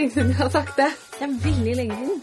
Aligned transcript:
lenge 0.00 0.14
siden 0.14 0.32
jeg 0.32 0.40
har 0.40 0.52
sagt 0.52 0.76
det. 0.80 0.90
Det 1.18 1.26
er 1.26 1.38
veldig 1.44 1.76
lenge 1.76 1.96
siden. 2.00 2.20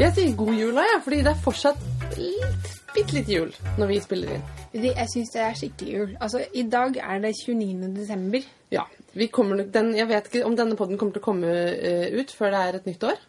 Jeg 0.00 0.14
sier 0.16 0.36
god 0.38 0.54
jul 0.58 0.78
da, 0.78 0.86
ja, 0.88 1.00
fordi 1.04 1.18
det 1.26 1.32
er 1.32 1.42
fortsatt 1.44 2.16
litt, 2.18 2.70
bitte 2.94 3.16
litt 3.16 3.30
jul 3.30 3.52
når 3.78 3.90
vi 3.90 3.98
spiller 4.02 4.36
inn. 4.36 4.46
Jeg 4.74 5.06
syns 5.10 5.32
det 5.34 5.42
er 5.44 5.58
skikkelig 5.58 5.94
jul. 5.96 6.12
Altså, 6.22 6.42
I 6.54 6.64
dag 6.70 6.98
er 7.02 7.22
det 7.22 7.34
29. 7.38 7.90
desember. 7.96 8.46
Ja, 8.70 8.86
vi 9.14 9.26
kommer 9.26 9.62
den, 9.62 9.94
Jeg 9.98 10.08
vet 10.08 10.30
ikke 10.30 10.46
om 10.46 10.56
denne 10.58 10.78
poden 10.78 10.98
kommer 10.98 11.14
til 11.14 11.22
å 11.22 11.26
komme 11.26 11.50
eh, 11.74 12.08
ut 12.14 12.30
før 12.34 12.54
det 12.54 12.62
er 12.62 12.78
et 12.78 12.88
nytt 12.90 13.06
år. 13.10 13.26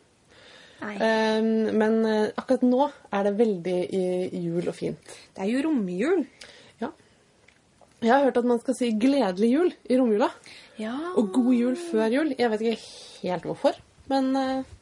Um, 0.81 1.69
men 1.77 1.99
eh, 2.09 2.31
akkurat 2.33 2.63
nå 2.65 2.87
er 3.13 3.27
det 3.27 3.35
veldig 3.37 3.77
eh, 3.85 4.33
jul 4.41 4.65
og 4.65 4.73
fint. 4.73 5.13
Det 5.35 5.43
er 5.45 5.51
jo 5.51 5.61
romjul. 5.67 6.23
Ja. 6.81 6.89
Jeg 8.01 8.13
har 8.15 8.25
hørt 8.25 8.39
at 8.41 8.49
man 8.49 8.61
skal 8.63 8.77
si 8.77 8.89
'gledelig 8.97 9.51
jul' 9.51 9.75
i 9.85 9.99
romjula. 9.99 10.31
Ja. 10.81 10.95
Og 11.13 11.29
'god 11.33 11.53
jul' 11.53 11.77
før 11.91 12.09
jul. 12.09 12.33
Jeg 12.37 12.49
vet 12.49 12.65
ikke 12.65 12.81
helt 13.21 13.45
hvorfor, 13.45 13.77
men 14.11 14.29
uh, 14.35 14.77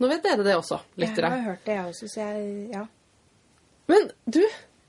nå 0.00 0.08
vet 0.10 0.24
dere 0.26 0.44
det 0.46 0.56
også, 0.58 0.80
Jeg 0.96 1.06
lyttere. 1.06 1.30
har 1.32 1.44
hørt 1.50 1.64
det, 1.68 1.76
jeg 1.78 1.92
også, 1.92 2.08
så 2.12 2.20
jeg 2.24 2.68
Ja. 2.74 2.82
Men 3.86 4.08
du, 4.26 4.42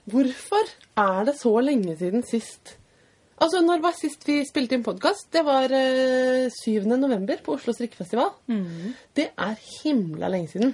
hvorfor 0.10 0.72
er 0.98 1.26
det 1.30 1.36
så 1.38 1.52
lenge 1.62 1.94
siden 2.00 2.24
sist 2.26 2.78
Altså, 3.38 3.60
når 3.62 3.84
var 3.84 3.94
sist 3.94 4.24
vi 4.26 4.40
spilte 4.50 4.74
inn 4.74 4.82
podkast? 4.82 5.28
Det 5.36 5.44
var 5.46 5.70
uh, 5.70 6.48
7. 6.50 6.88
november 6.98 7.38
på 7.46 7.54
Oslo 7.54 7.70
strikkefestival. 7.78 8.32
Det 9.14 9.28
er 9.38 9.60
himla 9.84 10.32
lenge 10.34 10.50
siden. 10.56 10.72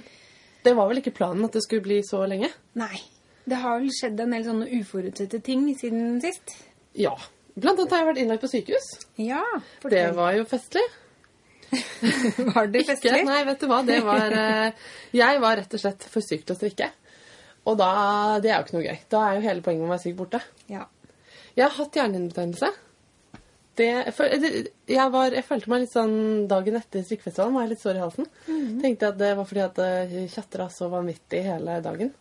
Det 0.64 0.72
var 0.78 0.88
vel 0.88 1.02
ikke 1.02 1.12
planen 1.18 1.44
at 1.44 1.52
det 1.52 1.60
skulle 1.66 1.84
bli 1.84 1.98
så 2.08 2.22
lenge? 2.24 2.48
Nei. 2.80 2.96
Det 3.44 3.58
har 3.60 3.82
vel 3.82 3.92
skjedd 3.92 4.22
en 4.24 4.32
del 4.32 4.46
sånne 4.46 4.70
uforutsette 4.80 5.42
ting 5.44 5.66
siden 5.76 6.16
sist. 6.24 6.54
Ja. 6.96 7.12
Blant 7.52 7.82
annet 7.84 7.92
har 7.92 8.00
jeg 8.00 8.08
vært 8.14 8.22
innlagt 8.22 8.46
på 8.46 8.52
sykehus. 8.54 8.88
Ja. 9.20 9.42
Det 9.58 9.82
Fortell. 9.84 10.16
var 10.16 10.32
jo 10.38 10.46
festlig. 10.48 10.86
Var 12.54 12.68
det 12.70 12.82
Ikke, 12.84 12.94
festlig? 12.94 13.24
nei, 13.28 13.40
vet 13.48 13.60
du 13.60 13.68
hva, 13.70 13.80
det 13.86 14.00
var 14.06 14.34
eh, 14.38 14.88
Jeg 15.16 15.40
var 15.42 15.58
rett 15.60 15.76
og 15.76 15.82
slett 15.82 16.06
for 16.10 16.24
syk 16.24 16.44
til 16.46 16.54
å 16.54 16.58
strikke. 16.58 16.90
Og 17.70 17.78
da 17.80 17.90
Det 18.44 18.50
er 18.52 18.58
jo 18.58 18.66
ikke 18.66 18.76
noe 18.78 18.86
gøy. 18.88 18.98
Da 19.12 19.22
er 19.28 19.38
jo 19.38 19.46
hele 19.46 19.64
poenget 19.64 19.84
med 19.84 19.90
å 19.90 19.94
være 19.94 20.04
syk 20.06 20.18
borte. 20.18 20.40
Ja. 20.70 20.86
Jeg 21.54 21.64
har 21.68 21.76
hatt 21.78 21.96
hjernehinnebetennelse. 22.00 22.72
Det, 23.74 23.88
jeg, 24.86 25.06
var, 25.10 25.34
jeg 25.34 25.46
følte 25.48 25.70
meg 25.72 25.80
litt 25.82 25.90
sånn 25.90 26.44
Dagen 26.46 26.76
etter 26.78 27.02
strikkefestivalen 27.02 27.56
var 27.56 27.64
jeg 27.64 27.72
litt 27.72 27.82
sår 27.82 27.96
i 27.98 28.02
halsen. 28.04 28.28
Tenkte 28.82 29.08
at 29.10 29.18
det 29.18 29.32
var 29.34 29.48
fordi 29.50 29.64
at 29.64 29.80
det 29.80 30.26
tjatra 30.30 30.68
så 30.70 30.86
vanvittig 30.92 31.40
hele 31.48 31.80
dagen. 31.82 32.12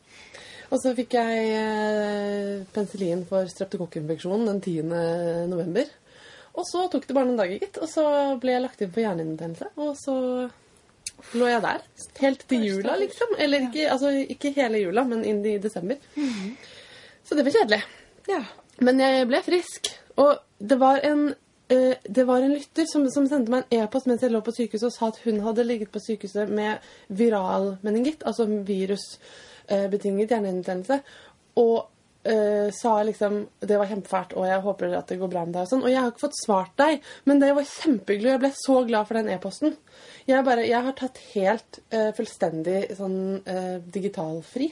Og 0.73 0.79
så 0.81 0.95
fikk 0.97 1.13
jeg 1.13 1.51
eh, 1.53 2.63
penicillin 2.73 3.21
for 3.29 3.45
streptokokkinfeksjon 3.51 4.47
den 4.49 4.63
10. 4.63 4.95
november. 5.51 5.91
Og 6.53 6.67
så 6.69 6.87
tok 6.91 7.07
det 7.07 7.15
bare 7.17 7.27
noen 7.29 7.39
dager, 7.39 7.59
gitt. 7.61 7.79
Og 7.81 7.89
så 7.89 8.03
ble 8.41 8.53
jeg 8.55 8.63
lagt 8.63 8.81
inn 8.85 8.91
på 8.93 9.01
hjernehinnebetennelse. 9.01 9.71
Og 9.81 9.95
så 9.97 10.15
lå 11.37 11.47
jeg 11.49 11.61
der 11.63 11.85
helt 12.21 12.43
til 12.49 12.65
jula, 12.67 12.97
liksom. 13.01 13.37
Eller 13.41 13.67
ikke, 13.67 13.87
altså, 13.91 14.11
ikke 14.35 14.53
hele 14.55 14.83
jula, 14.83 15.05
men 15.07 15.23
inn 15.25 15.41
i 15.49 15.57
desember. 15.61 15.97
Så 17.23 17.37
det 17.37 17.47
var 17.47 17.57
kjedelig. 17.57 17.81
ja. 18.29 18.43
Men 18.83 18.99
jeg 18.99 19.27
ble 19.29 19.39
frisk. 19.45 19.91
Og 20.17 20.37
det 20.57 20.79
var 20.81 21.01
en, 21.05 21.27
eh, 21.69 21.95
det 22.09 22.23
var 22.27 22.41
en 22.41 22.55
lytter 22.55 22.87
som, 22.89 23.05
som 23.13 23.27
sendte 23.29 23.53
meg 23.53 23.65
en 23.69 23.83
e-post 23.83 24.09
mens 24.09 24.25
jeg 24.25 24.33
lå 24.33 24.41
på 24.45 24.53
sykehuset 24.55 24.87
og 24.89 24.95
sa 24.95 25.09
at 25.11 25.19
hun 25.25 25.41
hadde 25.45 25.65
ligget 25.67 25.91
på 25.93 26.01
sykehuset 26.01 26.49
med 26.49 26.81
viral 27.07 27.75
meningitt, 27.85 28.25
altså 28.25 28.47
virusbetinget 28.49 30.33
hjernehinnebetennelse, 30.33 30.99
og 31.61 31.92
eh, 32.23 32.69
sa 32.75 32.93
liksom 33.03 33.38
det 33.59 33.77
var 33.79 33.89
kjempefælt, 33.91 34.33
og 34.39 34.47
jeg 34.47 34.63
håper 34.66 34.95
at 34.97 35.11
det 35.11 35.19
går 35.21 35.31
bra 35.33 35.43
med 35.45 35.53
deg. 35.57 35.66
Og 35.66 35.71
sånn. 35.73 35.83
Og 35.83 35.91
jeg 35.91 35.99
har 36.02 36.11
ikke 36.13 36.23
fått 36.25 36.39
svart 36.39 36.73
deg, 36.80 37.03
men 37.30 37.39
det 37.43 37.52
var 37.57 37.67
kjempehyggelig. 37.69 38.31
Jeg 38.35 38.43
ble 38.45 38.52
så 38.61 38.80
glad 38.88 39.07
for 39.09 39.19
den 39.19 39.30
e-posten. 39.35 39.77
Jeg, 40.30 40.45
bare- 40.48 40.67
jeg 40.70 40.83
har 40.87 40.95
tatt 40.99 41.20
helt 41.33 41.80
uh, 41.93 42.11
fullstendig 42.17 42.81
sånn 42.98 43.17
uh, 43.43 43.77
digitalfri. 43.92 44.70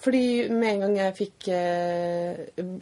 Fordi 0.00 0.22
med 0.48 0.70
en 0.70 0.80
gang 0.86 0.94
jeg 0.96 1.12
fikk 1.18 1.48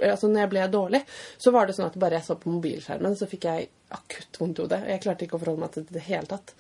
Altså 0.07 0.29
når 0.31 0.45
jeg 0.45 0.51
ble 0.53 0.67
dårlig, 0.71 1.01
så 1.43 1.51
var 1.51 1.67
det 1.67 1.75
sånn 1.75 1.89
at 1.89 1.97
bare 1.99 2.21
jeg 2.21 2.29
så 2.29 2.37
på 2.39 2.53
mobilskjermen, 2.53 3.17
så 3.19 3.27
fikk 3.27 3.49
jeg 3.49 3.65
akutt 3.91 4.39
vondt 4.39 4.61
i 4.61 4.63
hodet. 4.63 4.79
Jeg 4.87 5.03
klarte 5.03 5.27
ikke 5.27 5.35
å 5.35 5.43
forholde 5.43 5.65
meg 5.65 5.73
til 5.75 5.83
det 5.89 5.91
i 5.91 5.97
det 5.99 6.05
hele 6.13 6.31
tatt. 6.31 6.55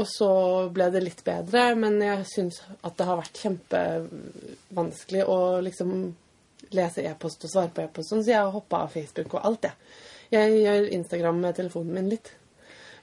Og 0.00 0.06
så 0.08 0.30
ble 0.72 0.86
det 0.94 1.02
litt 1.04 1.20
bedre, 1.26 1.66
men 1.76 1.98
jeg 2.00 2.24
syns 2.30 2.62
at 2.80 2.96
det 2.96 3.04
har 3.10 3.20
vært 3.20 3.42
kjempevanskelig 3.44 5.26
å 5.28 5.38
liksom 5.68 5.92
lese 6.76 7.04
e-post 7.08 7.44
og 7.46 7.52
svare 7.52 7.72
på 7.74 7.84
e-post, 7.84 8.12
sånn, 8.12 8.22
så 8.24 8.34
jeg 8.34 8.40
har 8.40 8.52
hoppa 8.54 8.84
av 8.86 8.94
Facebook 8.94 9.34
og 9.38 9.46
alt, 9.48 9.68
jeg. 9.68 9.98
Jeg 10.32 10.62
gjør 10.62 10.86
Instagram 10.96 11.42
med 11.44 11.58
telefonen 11.58 11.96
min 11.98 12.08
litt. 12.14 12.30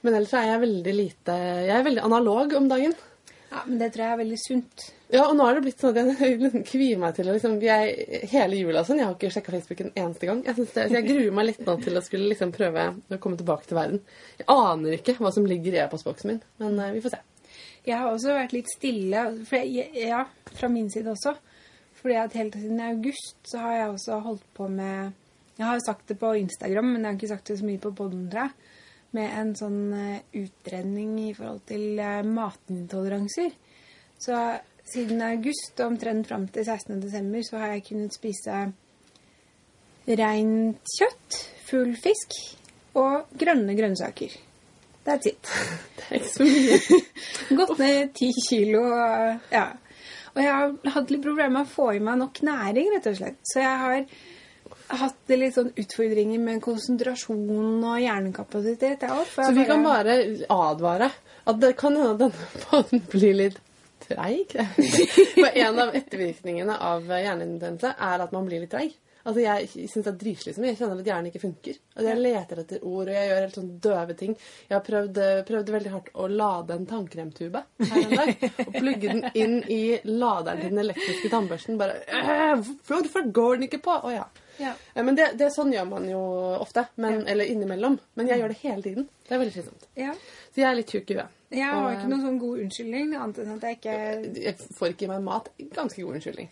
Men 0.02 0.16
ellers 0.16 0.32
er 0.34 0.46
jeg 0.48 0.62
veldig 0.62 0.92
lite 0.96 1.34
Jeg 1.36 1.74
er 1.76 1.84
veldig 1.84 2.02
analog 2.06 2.54
om 2.56 2.68
dagen. 2.70 2.94
ja. 3.50 3.62
Men 3.66 3.78
det 3.78 3.90
tror 3.92 4.04
jeg 4.04 4.14
er 4.14 4.20
veldig 4.22 4.38
sunt. 4.40 4.86
Ja, 5.10 5.24
og 5.26 5.34
nå 5.36 5.46
er 5.46 5.56
det 5.58 5.62
blitt 5.66 5.82
sånn 5.82 5.96
at 5.98 6.22
jeg 6.22 6.62
kvier 6.70 6.98
meg 7.02 7.16
til 7.16 7.28
å 7.28 7.34
liksom, 7.34 7.56
jeg, 7.62 8.24
Hele 8.32 8.58
jula 8.60 8.84
sånn. 8.86 9.00
Jeg 9.02 9.08
har 9.08 9.16
ikke 9.16 9.30
sjekka 9.34 9.54
Facebook 9.54 9.82
en 9.84 9.92
eneste 9.94 10.28
gang. 10.30 10.42
Jeg, 10.46 10.66
det, 10.74 10.86
jeg 10.94 11.06
gruer 11.08 11.34
meg 11.38 11.48
litt 11.50 11.62
nå 11.66 11.76
til 11.82 11.98
å 11.98 12.04
skulle 12.06 12.30
liksom 12.32 12.54
prøve 12.56 12.86
å 13.10 13.20
komme 13.22 13.38
tilbake 13.40 13.68
til 13.68 13.78
verden. 13.78 14.02
Jeg 14.38 14.48
aner 14.54 14.96
ikke 14.98 15.16
hva 15.18 15.34
som 15.34 15.46
ligger 15.50 15.76
i 15.76 15.82
e-postboksen 15.84 16.32
min, 16.32 16.40
men 16.62 16.78
eh, 16.78 16.94
vi 16.96 17.02
får 17.04 17.16
se. 17.16 17.22
Jeg 17.86 17.96
har 17.96 18.10
også 18.10 18.34
vært 18.36 18.52
litt 18.54 18.70
stille, 18.70 19.22
jeg, 19.50 19.86
ja, 19.96 20.24
fra 20.52 20.68
min 20.72 20.90
side 20.92 21.10
også. 21.14 21.36
Fordi 22.00 22.16
at 22.16 22.36
helt 22.38 22.56
siden 22.56 22.80
august 22.80 23.36
så 23.48 23.60
har 23.64 23.76
jeg 23.76 23.94
også 23.94 24.20
holdt 24.24 24.46
på 24.56 24.68
med 24.68 25.12
Jeg 25.58 25.66
har 25.66 25.80
sagt 25.84 26.08
det 26.08 26.16
på 26.18 26.32
Instagram, 26.40 26.84
men 26.84 27.02
jeg 27.02 27.10
har 27.10 27.18
ikke 27.18 27.34
sagt 27.34 27.48
det 27.48 27.58
så 27.58 27.66
mye 27.68 27.80
på 27.82 27.92
podden, 27.92 28.30
tror 28.32 28.46
jeg. 28.46 28.68
Med 29.12 29.34
en 29.40 29.50
sånn 29.58 29.80
eh, 29.92 30.22
utredning 30.40 31.18
i 31.20 31.34
forhold 31.36 31.60
til 31.68 31.98
eh, 32.00 32.22
matintoleranser. 32.24 33.50
Så 34.20 34.38
siden 34.88 35.20
august 35.26 35.80
og 35.80 35.92
omtrent 35.92 36.30
fram 36.30 36.46
til 36.48 36.64
16. 36.64 37.00
desember 37.02 37.44
så 37.44 37.60
har 37.60 37.74
jeg 37.74 37.84
kunnet 37.90 38.16
spise 38.16 38.62
rent 40.20 40.94
kjøtt, 40.96 41.40
full 41.68 41.92
fisk 42.00 42.38
og 42.98 43.28
grønne 43.38 43.76
grønnsaker. 43.76 44.32
That's 45.04 45.28
it. 45.28 45.52
Det 45.96 46.08
er 46.08 46.14
ikke 46.18 46.32
så 46.32 46.48
mye. 46.48 47.00
Gått 47.60 47.78
ned 47.78 48.10
ti 48.16 48.32
kilo. 48.48 48.82
Ja. 49.52 49.68
Og 50.36 50.42
jeg 50.42 50.52
har 50.54 50.92
hatt 50.94 51.10
litt 51.10 51.22
problemer 51.24 51.50
med 51.58 51.66
å 51.66 51.70
få 51.72 51.88
i 51.96 52.02
meg 52.04 52.18
nok 52.20 52.40
næring, 52.46 52.90
rett 52.94 53.06
og 53.10 53.16
slett. 53.18 53.38
Så 53.50 53.58
jeg 53.62 53.78
har 53.84 54.04
hatt 55.00 55.32
litt 55.34 55.54
sånn 55.56 55.72
utfordringer 55.78 56.38
med 56.42 56.60
konsentrasjon 56.62 57.82
og 57.84 57.98
hjernekapasitet. 58.02 59.02
Jeg 59.06 59.10
også, 59.10 59.46
Så 59.48 59.52
vi 59.54 59.60
vi 59.62 59.66
kan 59.66 59.82
bare- 59.82 60.16
bare 60.20 60.46
advare 60.70 61.10
at 61.46 61.60
det 61.60 61.76
kan 61.76 61.96
hende 61.96 62.18
denne 62.18 62.48
poden 62.70 63.02
blir 63.10 63.34
litt 63.34 63.58
treig. 64.06 64.54
For 65.34 65.50
en 65.54 65.78
av 65.78 65.94
ettervirkningene 65.94 66.78
av 66.78 67.02
hjernehinnebetennelse 67.10 67.94
er 67.98 68.24
at 68.26 68.32
man 68.32 68.46
blir 68.46 68.60
litt 68.64 68.70
treig. 68.74 68.94
Altså 69.24 69.42
Jeg 69.44 69.68
syns 69.70 70.06
det 70.06 70.12
er 70.12 70.18
dritslitsomt. 70.24 70.66
Jeg 70.70 70.78
kjenner 70.78 71.00
at 71.02 71.10
hjernen 71.10 71.30
ikke 71.30 71.42
funker. 71.42 71.80
Altså 71.94 72.08
Jeg 72.08 72.22
leter 72.24 72.62
etter 72.64 72.84
ord, 72.88 73.08
og 73.08 73.14
jeg 73.14 73.30
gjør 73.30 73.40
helt 73.44 73.58
sånn 73.60 73.72
døve 73.86 74.16
ting. 74.20 74.36
Jeg 74.68 74.76
har 74.76 74.84
prøvd, 74.86 75.22
prøvd 75.50 75.72
veldig 75.76 75.94
hardt 75.94 76.12
å 76.14 76.28
lade 76.32 76.76
en 76.76 76.86
tannkremtube 76.90 77.64
her 77.90 78.04
en 78.04 78.14
dag. 78.16 78.46
Og 78.66 78.76
plugge 78.78 79.14
den 79.14 79.24
inn 79.34 79.58
i 79.68 79.82
laderen 80.08 80.62
til 80.62 80.72
den 80.72 80.84
elektriske 80.84 81.32
tannbørsten. 81.32 81.80
Bare 81.80 82.00
«Øh, 82.06 82.70
Hvorfor 82.88 83.28
går 83.32 83.58
den 83.58 83.68
ikke 83.68 83.82
på? 83.84 83.96
Å 84.00 84.06
oh, 84.08 84.14
Ja. 84.14 84.28
Ja, 84.60 84.74
Men 85.02 85.16
det, 85.16 85.30
det, 85.40 85.46
sånn 85.54 85.72
gjør 85.72 85.86
man 85.88 86.06
jo 86.08 86.20
ofte. 86.60 86.84
Men, 87.00 87.22
Eller 87.28 87.48
innimellom. 87.48 87.98
Men 88.18 88.28
jeg 88.28 88.42
gjør 88.42 88.52
det 88.52 88.58
hele 88.60 88.82
tiden. 88.84 89.06
Det 89.24 89.36
er 89.36 89.40
veldig 89.40 89.54
slitsomt. 89.54 89.86
Ja. 89.96 90.14
Så 90.50 90.60
jeg 90.60 90.68
er 90.68 90.76
litt 90.76 90.92
tjukk 90.92 91.12
i 91.14 91.16
huet. 91.16 91.38
Jeg 91.50 91.66
har 91.66 91.86
Og, 91.86 91.92
ikke 91.96 92.10
noen 92.10 92.26
sånn 92.26 92.40
god 92.42 92.64
unnskyldning, 92.64 93.14
annet 93.18 93.40
enn 93.42 93.54
at 93.56 93.64
jeg 93.66 93.78
ikke 93.80 93.94
Jeg 94.44 94.74
får 94.76 94.92
ikke 94.92 95.06
i 95.08 95.10
meg 95.10 95.24
mat. 95.26 95.48
Ganske 95.74 96.04
god 96.04 96.18
unnskyldning. 96.18 96.50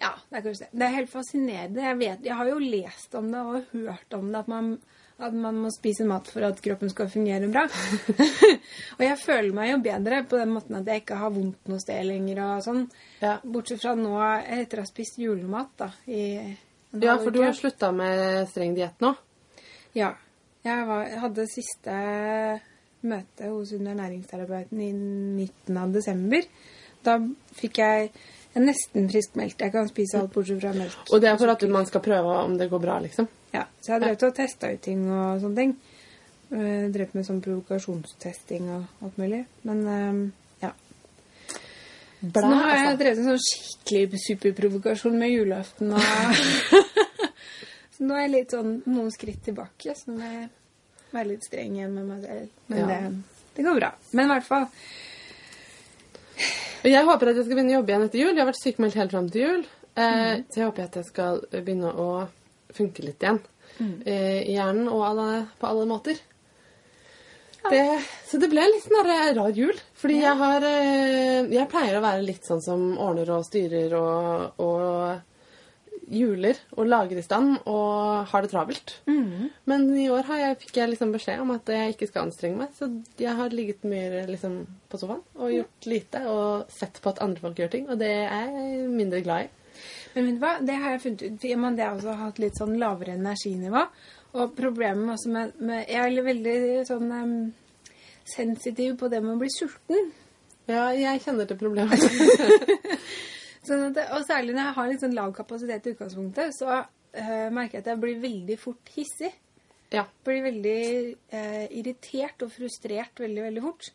Ja, 0.00 0.10
det 0.30 0.40
er 0.40 0.42
kanskje 0.42 0.66
det. 0.66 0.72
Det 0.78 0.86
er 0.86 0.96
helt 0.96 1.12
fascinerende. 1.12 1.84
Jeg, 1.84 1.98
vet, 2.00 2.26
jeg 2.26 2.36
har 2.38 2.50
jo 2.50 2.58
lest 2.58 3.14
om 3.18 3.30
det 3.30 3.42
og 3.42 3.72
hørt 3.72 4.16
om 4.16 4.26
det, 4.32 4.40
at 4.40 4.50
man, 4.50 4.72
at 5.22 5.36
man 5.44 5.60
må 5.62 5.70
spise 5.74 6.06
mat 6.08 6.30
for 6.34 6.46
at 6.48 6.60
kroppen 6.64 6.90
skal 6.90 7.10
fungere 7.12 7.50
bra. 7.52 7.64
og 8.96 9.04
jeg 9.06 9.20
føler 9.22 9.54
meg 9.54 9.70
jo 9.70 9.78
bedre 9.86 10.20
på 10.30 10.40
den 10.40 10.54
måten 10.56 10.80
at 10.80 10.90
jeg 10.90 11.04
ikke 11.04 11.20
har 11.22 11.34
vondt 11.34 11.70
noe 11.70 11.82
sted 11.82 12.02
lenger 12.08 12.42
og 12.48 12.66
sånn. 12.66 12.84
Ja. 13.22 13.38
Bortsett 13.44 13.84
fra 13.84 13.94
nå 13.98 14.16
etter 14.58 14.82
å 14.82 14.86
ha 14.86 14.90
spist 14.90 15.22
julemat, 15.22 15.72
da. 15.84 15.90
I 16.10 16.24
Ja, 16.94 17.16
for 17.18 17.34
du 17.34 17.40
har 17.42 17.54
slutta 17.58 17.90
med 17.94 18.44
streng 18.50 18.74
diett 18.76 19.00
nå. 19.02 19.14
Ja. 19.94 20.14
Jeg, 20.64 20.84
var, 20.88 21.02
jeg 21.04 21.20
hadde 21.20 21.44
siste 21.52 21.94
møte 23.04 23.50
hos 23.52 23.74
underernæringsterapeuten 23.76 24.80
i 24.80 24.92
midten 24.96 25.76
av 25.76 25.92
desember. 25.92 26.46
Da 27.04 27.18
fikk 27.58 27.82
jeg 27.82 28.14
jeg 28.54 28.60
er 28.62 28.66
nesten 28.68 29.08
friskmeldt. 29.10 29.60
Jeg 29.64 29.72
kan 29.74 29.88
spise 29.90 30.18
alt 30.20 30.30
bortsett 30.32 30.60
fra 30.62 30.70
melk. 30.76 30.94
Og 31.10 31.20
det 31.20 31.28
er 31.32 31.36
for 31.40 31.50
at 31.50 31.62
man 31.74 31.86
skal 31.88 32.00
prøve 32.04 32.36
om 32.44 32.54
det 32.58 32.68
går 32.70 32.78
bra, 32.84 33.00
liksom. 33.02 33.26
Ja, 33.54 33.64
så 33.82 33.90
jeg 33.90 33.94
har 33.96 34.04
drevet 34.04 34.22
og 34.28 34.34
testa 34.36 34.70
ut 34.70 34.80
ting 34.84 35.02
og 35.10 35.40
sånne 35.42 35.56
ting. 35.58 35.74
Uh, 36.54 36.86
drevet 36.94 37.14
med 37.18 37.26
sånn 37.26 37.40
provokasjonstesting 37.42 38.68
og 38.70 39.04
alt 39.06 39.18
mulig. 39.18 39.40
Men 39.66 39.80
eh, 39.90 40.20
ja. 40.68 40.70
Blæ, 42.20 42.40
Så 42.40 42.46
nå 42.46 42.58
har 42.60 42.70
jeg 42.76 42.84
altså. 42.86 42.98
drevet 43.02 43.18
en 43.18 43.30
sånn 43.32 43.44
skikkelig 43.48 44.20
superprovokasjon 44.28 45.18
med 45.18 45.34
julaften 45.34 45.92
og 45.92 46.00
Så 47.94 48.02
nå 48.06 48.14
er 48.16 48.24
jeg 48.24 48.32
litt 48.36 48.54
sånn 48.54 48.70
noen 48.90 49.10
skritt 49.14 49.42
tilbake. 49.46 49.94
Så 49.98 50.10
nå 50.12 50.18
må 50.18 50.30
jeg 50.30 50.48
være 51.14 51.28
litt 51.32 51.44
streng 51.46 51.74
igjen 51.78 51.92
med 51.94 52.06
meg 52.12 52.22
selv. 52.26 52.48
Men 52.70 52.78
Ja. 52.78 52.86
det 52.86 53.02
Det 53.54 53.62
går 53.66 53.76
bra. 53.78 53.90
Men 54.12 54.24
i 54.24 54.32
hvert 54.34 54.46
fall 54.48 54.64
Jeg 56.84 57.06
håper 57.08 57.30
at 57.30 57.38
jeg 57.38 57.46
skal 57.46 57.56
begynne 57.56 57.72
å 57.72 57.78
jobbe 57.78 57.92
igjen 57.94 58.04
etter 58.08 58.20
jul. 58.20 58.30
Jeg 58.34 58.42
har 58.42 58.50
vært 58.50 58.60
sykemeldt 58.62 58.98
helt 59.00 59.14
fram 59.14 59.28
til 59.32 59.42
jul. 59.44 59.64
Eh, 59.96 60.42
Så 60.50 60.60
jeg 60.60 60.68
håper 60.68 60.84
at 60.84 60.96
jeg 61.00 61.06
skal 61.08 61.40
begynne 61.54 61.92
å 61.96 62.08
funke 62.76 63.04
litt 63.06 63.22
igjen. 63.24 63.40
Eh, 64.04 64.40
I 64.50 64.56
hjernen 64.58 64.88
og 64.92 65.04
alle, 65.06 65.28
på 65.58 65.66
alle 65.70 65.86
måter. 65.88 66.18
Det, 67.70 67.80
så 68.28 68.36
det 68.42 68.50
ble 68.52 68.60
en 68.60 68.74
litt 68.74 68.84
sånn 68.84 69.06
rar 69.08 69.54
jul. 69.56 69.78
Fordi 69.96 70.18
jeg 70.20 70.36
har 70.36 70.66
eh, 70.68 71.46
Jeg 71.54 71.70
pleier 71.72 71.96
å 71.96 72.02
være 72.04 72.26
litt 72.26 72.44
sånn 72.44 72.60
som 72.60 72.82
ordner 73.00 73.30
og 73.38 73.46
styrer 73.48 73.94
og, 73.96 74.60
og 74.60 75.33
juler 76.12 76.58
og 76.76 76.88
lager 76.88 77.18
i 77.18 77.24
stand 77.24 77.56
og 77.70 78.28
har 78.30 78.44
det 78.44 78.50
travelt. 78.52 78.94
Men 79.70 79.86
i 79.96 80.08
år 80.12 80.26
har 80.28 80.40
jeg, 80.42 80.60
fikk 80.64 80.80
jeg 80.80 80.92
liksom 80.92 81.12
beskjed 81.14 81.42
om 81.42 81.52
at 81.54 81.68
jeg 81.72 81.94
ikke 81.94 82.08
skal 82.10 82.26
anstrenge 82.28 82.60
meg. 82.60 82.72
Så 82.76 82.90
jeg 83.20 83.36
har 83.38 83.54
ligget 83.54 83.86
mye 83.88 84.24
liksom, 84.30 84.62
på 84.90 85.00
sofaen 85.00 85.22
og 85.38 85.54
gjort 85.54 85.90
lite 85.90 86.24
og 86.30 86.72
sett 86.72 87.00
på 87.02 87.12
at 87.12 87.22
andre 87.24 87.44
folk 87.44 87.60
gjør 87.60 87.72
ting. 87.76 87.86
Og 87.90 88.00
det 88.00 88.12
er 88.24 88.50
jeg 88.52 88.88
mindre 88.92 89.22
glad 89.24 89.46
i. 89.46 89.52
Men 90.14 90.28
vet 90.28 90.36
du 90.36 90.44
hva, 90.44 90.52
det 90.62 90.76
har 90.78 90.94
jeg 90.94 91.04
funnet 91.04 91.24
ut. 91.24 91.38
Det 91.42 91.84
har 91.84 91.96
også 91.96 92.18
hatt 92.20 92.42
litt 92.42 92.60
sånn 92.60 92.76
lavere 92.80 93.16
energinivå. 93.18 93.86
Og 94.34 94.54
problemet 94.58 95.14
også 95.14 95.30
med, 95.30 95.54
med 95.62 95.84
Jeg 95.90 96.18
er 96.18 96.26
veldig 96.26 96.56
sånn 96.88 97.10
um, 97.14 97.34
sensitiv 98.26 98.96
på 98.98 99.10
det 99.10 99.22
med 99.22 99.36
å 99.36 99.40
bli 99.42 99.50
sulten. 99.54 100.10
Ja, 100.70 100.88
jeg 100.96 101.20
kjenner 101.20 101.48
til 101.48 101.60
problemet. 101.60 102.00
Sånn 103.64 103.86
at, 103.88 104.02
og 104.12 104.26
særlig 104.28 104.54
når 104.54 104.66
jeg 104.66 104.76
har 104.76 104.90
litt 104.90 105.02
sånn 105.04 105.16
lav 105.16 105.32
kapasitet 105.36 105.86
i 105.86 105.94
utgangspunktet, 105.94 106.54
så 106.56 106.70
uh, 106.82 107.48
merker 107.54 107.78
jeg 107.78 107.84
at 107.84 107.90
jeg 107.94 108.02
blir 108.02 108.22
veldig 108.22 108.60
fort 108.60 108.94
hissig. 108.96 109.32
ja. 109.94 110.04
Blir 110.26 110.44
veldig 110.50 110.80
uh, 111.32 111.66
irritert 111.70 112.44
og 112.44 112.52
frustrert 112.52 113.24
veldig, 113.24 113.44
veldig 113.48 113.64
fort. 113.64 113.90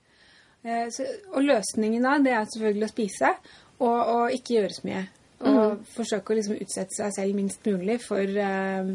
Uh, 0.66 0.88
så, 0.94 1.06
og 1.36 1.46
løsningen 1.46 2.08
da, 2.08 2.18
det 2.24 2.34
er 2.36 2.50
selvfølgelig 2.54 2.90
å 2.90 2.94
spise 2.96 3.34
og, 3.80 4.00
og 4.00 4.36
ikke 4.36 4.58
gjøre 4.58 4.76
så 4.76 4.88
mye. 4.88 5.06
Og 5.50 5.86
forsøke 5.96 6.34
å 6.34 6.40
liksom 6.40 6.58
utsette 6.60 6.98
seg 6.98 7.14
selv 7.16 7.38
minst 7.38 7.64
mulig 7.64 7.96
for 8.04 8.40
eh, 8.44 8.90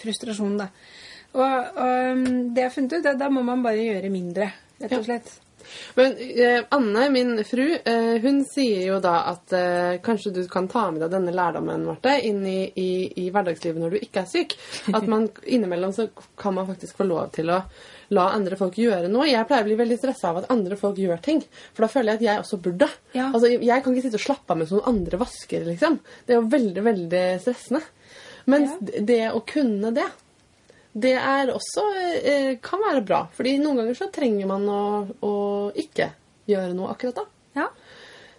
frustrasjon, 0.00 0.54
da. 0.62 0.70
Og, 1.36 1.42
og 1.42 2.12
um, 2.16 2.22
det 2.54 2.62
jeg 2.62 2.70
har 2.70 2.72
funnet 2.72 2.94
ut, 2.94 3.02
er 3.02 3.10
at 3.12 3.20
da 3.20 3.28
må 3.32 3.42
man 3.44 3.64
bare 3.64 3.82
gjøre 3.84 4.12
mindre, 4.12 4.48
rett 4.80 4.94
og 4.96 5.04
slett. 5.04 5.34
Men 5.96 6.14
eh, 6.20 6.62
Anne, 6.76 7.08
min 7.10 7.32
fru, 7.48 7.64
eh, 7.84 8.16
hun 8.22 8.42
sier 8.48 8.86
jo 8.90 9.00
da 9.04 9.16
at 9.32 9.52
eh, 9.56 9.98
kanskje 10.04 10.32
du 10.36 10.40
kan 10.52 10.68
ta 10.68 10.86
med 10.90 11.02
deg 11.04 11.12
denne 11.16 11.34
lærdommen 11.36 11.84
Marte, 11.86 12.16
inn 12.28 12.42
i, 12.46 12.58
i, 12.76 12.88
i 13.24 13.28
hverdagslivet 13.34 13.80
når 13.82 13.96
du 13.96 14.00
ikke 14.00 14.24
er 14.24 14.30
syk. 14.30 14.56
At 14.94 15.06
man 15.10 15.28
innimellom 15.56 15.92
så 15.96 16.08
kan 16.38 16.54
man 16.56 16.68
faktisk 16.70 16.98
få 17.00 17.08
lov 17.08 17.30
til 17.36 17.50
å 17.54 17.60
la 18.14 18.28
andre 18.36 18.54
folk 18.58 18.76
gjøre 18.78 19.08
noe. 19.10 19.26
Jeg 19.26 19.46
pleier 19.48 19.64
å 19.64 19.70
bli 19.70 19.78
veldig 19.80 19.96
stressa 19.98 20.30
av 20.30 20.42
at 20.42 20.50
andre 20.54 20.76
folk 20.78 20.98
gjør 21.02 21.18
ting. 21.24 21.40
For 21.74 21.82
da 21.86 21.90
føler 21.90 22.12
jeg 22.14 22.20
at 22.20 22.26
jeg 22.28 22.42
også 22.44 22.60
burde. 22.62 22.88
Ja. 23.16 23.32
Altså, 23.32 23.50
Jeg 23.50 23.82
kan 23.82 23.96
ikke 23.96 24.06
sitte 24.06 24.20
og 24.20 24.26
slappe 24.28 24.54
av 24.54 24.60
mens 24.60 24.70
noen 24.74 24.86
andre 24.92 25.18
vasker, 25.18 25.64
liksom. 25.66 25.98
Det 26.26 26.36
er 26.36 26.38
jo 26.38 26.52
veldig, 26.52 26.84
veldig 26.86 27.24
stressende. 27.42 27.82
Men 28.46 28.68
Ja. 28.68 29.00
det 29.10 29.22
å 29.34 29.42
kunne 29.42 29.90
det 29.96 30.06
det 30.96 31.12
er 31.20 31.52
også 31.52 31.84
eh, 32.16 32.52
kan 32.64 32.80
være 32.80 33.04
bra. 33.04 33.20
Fordi 33.36 33.56
noen 33.60 33.82
ganger 33.82 33.98
så 33.98 34.08
trenger 34.12 34.48
man 34.48 34.64
å, 34.70 34.82
å 35.28 35.34
ikke 35.76 36.10
gjøre 36.48 36.72
noe 36.76 36.92
akkurat 36.94 37.20
da. 37.20 37.26
Ja. 37.60 37.68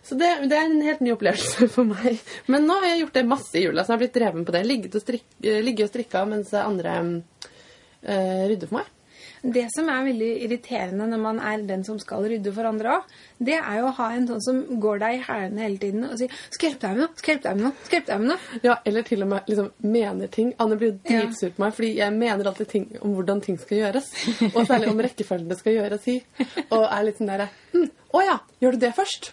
Så 0.07 0.15
det, 0.15 0.29
det 0.47 0.55
er 0.55 0.69
en 0.69 0.81
helt 0.85 1.03
ny 1.03 1.11
opplevelse 1.13 1.67
for 1.75 1.87
meg. 1.89 2.21
Men 2.49 2.65
nå 2.65 2.79
har 2.81 2.93
jeg 2.93 3.03
gjort 3.03 3.19
det 3.19 3.25
masse 3.29 3.59
i 3.59 3.65
jula, 3.65 3.83
så 3.83 3.93
jeg 3.93 3.97
har 3.97 4.03
blitt 4.05 4.17
dreven 4.17 4.47
på 4.47 4.55
det. 4.55 4.63
Ligget 4.65 4.97
og, 4.97 5.15
eh, 5.43 5.59
ligget 5.65 5.89
og 5.89 5.93
strikka 5.93 6.23
mens 6.29 6.53
andre 6.57 6.97
eh, 7.03 8.45
rydder 8.47 8.71
for 8.71 8.79
meg. 8.79 8.93
Det 9.41 9.67
som 9.73 9.89
er 9.91 10.05
veldig 10.07 10.29
irriterende 10.45 11.07
når 11.11 11.21
man 11.21 11.39
er 11.43 11.63
den 11.67 11.83
som 11.85 11.99
skal 12.01 12.25
rydde 12.25 12.53
for 12.55 12.69
andre 12.69 12.95
òg, 12.97 13.11
det 13.49 13.57
er 13.59 13.79
jo 13.79 13.89
å 13.89 13.95
ha 13.99 14.07
en 14.15 14.27
sånn 14.29 14.43
som 14.43 14.61
går 14.81 15.01
deg 15.03 15.17
i 15.17 15.23
hælene 15.27 15.63
hele 15.65 15.81
tiden 15.81 16.07
og 16.07 16.17
sier 16.17 16.33
'Skal 16.49 16.69
hjelpe 16.69 16.87
deg 16.87 16.97
med 16.97 17.03
noe? 17.03 17.15
Skal 17.15 17.33
hjelpe 17.33 17.49
deg 17.49 17.55
med 17.57 17.65
noe?' 17.67 17.85
Skal 17.85 17.97
hjelpe 17.99 18.11
deg 18.11 18.19
med 18.19 18.29
noe? 18.31 18.61
Ja, 18.63 18.75
Eller 18.85 19.01
til 19.03 19.23
og 19.23 19.27
med 19.27 19.47
liksom 19.47 19.71
mener 19.83 20.27
ting. 20.27 20.53
Anne 20.59 20.77
blir 20.77 20.99
dritsur 21.07 21.51
på 21.51 21.63
meg, 21.63 21.73
fordi 21.73 21.95
jeg 21.97 22.13
mener 22.13 22.47
alltid 22.47 22.67
ting 22.67 22.97
om 23.01 23.13
hvordan 23.13 23.41
ting 23.41 23.57
skal 23.59 23.77
gjøres. 23.77 24.11
Og 24.55 24.67
særlig 24.67 24.89
om 24.89 24.99
rekkefølgen 24.99 25.49
det 25.49 25.57
skal 25.59 25.73
gjøres 25.73 26.07
i. 26.07 26.23
Og 26.71 26.83
er 26.83 27.03
litt 27.03 27.17
sånn 27.17 27.27
derre 27.27 27.49
hm, 27.73 27.89
'Å 28.13 28.25
ja, 28.25 28.39
gjør 28.61 28.71
du 28.71 28.77
det 28.77 28.93
først?' 28.95 29.31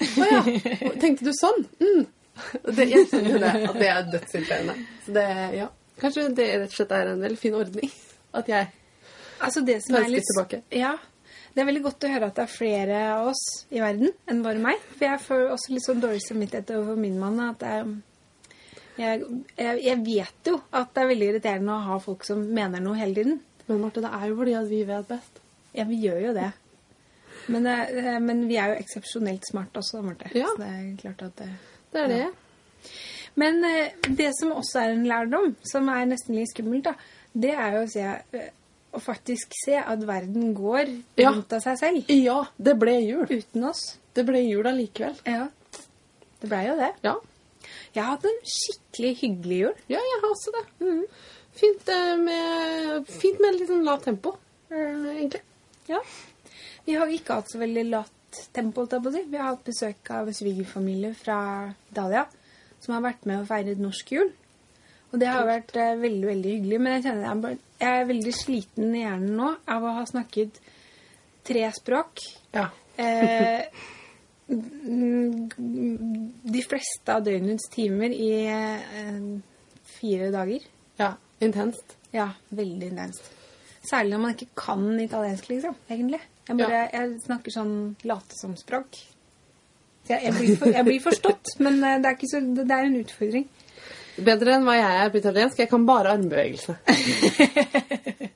'Å 0.00 0.30
ja, 0.30 0.42
tenkte 1.00 1.24
du 1.24 1.32
sånn?' 1.32 1.66
Mm. 1.80 2.06
Det, 2.66 2.88
jeg 2.90 3.06
skjønner 3.06 3.38
det, 3.38 3.50
at 3.68 3.76
det 3.78 3.88
er 3.88 4.06
dødsirriterende. 4.10 4.74
Så 5.04 5.12
det, 5.14 5.26
ja. 5.54 5.68
Kanskje 6.00 6.24
det 6.34 6.48
rett 6.58 6.72
og 6.72 6.74
slett 6.74 6.94
er 6.96 7.12
en 7.12 7.22
veldig 7.22 7.38
fin 7.38 7.54
ordning. 7.54 7.92
At 8.34 8.48
jeg 8.50 8.72
Altså 9.46 9.62
det 9.66 9.78
som 9.84 9.96
er 9.98 10.08
litt 10.12 10.26
tilbake. 10.32 10.62
Ja. 10.74 10.94
Det 11.54 11.62
er 11.62 11.68
veldig 11.68 11.82
godt 11.84 12.04
å 12.04 12.10
høre 12.10 12.26
at 12.32 12.34
det 12.40 12.42
er 12.48 12.50
flere 12.50 13.00
av 13.14 13.28
oss 13.30 13.42
i 13.70 13.78
verden 13.82 14.10
enn 14.30 14.40
bare 14.42 14.58
meg. 14.58 14.80
For 14.96 15.06
jeg 15.06 15.20
får 15.22 15.44
også 15.54 15.74
litt 15.76 15.84
sånn 15.86 16.00
dårlig 16.02 16.24
samvittighet 16.24 16.72
overfor 16.74 16.98
min 16.98 17.18
mann. 17.20 17.38
At 17.46 17.62
jeg, 17.62 17.92
jeg, 18.98 19.22
jeg, 19.84 20.00
vet 20.06 20.50
jo 20.50 20.56
at 20.74 20.90
det 20.96 21.04
er 21.04 21.10
veldig 21.12 21.28
irriterende 21.32 21.76
å 21.76 21.84
ha 21.92 21.98
folk 22.02 22.26
som 22.26 22.42
mener 22.58 22.82
noe 22.82 22.98
hele 22.98 23.14
tiden. 23.20 23.38
Men 23.68 23.80
Marte, 23.80 24.02
det 24.04 24.10
er 24.18 24.26
jo 24.32 24.36
fordi 24.40 24.56
at 24.58 24.68
vi 24.72 24.82
vet 24.88 25.08
best. 25.08 25.38
Ja, 25.74 25.86
vi 25.88 26.00
gjør 26.02 26.20
jo 26.28 26.34
det. 26.36 26.50
Men, 27.46 27.64
det- 27.68 28.18
men 28.24 28.42
vi 28.48 28.56
er 28.58 28.72
jo 28.74 28.80
eksepsjonelt 28.82 29.46
smarte 29.50 29.78
også, 29.82 30.02
Marte. 30.02 30.30
Ja. 30.34 30.50
Så 30.50 30.58
det 30.60 30.72
er 30.74 30.90
klart 31.00 31.22
at 31.28 31.36
det 31.42 31.48
Det 31.94 32.02
er 32.02 32.08
det. 32.08 32.26
Men 33.38 33.64
eh, 33.64 33.94
det 34.10 34.30
som 34.38 34.52
også 34.58 34.78
er 34.82 34.92
en 34.94 35.06
lærdom, 35.08 35.54
som 35.66 35.88
er 35.90 36.04
nesten 36.06 36.36
litt 36.38 36.50
skummelt, 36.52 36.84
da, 36.86 36.92
det 37.34 37.50
er 37.54 37.78
jo 37.78 37.82
å, 37.86 37.88
si 37.90 38.02
eh, 38.04 38.50
å 38.94 39.00
faktisk 39.02 39.52
se 39.64 39.76
at 39.80 40.02
verden 40.06 40.54
går 40.56 40.90
Ja. 41.20 41.30
rundt 41.32 41.52
av 41.52 41.60
seg 41.64 41.78
selv. 41.80 42.08
Ja, 42.08 42.44
det 42.58 42.76
ble 42.78 42.94
jul. 43.02 43.26
Uten 43.30 43.64
oss. 43.68 43.98
Det 44.14 44.24
ble 44.26 44.40
jul 44.46 44.66
allikevel. 44.70 45.16
Ja. 45.26 45.48
Det 46.40 46.48
blei 46.50 46.66
jo 46.68 46.76
det. 46.78 46.92
Ja. 47.02 47.14
Jeg 47.94 48.02
har 48.04 48.16
hatt 48.16 48.24
en 48.28 48.40
skikkelig 48.44 49.12
hyggelig 49.20 49.58
jul. 49.64 49.74
ja, 49.88 49.98
jeg 49.98 50.20
har 50.22 50.30
også 50.30 50.52
det. 50.54 51.08
Fint, 51.54 51.88
eh, 51.88 52.16
med, 52.18 53.06
fint 53.06 53.40
med 53.40 53.54
litt 53.54 53.68
sånn 53.70 53.84
lavt 53.86 54.04
tempo, 54.08 54.36
eh, 54.70 54.76
egentlig. 55.14 55.40
Ja. 55.88 56.00
Vi 56.86 56.94
har 56.98 57.06
ikke 57.06 57.34
hatt 57.38 57.50
så 57.52 57.58
veldig 57.58 57.84
lavt 57.90 58.40
tempo, 58.52 58.82
holdt 58.82 58.92
jeg 58.96 59.02
på 59.04 59.08
å 59.08 59.12
si. 59.14 59.22
Vi 59.30 59.36
har 59.38 59.50
hatt 59.52 59.64
besøk 59.64 60.10
av 60.10 60.26
svigerfamilie 60.34 61.14
fra 61.14 61.38
Italia 61.92 62.26
som 62.80 62.94
har 62.94 63.04
vært 63.12 63.24
med 63.26 63.40
og 63.40 63.46
feiret 63.48 63.78
norsk 63.78 64.10
jul. 64.12 64.32
Og 65.12 65.20
det 65.20 65.28
har 65.30 65.46
vært 65.46 65.76
eh, 65.78 65.94
veldig, 65.96 66.26
veldig 66.26 66.50
hyggelig. 66.56 66.80
Men 66.80 66.92
jeg 66.96 67.04
kjenner 67.04 67.22
jeg 67.22 67.30
er, 67.30 67.40
bare, 67.44 67.58
jeg 67.84 68.00
er 68.00 68.08
veldig 68.08 68.32
sliten 68.36 68.94
i 68.96 69.04
hjernen 69.04 69.36
nå 69.38 69.50
av 69.70 69.84
å 69.84 69.92
ha 69.98 70.04
snakket 70.08 70.60
tre 71.44 71.66
språk. 71.76 72.22
Ja. 72.54 72.68
Eh, 72.96 73.64
de 76.54 76.62
fleste 76.64 77.14
av 77.14 77.24
døgnets 77.24 77.68
timer 77.72 78.12
i 78.12 78.30
eh, 78.48 79.24
fire 79.96 80.30
dager. 80.34 80.66
Ja, 81.00 81.14
intenst. 81.44 81.96
Ja, 82.14 82.30
veldig 82.54 82.92
intenst. 82.92 83.32
Særlig 83.84 84.14
når 84.14 84.22
man 84.22 84.36
ikke 84.36 84.52
kan 84.56 84.86
italiensk, 85.00 85.48
liksom, 85.50 85.76
egentlig. 85.90 86.20
Jeg, 86.48 86.56
bare, 86.60 86.86
jeg 86.92 87.18
snakker 87.24 87.52
sånn 87.52 87.74
late 88.08 88.36
som 88.38 88.54
språk. 88.56 88.96
Jeg, 90.08 90.20
jeg, 90.20 90.32
blir 90.36 90.56
for, 90.60 90.72
jeg 90.72 90.86
blir 90.86 91.04
forstått, 91.04 91.54
men 91.64 91.80
eh, 91.80 92.00
det 92.00 92.10
er, 92.10 92.18
ikke 92.18 92.32
så, 92.32 92.40
det 92.44 92.68
er 92.68 92.88
en 92.88 93.00
utfordring. 93.00 93.48
Bedre 94.14 94.54
enn 94.54 94.66
hva 94.66 94.76
jeg 94.78 95.02
er 95.02 95.10
på 95.10 95.18
italiensk. 95.18 95.58
Jeg 95.58 95.70
kan 95.70 95.86
bare 95.88 96.14
armbevegelsene. 96.14 96.78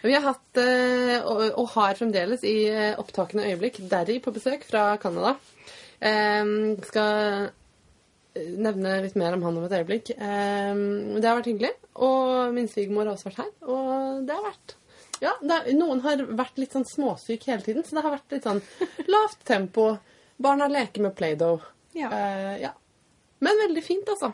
Vi 0.00 0.14
har 0.14 0.24
hatt, 0.24 0.56
eh, 0.56 1.18
og, 1.28 1.66
har 1.74 1.98
fremdeles 1.98 2.44
i 2.48 2.56
eh, 2.72 2.98
opptakende 3.00 3.44
øyeblikk, 3.50 3.82
Derry 3.90 4.16
på 4.24 4.32
besøk 4.32 4.64
fra 4.64 4.94
Canada. 5.02 5.34
Eh, 6.00 6.44
skal 6.88 7.50
eh, 8.32 8.48
nevne 8.56 8.96
litt 9.04 9.18
mer 9.20 9.36
om 9.36 9.44
han 9.44 9.60
om 9.60 9.68
et 9.68 9.76
øyeblikk. 9.82 10.14
Eh, 10.16 10.72
det 11.20 11.28
har 11.28 11.36
vært 11.42 11.52
hyggelig. 11.52 11.74
Og 12.00 12.56
min 12.56 12.70
svigermor 12.70 13.10
har 13.10 13.18
også 13.18 13.28
vært 13.28 13.42
her. 13.44 13.54
Og 13.68 14.24
det 14.24 14.36
har 14.36 14.46
vært 14.48 14.76
Ja, 15.20 15.34
er, 15.36 15.72
noen 15.76 16.00
har 16.06 16.24
vært 16.32 16.56
litt 16.62 16.72
sånn 16.72 16.88
småsyk 16.88 17.44
hele 17.50 17.60
tiden, 17.66 17.84
så 17.84 17.98
det 17.98 18.06
har 18.06 18.16
vært 18.16 18.38
litt 18.38 18.48
sånn 18.48 18.62
lavt 19.12 19.44
tempo. 19.44 19.90
Barna 20.40 20.70
leker 20.72 21.04
med 21.04 21.18
Play-Doh. 21.18 21.66
Ja. 21.92 22.08
Ja. 22.56 22.72
Men 23.44 23.60
veldig 23.68 23.82
fint, 23.84 24.08
altså. 24.08 24.32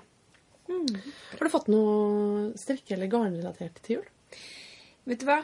Har 0.68 1.44
du 1.46 1.52
fått 1.52 1.68
noe 1.72 2.50
strikke- 2.58 2.96
eller 2.96 3.10
garnrelatert 3.12 3.78
til 3.82 3.98
jul? 3.98 4.08
Vet 5.06 5.22
du 5.22 5.26
hva? 5.28 5.40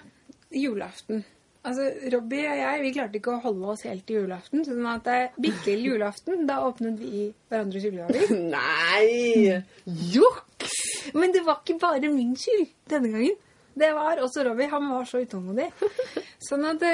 Julaften. 0.52 1.22
Altså, 1.62 1.84
Robbie 2.10 2.42
og 2.50 2.58
jeg 2.58 2.80
vi 2.82 2.90
klarte 2.96 3.18
ikke 3.20 3.36
å 3.36 3.42
holde 3.44 3.68
oss 3.70 3.84
helt 3.86 4.02
til 4.08 4.24
julaften. 4.24 4.64
sånn 4.66 4.86
at 4.90 5.04
det 5.06 5.12
er 5.14 5.28
bitte 5.38 5.70
lille 5.70 5.92
julaften, 5.94 6.42
da 6.48 6.56
åpnet 6.66 6.98
vi 6.98 7.28
hverandres 7.52 7.84
julegaver. 7.86 8.32
Nei! 8.56 9.62
Juks! 9.86 10.74
Men 11.14 11.30
det 11.34 11.44
var 11.46 11.62
ikke 11.62 11.78
bare 11.78 12.10
min 12.10 12.34
skyld 12.38 12.66
denne 12.90 13.12
gangen. 13.14 13.38
Det 13.78 13.88
var 13.94 14.18
også 14.20 14.42
Robbie. 14.44 14.68
Han 14.68 14.90
var 14.90 15.06
så 15.08 15.22
utålmodig. 15.22 15.70
Sånn 16.48 16.66
at 16.66 16.82
det, 16.82 16.90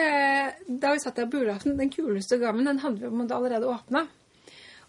Da 0.69 0.93
vi 0.93 1.01
satt 1.03 1.17
der 1.17 1.27
på 1.33 1.41
julaften, 1.41 1.79
den 1.81 1.91
kuleste 1.91 2.37
gaven 2.39 2.69
den 2.69 2.79
hadde 2.85 3.09
vi 3.09 3.25
allerede 3.35 3.67
åpna. 3.73 4.05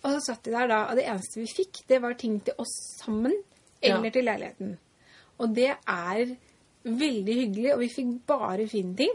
Og 0.03 0.11
så 0.15 0.19
satt 0.29 0.43
de 0.47 0.51
der 0.55 0.67
da, 0.71 0.83
og 0.89 0.95
det 0.95 1.05
eneste 1.11 1.41
vi 1.41 1.47
fikk, 1.51 1.81
det 1.89 2.01
var 2.01 2.13
ting 2.19 2.37
til 2.45 2.53
oss 2.57 2.71
sammen 3.01 3.33
eller 3.81 4.05
Ja. 4.05 4.09
til 4.11 4.23
leiligheten. 4.25 4.77
Og 5.39 5.55
det 5.55 5.69
er 5.87 6.35
veldig 6.83 7.35
hyggelig, 7.35 7.73
og 7.73 7.79
vi 7.79 7.89
fikk 7.89 8.13
bare 8.27 8.67
fine 8.67 8.95
ting. 8.95 9.11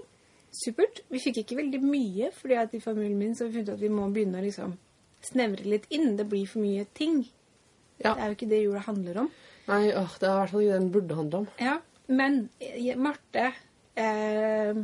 supert. 0.54 1.00
Vi 1.10 1.18
fikk 1.18 1.38
ikke 1.40 1.56
veldig 1.56 1.80
mye, 1.82 2.28
fordi 2.32 2.54
at 2.54 2.74
i 2.74 2.78
familien 2.80 3.18
min 3.18 3.32
så 3.34 3.44
har 3.44 3.48
vi 3.50 3.54
funnet 3.58 3.72
at 3.74 3.80
vi 3.80 3.88
må 3.88 4.04
begynne 4.14 4.38
å 4.38 4.44
liksom 4.44 4.76
snevre 5.20 5.64
litt 5.66 5.86
inn. 5.90 6.16
Det 6.16 6.28
blir 6.30 6.46
for 6.46 6.60
mye 6.62 6.84
ting. 6.94 7.24
Ja. 7.98 8.14
Det 8.14 8.22
er 8.22 8.26
jo 8.28 8.34
ikke 8.36 8.48
det 8.48 8.60
jula 8.62 8.78
handler 8.86 9.18
om. 9.24 9.30
Nei, 9.66 9.88
åh, 9.96 10.14
det 10.20 10.28
er 10.28 10.30
i 10.30 10.38
hvert 10.38 10.50
fall 10.52 10.60
ikke 10.62 10.72
det 10.72 10.80
den 10.80 10.92
burde 10.92 11.14
handle 11.18 11.38
om. 11.38 11.48
Ja, 11.58 11.74
men 12.06 12.38
eh, 12.60 12.94
Marte, 12.96 13.48
eh, 13.96 14.74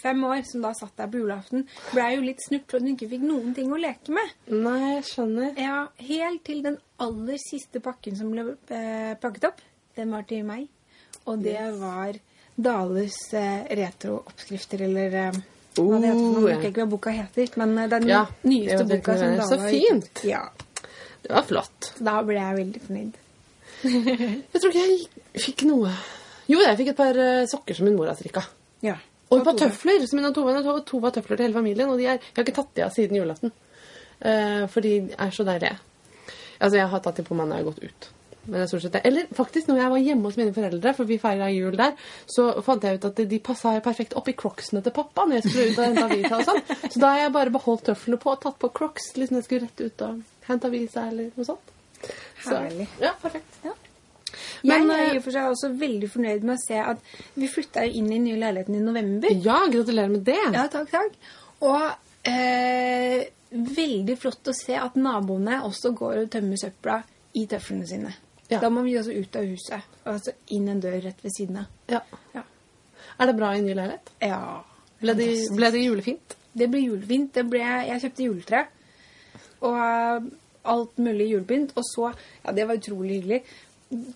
fem 0.00 0.20
år, 0.26 0.42
som 0.48 0.62
da 0.64 0.72
satt 0.74 0.96
der 0.98 1.08
på 1.12 1.20
julaften, 1.22 1.66
ble 1.92 2.06
jo 2.16 2.24
litt 2.26 2.42
snurt 2.44 2.66
for 2.70 2.78
at 2.80 2.84
hun 2.86 2.94
ikke 2.96 3.08
fikk 3.12 3.22
noen 3.28 3.54
ting 3.56 3.72
å 3.72 3.78
leke 3.80 4.12
med. 4.16 4.34
Nei, 4.50 4.94
jeg 4.96 5.04
skjønner. 5.10 5.52
Ja, 5.60 5.78
helt 6.08 6.44
til 6.46 6.62
den 6.66 6.78
aller 7.02 7.38
siste 7.42 7.80
pakken 7.84 8.16
som 8.18 8.30
ble 8.34 8.46
eh, 8.74 9.14
pakket 9.22 9.48
opp. 9.50 9.62
Den 9.96 10.10
var 10.14 10.26
til 10.28 10.44
meg. 10.48 10.66
Og 11.30 11.40
det 11.44 11.58
var 11.80 12.16
Dales 12.56 13.16
eh, 13.34 13.64
retro-oppskrifter, 13.80 14.84
eller 14.86 15.14
eh, 15.28 15.38
hva 15.74 15.98
det 15.98 16.10
heter. 16.10 16.20
Jeg 16.20 16.58
husker 16.58 16.68
ikke 16.70 16.84
hva 16.84 16.90
boka 16.92 17.14
heter, 17.14 17.54
men 17.62 17.78
eh, 17.82 17.88
den 17.94 18.08
Ja, 18.10 18.24
nyeste 18.46 18.84
boka 18.90 19.16
som. 19.18 19.32
Dale 19.38 19.48
Så 19.48 19.58
har 19.58 19.70
ut. 19.70 19.74
fint. 19.74 20.24
Ja, 20.28 20.42
Det 21.24 21.32
var 21.32 21.46
flott. 21.48 21.92
da 22.04 22.18
ble 22.22 22.36
jeg 22.36 22.58
veldig 22.60 22.82
fornøyd. 22.88 23.20
Jeg 23.84 24.60
tror 24.62 24.70
ikke 24.70 24.84
jeg 24.84 25.42
fikk 25.44 25.62
noe 25.68 25.90
Jo, 26.48 26.60
jeg 26.62 26.76
fikk 26.78 26.90
et 26.92 26.96
par 26.96 27.18
eh, 27.20 27.42
sokker 27.50 27.76
som 27.76 27.84
min 27.88 27.96
mor 27.98 28.08
har 28.08 28.16
strikka. 28.16 28.42
Ja. 28.84 28.94
Og 29.34 29.42
et 29.42 29.48
par 29.50 29.60
tøfler 29.60 30.06
som 30.08 30.20
min 30.20 30.30
og 30.30 30.34
Tove 30.36 30.56
har 30.56 30.82
to 30.86 31.00
par 31.02 31.14
tøfler 31.14 31.38
til 31.38 31.48
hele 31.48 31.58
familien. 31.58 31.90
Og 31.90 32.00
de 32.00 32.08
er, 32.08 32.18
jeg 32.22 32.38
har 32.38 32.46
ikke 32.46 32.58
tatt 32.60 32.74
de 32.76 32.86
av 32.86 32.92
siden 32.94 33.18
julaften. 33.18 33.54
Uh, 34.24 34.64
for 34.72 34.84
de 34.84 34.96
er 35.10 35.32
så 35.34 35.46
deilige. 35.46 35.78
Altså, 36.60 36.76
jeg 36.78 36.90
har 36.92 37.02
tatt 37.04 37.18
de 37.20 37.26
på 37.26 37.36
meg 37.36 37.50
når 37.50 37.58
jeg 37.58 37.64
har 37.64 37.72
gått 37.72 37.88
ut. 37.90 38.10
Er. 38.44 39.00
Eller 39.04 39.28
faktisk, 39.32 39.68
når 39.68 39.78
jeg 39.78 39.90
var 39.90 40.02
hjemme 40.04 40.28
hos 40.28 40.36
mine 40.36 40.52
foreldre, 40.52 40.92
for 40.94 41.08
vi 41.08 41.16
feira 41.18 41.48
jul 41.48 41.76
der, 41.80 41.94
så 42.28 42.50
fant 42.64 42.84
jeg 42.84 42.98
ut 42.98 43.06
at 43.08 43.22
de 43.30 43.38
passa 43.40 43.72
perfekt 43.84 44.12
oppi 44.20 44.34
crocsene 44.36 44.82
til 44.84 44.92
pappa 44.92 45.24
når 45.24 45.38
jeg 45.38 45.46
skulle 45.46 45.70
ut 45.70 45.78
og 45.78 45.86
hente 45.86 46.04
avisa 46.04 46.40
og 46.42 46.50
sånn. 46.50 46.60
Så 46.92 47.00
da 47.00 47.14
har 47.14 47.22
jeg 47.22 47.32
bare 47.38 47.54
beholdt 47.54 47.86
tøflene 47.88 48.20
på 48.20 48.34
og 48.34 48.42
tatt 48.44 48.60
på 48.60 48.70
crocs 48.76 49.14
liksom 49.16 49.40
jeg 49.40 49.48
skulle 49.48 49.64
rett 49.64 49.80
ut 49.86 50.04
og 50.04 50.20
hente 50.50 50.68
avisa 50.68 51.06
eller 51.08 51.32
noe 51.32 51.48
sånt. 51.48 51.72
Så, 52.04 52.52
Herlig. 52.52 52.90
ja, 53.00 53.14
perfekt. 53.22 53.60
Ja. 53.64 53.72
Men, 54.64 54.88
jeg 54.88 55.04
er 55.04 55.10
eh, 55.10 55.14
i 55.14 55.20
og 55.20 55.24
for 55.26 55.36
seg 55.36 55.52
også 55.52 55.70
veldig 55.80 56.10
fornøyd 56.12 56.44
med 56.48 56.54
å 56.56 56.62
se 56.62 56.80
at 56.80 57.14
vi 57.36 57.50
flytta 57.52 57.84
inn 57.86 58.08
i 58.08 58.16
den 58.16 58.26
nye 58.28 58.40
leiligheten 58.40 58.78
i 58.78 58.82
november. 58.84 59.34
Ja, 59.44 59.58
gratulerer 59.70 60.12
med 60.12 60.24
det. 60.26 60.40
Ja, 60.56 60.66
takk, 60.72 60.90
takk. 60.92 61.16
Og 61.64 62.30
eh, 62.30 63.26
veldig 63.54 64.16
flott 64.20 64.50
å 64.50 64.56
se 64.56 64.78
at 64.80 64.96
naboene 65.00 65.60
også 65.68 65.92
går 65.96 66.22
og 66.24 66.30
tømmer 66.32 66.60
søpla 66.60 67.00
i 67.36 67.46
tøflene 67.50 67.88
sine. 67.88 68.14
Ja. 68.50 68.60
Da 68.60 68.70
må 68.72 68.84
vi 68.84 68.96
også 69.00 69.14
ut 69.16 69.36
av 69.40 69.48
huset. 69.48 69.90
Altså 70.08 70.34
inn 70.56 70.68
en 70.68 70.80
dør 70.82 71.00
rett 71.04 71.24
ved 71.24 71.32
siden 71.36 71.62
av. 71.62 71.72
Ja. 71.92 72.00
Ja. 72.34 72.44
Er 73.18 73.30
det 73.30 73.36
bra 73.38 73.52
i 73.54 73.62
ny 73.64 73.74
leilighet? 73.74 74.14
ja. 74.24 74.44
Ble 75.04 75.12
det, 75.18 75.26
ble 75.52 75.68
det 75.74 75.82
julefint? 75.82 76.34
Det 76.56 76.68
ble 76.72 76.80
julefint. 76.80 77.34
Det 77.34 77.42
ble, 77.50 77.60
jeg 77.60 78.00
kjøpte 78.06 78.24
juletre. 78.24 78.60
Og 79.66 79.74
eh, 79.76 80.28
alt 80.72 81.00
mulig 81.02 81.26
julepynt. 81.32 81.74
Og 81.76 81.84
så, 81.88 82.10
ja, 82.44 82.54
det 82.56 82.64
var 82.68 82.78
utrolig 82.80 83.18
hyggelig, 83.18 83.40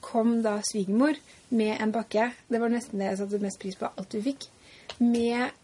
kom 0.04 0.38
da 0.42 0.58
svigermor 0.66 1.18
med 1.48 1.76
en 1.80 1.92
pakke. 1.94 2.30
Det 2.48 2.60
var 2.60 2.72
nesten 2.72 3.00
det 3.00 3.12
jeg 3.12 3.22
satte 3.22 3.40
mest 3.42 3.60
pris 3.62 3.78
på 3.78 3.88
alt 3.88 4.14
vi 4.18 4.25
fikk. 4.30 4.48
Med 4.98 5.54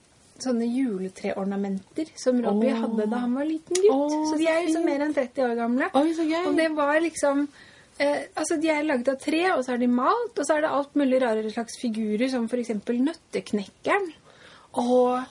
sånne 0.42 0.66
juletreornamenter 0.66 2.10
som 2.18 2.40
Robbie 2.42 2.72
oh. 2.74 2.80
hadde 2.82 3.06
da 3.10 3.20
han 3.22 3.36
var 3.38 3.46
liten 3.48 3.78
gutt. 3.78 3.92
Oh, 3.94 4.24
så 4.30 4.38
de 4.40 4.48
er 4.50 4.64
liksom 4.66 4.86
mer 4.88 5.04
enn 5.06 5.14
30 5.14 5.46
år 5.46 5.54
gamle. 5.58 5.88
Oi, 6.00 6.10
så 6.16 6.26
gøy. 6.26 6.40
Og 6.50 6.58
det 6.58 6.68
var 6.74 6.98
liksom 7.04 7.46
eh, 7.46 8.26
Altså, 8.34 8.58
de 8.60 8.72
er 8.72 8.82
laget 8.86 9.12
av 9.14 9.20
tre, 9.22 9.44
og 9.54 9.64
så 9.66 9.76
er 9.76 9.84
de 9.84 9.90
malt, 9.90 10.34
og 10.34 10.42
så 10.42 10.56
er 10.56 10.66
det 10.66 10.74
alt 10.74 10.98
mulig 10.98 11.22
rare 11.22 11.54
slags 11.54 11.78
figurer, 11.80 12.26
som 12.32 12.48
for 12.50 12.62
eksempel 12.62 13.00
Nøtteknekkeren. 13.06 14.10
Og 14.82 15.22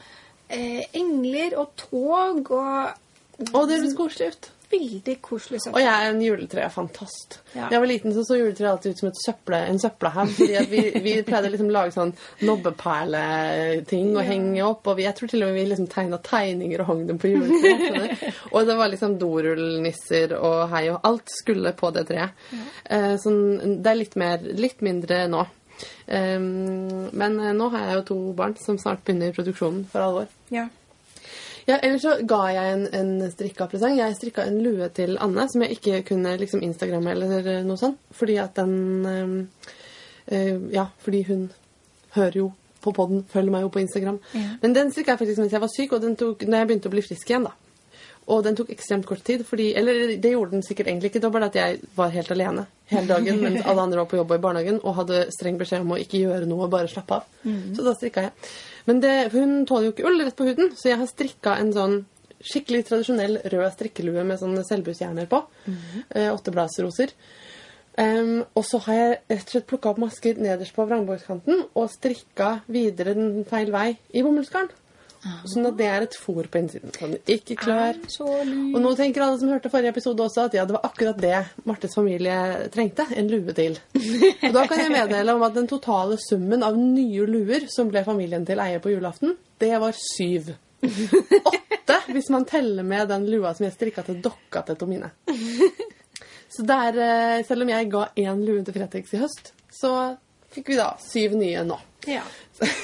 eh, 0.48 0.84
engler 0.96 1.58
og 1.60 1.74
tog 1.80 2.54
og 2.56 3.00
Å, 3.44 3.64
det 3.66 3.80
høres 3.82 3.96
koselig 3.98 4.36
ut. 4.36 4.53
Veldig 4.74 5.16
koselig 5.22 5.60
Og 5.70 5.78
jeg 5.80 5.92
er 5.94 6.10
en 6.10 6.22
juletre-fantast. 6.24 7.40
Ja. 7.54 7.68
Da 7.70 7.76
jeg 7.78 7.84
var 7.84 7.90
liten, 7.92 8.14
så 8.16 8.24
så 8.26 8.38
juletreet 8.40 8.72
alltid 8.72 8.96
ut 8.96 9.02
som 9.04 9.12
søple, 9.22 9.60
en 9.70 9.80
søppelhaug. 9.80 10.34
Vi, 10.74 10.82
vi 11.06 11.14
pleide 11.28 11.52
liksom 11.54 11.70
å 11.70 11.76
lage 11.78 11.94
sånn 11.96 12.14
nobbeperleting 12.42 14.12
og 14.16 14.22
Ja. 14.24 14.28
henge 14.32 14.64
opp. 14.66 14.88
Og 14.88 14.98
vi, 14.98 15.04
jeg 15.08 15.16
tror 15.16 15.30
til 15.32 15.44
og 15.44 15.50
med 15.52 15.60
vi 15.62 15.66
liksom 15.70 15.88
tegna 15.92 16.18
tegninger 16.24 16.82
og 16.84 16.88
hang 16.92 17.06
dem 17.08 17.20
på 17.22 17.32
juletreet. 17.34 18.24
Og 18.54 18.68
det 18.68 18.76
var 18.78 18.90
liksom 18.92 19.18
dorullnisser 19.22 20.34
og 20.38 20.70
hei 20.74 20.84
og 20.92 21.00
alt 21.08 21.30
skulle 21.32 21.72
på 21.78 21.90
det 21.96 22.06
treet. 22.10 22.36
Eh, 22.86 23.16
sånn, 23.22 23.80
det 23.84 23.90
er 23.94 23.98
litt, 23.98 24.16
mer, 24.20 24.44
litt 24.58 24.82
mindre 24.86 25.24
nå. 25.32 25.46
Um, 26.06 27.10
men 27.18 27.40
eh, 27.42 27.54
nå 27.58 27.70
har 27.74 27.88
jeg 27.88 27.96
jo 27.98 28.04
to 28.12 28.18
barn 28.38 28.54
som 28.62 28.78
snart 28.78 29.02
begynner 29.06 29.34
produksjonen 29.36 29.86
for 29.90 30.06
alvor. 30.06 30.28
Ja. 30.54 30.68
Ja, 31.68 31.78
ellers 31.78 32.04
så 32.04 32.18
ga 32.28 32.42
jeg 32.52 32.74
en, 32.74 32.88
en 32.94 33.32
strikka 33.32 33.68
presang. 33.72 33.96
Jeg 33.98 34.18
strikka 34.18 34.48
en 34.48 34.60
lue 34.64 34.90
til 34.96 35.18
Anne 35.22 35.48
som 35.52 35.64
jeg 35.64 35.78
ikke 35.78 36.02
kunne 36.12 36.36
liksom 36.42 36.64
Instagramme 36.66 37.14
eller 37.16 37.64
noe 37.68 37.80
sånt. 37.80 38.02
Fordi 38.12 38.40
at 38.44 38.56
den 38.60 39.06
øh, 39.08 40.74
Ja, 40.74 40.88
fordi 41.04 41.24
hun 41.28 41.52
hører 42.16 42.38
jo 42.38 42.52
på 42.84 42.92
podden, 42.92 43.26
følger 43.30 43.52
meg 43.52 43.64
jo 43.64 43.72
på 43.72 43.80
Instagram. 43.80 44.20
Ja. 44.36 44.56
Men 44.62 44.76
den 44.76 44.92
strikka 44.92 45.14
jeg 45.14 45.20
faktisk 45.20 45.40
mens 45.40 45.54
jeg 45.56 45.62
var 45.64 45.72
syk, 45.72 45.94
og 45.96 46.02
den 46.04 46.16
tok 46.20 46.44
når 46.48 46.58
jeg 46.58 46.70
begynte 46.70 46.92
å 46.92 46.94
bli 46.94 47.04
frisk 47.06 47.32
igjen, 47.32 47.48
da. 47.48 47.56
Og 48.28 48.44
den 48.46 48.56
tok 48.56 48.70
ekstremt 48.72 49.06
kort 49.06 49.24
tid, 49.28 49.42
fordi 49.46 49.74
Eller 49.76 50.16
det 50.18 50.32
gjorde 50.32 50.52
den 50.52 50.64
sikkert 50.64 50.88
egentlig 50.88 51.10
ikke. 51.12 51.20
Det 51.20 51.28
var 51.28 51.36
bare 51.40 51.50
at 51.52 51.56
jeg 51.60 51.80
var 51.96 52.10
helt 52.14 52.32
alene 52.32 52.66
hele 52.94 53.08
dagen 53.08 53.42
mens 53.42 53.66
alle 53.66 53.82
andre 53.82 53.98
var 54.00 54.06
på 54.12 54.18
jobb 54.20 54.32
og 54.32 54.38
i 54.38 54.44
barnehagen 54.44 54.80
og 54.84 54.96
hadde 54.96 55.26
streng 55.36 55.58
beskjed 55.58 55.82
om 55.82 55.92
å 55.96 56.00
ikke 56.00 56.22
gjøre 56.22 56.46
noe, 56.48 56.70
bare 56.70 56.88
slappe 56.88 57.16
av. 57.20 57.24
Så 57.76 57.84
da 57.84 57.94
strikka 57.96 58.22
jeg. 58.28 58.32
Men 58.86 59.00
det, 59.04 59.14
hun 59.34 59.66
tåler 59.66 59.86
jo 59.90 59.94
ikke 59.96 60.06
ull 60.08 60.22
rett 60.24 60.36
på 60.36 60.48
huden, 60.48 60.72
så 60.76 60.90
jeg 60.92 61.00
har 61.00 61.08
strikka 61.08 61.58
en 61.60 61.72
sånn 61.74 61.96
skikkelig 62.44 62.84
tradisjonell 62.90 63.38
rød 63.54 63.72
strikkelue 63.72 64.24
med 64.28 64.40
sånne 64.40 64.64
selvbusjerner 64.68 65.30
på. 65.32 65.44
eh, 66.16 66.28
Åttebladsroser. 66.34 67.14
Um, 67.96 68.44
og 68.58 68.64
så 68.66 68.80
har 68.88 68.96
jeg 68.98 69.18
rett 69.30 69.44
og 69.46 69.52
slett 69.54 69.68
plukka 69.70 69.92
opp 69.92 70.00
masker 70.02 70.40
nederst 70.42 70.74
på 70.74 70.86
vrangbågskanten 70.90 71.60
og 71.78 71.92
strikka 71.94 72.62
videre 72.68 73.14
den 73.14 73.44
feil 73.46 73.70
vei 73.72 73.98
i 74.12 74.24
bomullsgarn. 74.26 74.72
Sånn 75.48 75.68
at 75.70 75.78
det 75.80 75.88
er 75.88 76.06
et 76.06 76.16
fôr 76.20 76.48
på 76.52 76.60
innsiden. 76.60 76.92
Sånn, 76.96 77.16
ikke. 77.32 77.56
Er 77.64 77.96
lurt. 77.96 78.18
Og 78.76 78.80
nå 78.84 78.92
tenker 79.00 79.24
alle 79.24 79.40
som 79.40 79.52
hørte 79.52 79.72
forrige 79.72 79.94
episode 79.96 80.26
også 80.26 80.48
at 80.50 80.58
ja, 80.58 80.66
det 80.68 80.76
var 80.76 80.88
akkurat 80.90 81.22
det 81.22 81.38
Martes 81.70 81.96
familie 81.96 82.36
trengte. 82.74 83.06
En 83.16 83.32
lue 83.32 83.56
til. 83.56 83.78
Og 83.96 84.52
da 84.56 84.66
kan 84.68 84.84
jeg 84.84 84.92
meddele 84.92 85.38
om 85.38 85.46
at 85.48 85.56
den 85.56 85.70
totale 85.72 86.20
summen 86.22 86.66
av 86.66 86.78
nye 86.80 87.28
luer 87.30 87.70
som 87.72 87.92
ble 87.92 88.04
familien 88.08 88.44
til 88.48 88.62
eie 88.64 88.82
på 88.84 88.92
julaften, 88.92 89.38
det 89.64 89.72
var 89.80 89.96
syv. 89.98 90.52
Åtte 90.84 92.00
hvis 92.12 92.30
man 92.34 92.46
teller 92.50 92.84
med 92.84 93.08
den 93.12 93.30
lua 93.32 93.54
som 93.56 93.68
jeg 93.68 93.78
strikka 93.78 94.04
til 94.08 94.20
dokka 94.24 94.66
til 94.68 94.80
Tomine. 94.80 95.14
Så 96.54 96.66
der, 96.68 96.98
eh, 97.02 97.46
selv 97.48 97.64
om 97.64 97.70
jeg 97.72 97.90
ga 97.90 98.08
én 98.16 98.44
lue 98.46 98.62
til 98.64 98.76
Fretex 98.76 99.14
i 99.16 99.24
høst, 99.24 99.54
så 99.74 100.18
fikk 100.54 100.70
vi 100.70 100.78
da 100.78 100.92
syv 101.02 101.34
nye 101.40 101.64
nå. 101.66 101.80
Ja. 102.10 102.24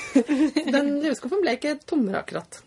Den 0.74 0.98
lueskuffen 1.04 1.44
ble 1.44 1.56
ikke 1.58 1.78
tommere 1.88 2.24
akkurat. 2.24 2.62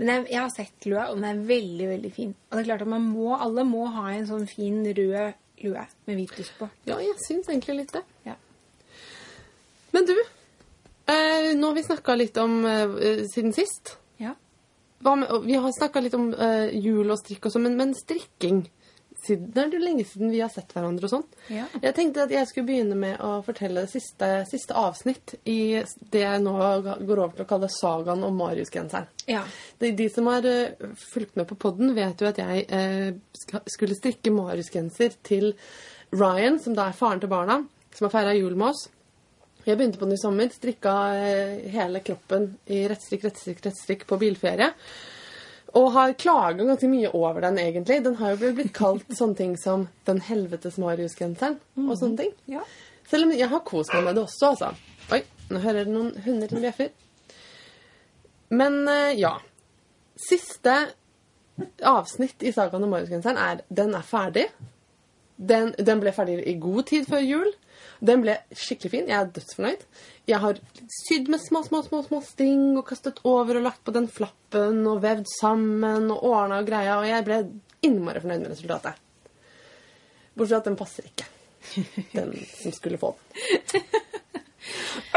Men 0.00 0.14
jeg, 0.14 0.26
jeg 0.32 0.40
har 0.40 0.52
sett 0.54 0.86
lua, 0.88 1.10
og 1.10 1.18
den 1.18 1.26
er 1.28 1.40
veldig, 1.44 1.86
veldig 1.90 2.10
fin. 2.14 2.30
Og 2.48 2.56
det 2.56 2.62
er 2.62 2.68
klart 2.70 2.84
at 2.86 2.88
man 2.88 3.04
må, 3.04 3.34
alle 3.36 3.66
må 3.68 3.84
ha 3.92 4.06
en 4.14 4.24
sånn 4.28 4.46
fin 4.48 4.78
rød 4.96 5.36
lue 5.60 5.82
med 6.06 6.16
hvit 6.16 6.38
lyst 6.40 6.54
på. 6.56 6.70
Ja, 6.88 6.96
jeg 7.04 7.18
syns 7.26 7.50
egentlig 7.50 7.82
litt 7.82 7.92
det. 7.92 8.00
Ja. 8.24 8.38
Men 9.92 10.06
du, 10.08 10.14
eh, 10.16 11.50
nå 11.58 11.68
har 11.68 11.76
vi 11.76 11.84
snakka 11.84 12.16
litt 12.16 12.40
om 12.40 12.62
eh, 12.64 13.26
siden 13.28 13.52
sist. 13.52 13.98
Ja. 14.22 14.32
Med, 15.04 15.28
vi 15.44 15.60
har 15.60 15.76
snakka 15.76 16.00
litt 16.00 16.16
om 16.16 16.30
eh, 16.32 16.72
jul 16.80 17.04
og 17.04 17.20
strikk 17.20 17.50
og 17.50 17.54
sånn, 17.54 17.68
men, 17.68 17.76
men 17.80 17.92
strikking 17.98 18.64
siden, 19.26 19.50
Det 19.54 19.62
er 19.62 19.74
jo 19.74 19.82
lenge 19.82 20.04
siden 20.04 20.30
vi 20.32 20.40
har 20.40 20.50
sett 20.52 20.72
hverandre 20.74 21.06
og 21.06 21.12
sånn. 21.12 21.24
Ja. 21.52 21.66
Jeg 21.82 21.94
tenkte 21.96 22.24
at 22.24 22.34
jeg 22.34 22.48
skulle 22.48 22.68
begynne 22.70 22.98
med 22.98 23.20
å 23.24 23.32
fortelle 23.46 23.86
siste, 23.90 24.28
siste 24.50 24.76
avsnitt 24.76 25.34
i 25.48 25.82
det 26.12 26.22
jeg 26.24 26.42
nå 26.44 26.54
går 26.54 27.22
over 27.24 27.34
til 27.36 27.44
å 27.46 27.50
kalle 27.50 27.70
sagaen 27.72 28.24
om 28.26 28.38
Marius-genseren. 28.40 29.10
Ja. 29.30 29.42
De, 29.80 29.92
de 29.96 30.08
som 30.12 30.30
har 30.30 30.46
uh, 30.46 30.94
fulgt 31.12 31.36
med 31.40 31.48
på 31.50 31.58
podden, 31.60 31.94
vet 31.96 32.22
jo 32.22 32.30
at 32.30 32.40
jeg 32.40 32.64
uh, 32.70 33.60
skulle 33.70 33.98
strikke 33.98 34.32
Marius-genser 34.34 35.18
til 35.26 35.52
Ryan, 36.16 36.58
som 36.62 36.74
da 36.78 36.88
er 36.90 36.98
faren 36.98 37.22
til 37.22 37.30
barna, 37.30 37.60
som 37.94 38.08
har 38.08 38.16
feira 38.16 38.34
jul 38.38 38.56
med 38.56 38.72
oss. 38.72 38.88
Jeg 39.66 39.76
begynte 39.76 40.00
på 40.00 40.08
den 40.08 40.16
i 40.16 40.20
sommer, 40.20 40.50
strikka 40.54 40.96
uh, 41.14 41.56
hele 41.76 42.02
kroppen 42.04 42.52
i 42.72 42.86
rettstrikk, 42.90 43.28
rettstrikk, 43.28 43.64
rettstrikk 43.68 44.06
på 44.08 44.20
bilferie. 44.20 44.72
Og 45.78 45.90
har 45.94 46.14
klaga 46.18 46.64
ganske 46.66 46.88
mye 46.90 47.10
over 47.14 47.44
den, 47.44 47.58
egentlig. 47.62 48.00
Den 48.04 48.16
har 48.18 48.34
jo 48.34 48.52
blitt 48.56 48.72
kalt 48.76 49.10
sånne 49.18 49.38
ting 49.38 49.56
som 49.60 49.86
Den 50.08 50.22
helvetes 50.26 50.78
Marius-genseren 50.82 51.60
og 51.86 51.92
sånne 51.98 52.24
ting. 52.24 52.32
Ja. 52.50 52.64
Selv 53.10 53.26
om 53.26 53.34
jeg 53.34 53.50
har 53.50 53.62
kost 53.66 53.94
meg 53.94 54.06
med 54.06 54.18
det 54.18 54.24
også, 54.26 54.52
altså. 54.52 54.72
Oi, 55.14 55.22
nå 55.50 55.62
hører 55.62 55.84
dere 55.84 55.94
noen 55.94 56.10
hunder 56.24 56.50
som 56.50 56.62
bjeffer. 56.62 56.90
Men 58.54 58.82
eh, 58.90 59.18
ja. 59.20 59.36
Siste 60.20 60.74
avsnitt 61.86 62.42
i 62.44 62.52
sagaen 62.52 62.84
om 62.84 62.92
Marius-genseren 62.92 63.38
er 63.40 63.62
Den 63.68 63.94
er 63.96 64.04
ferdig. 64.06 64.48
Den, 65.40 65.72
den 65.78 66.00
ble 66.02 66.12
ferdig 66.12 66.42
i 66.44 66.58
god 66.60 66.84
tid 66.90 67.08
før 67.08 67.24
jul. 67.24 67.50
Den 68.04 68.24
ble 68.24 68.36
skikkelig 68.56 68.92
fin. 68.92 69.08
Jeg 69.08 69.16
er 69.16 69.32
dødsfornøyd. 69.34 69.84
Jeg 70.28 70.40
har 70.42 70.60
sydd 71.00 71.30
med 71.32 71.40
små, 71.42 71.62
små, 71.66 71.82
små, 71.86 72.02
små 72.06 72.20
sting 72.24 72.78
og 72.78 72.86
kastet 72.88 73.20
over 73.28 73.56
og 73.56 73.66
lagt 73.68 73.82
på 73.84 73.94
den 73.96 74.08
flappen 74.12 74.82
og 74.88 75.02
vevd 75.04 75.28
sammen 75.38 76.10
og 76.12 76.24
ordna 76.28 76.60
og 76.60 76.68
greia, 76.68 76.98
og 77.00 77.08
jeg 77.08 77.26
ble 77.26 77.40
innmari 77.86 78.22
fornøyd 78.22 78.44
med 78.44 78.52
resultatet. 78.52 79.00
Bortsett 80.36 80.54
fra 80.54 80.62
at 80.62 80.70
den 80.70 80.78
passer 80.80 81.08
ikke. 81.08 81.28
Den 82.14 82.34
som 82.54 82.76
skulle 82.76 83.00
få 83.00 83.14
den. 83.16 83.84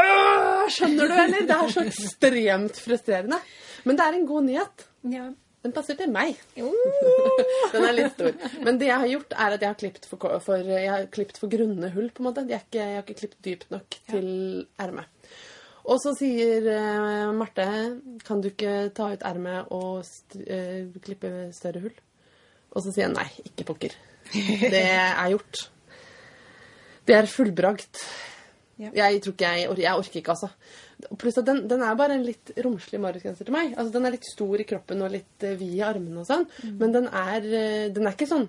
Øh, 0.00 0.70
skjønner 0.72 1.10
du, 1.10 1.14
eller? 1.20 1.44
Det 1.46 1.54
er 1.54 1.68
så 1.70 1.82
ekstremt 1.84 2.78
frustrerende. 2.80 3.36
Men 3.84 3.98
det 3.98 4.06
er 4.06 4.16
en 4.16 4.26
god 4.26 4.46
nyhet. 4.46 4.84
Ja. 5.12 5.26
Den 5.64 5.72
passer 5.72 5.96
til 5.96 6.10
meg. 6.12 6.36
Den 7.72 7.86
er 7.86 7.96
litt 7.96 8.12
stor. 8.12 8.36
Men 8.66 8.76
det 8.80 8.90
jeg 8.90 9.00
har 9.00 9.10
gjort, 9.14 9.32
er 9.32 9.56
at 9.56 9.62
jeg 9.64 9.72
har 9.72 9.80
klippet 9.80 10.06
for, 10.10 10.38
for, 10.44 10.70
har 10.70 11.06
klippet 11.14 11.40
for 11.40 11.52
grunne 11.52 11.88
hull. 11.94 12.10
på 12.12 12.20
en 12.20 12.28
måte. 12.28 12.44
Ikke, 12.44 12.82
jeg 12.82 12.98
har 12.98 13.04
ikke 13.06 13.20
klippet 13.22 13.40
dypt 13.46 13.72
nok 13.72 13.96
til 14.12 14.28
ermet. 14.84 15.08
Og 15.84 16.00
så 16.00 16.14
sier 16.16 16.64
uh, 16.64 17.32
Marte 17.36 17.64
kan 18.24 18.40
du 18.40 18.48
ikke 18.48 18.88
ta 18.96 19.10
ut 19.12 19.24
ermet 19.28 19.72
og 19.76 20.04
st 20.08 20.38
uh, 20.40 21.00
klippe 21.04 21.32
større 21.56 21.82
hull? 21.84 21.96
Og 22.74 22.84
så 22.84 22.92
sier 22.92 23.06
jeg 23.06 23.14
nei, 23.16 23.26
ikke 23.50 23.66
pokker. 23.68 23.96
Det 24.74 24.84
er 24.84 25.32
gjort. 25.32 25.66
Det 27.04 27.16
er 27.16 27.28
fullbrakt. 27.28 28.00
Ja. 28.80 28.90
Jeg 29.04 29.20
tror 29.22 29.36
ikke 29.36 29.50
jeg, 29.54 29.66
jeg 29.84 29.98
orker 30.00 30.18
ikke, 30.18 30.34
altså. 30.34 30.48
Pluss 31.20 31.38
at 31.38 31.46
den, 31.46 31.60
den 31.70 31.82
er 31.86 31.98
bare 31.98 32.16
en 32.16 32.24
litt 32.26 32.50
romslig 32.64 32.98
mariusgenser 33.02 33.46
til 33.46 33.54
meg. 33.54 33.74
Altså, 33.76 33.92
den 33.94 34.08
er 34.08 34.14
litt 34.16 34.26
stor 34.26 34.62
i 34.62 34.66
kroppen 34.66 35.04
og 35.04 35.12
litt 35.14 35.46
uh, 35.46 35.52
vid 35.60 35.76
i 35.76 35.82
armene 35.86 36.22
og 36.22 36.26
sånn. 36.26 36.46
Men 36.80 36.94
den 36.94 37.06
er, 37.10 37.46
uh, 37.46 37.84
den 37.94 38.08
er 38.08 38.16
ikke 38.16 38.30
sånn 38.30 38.48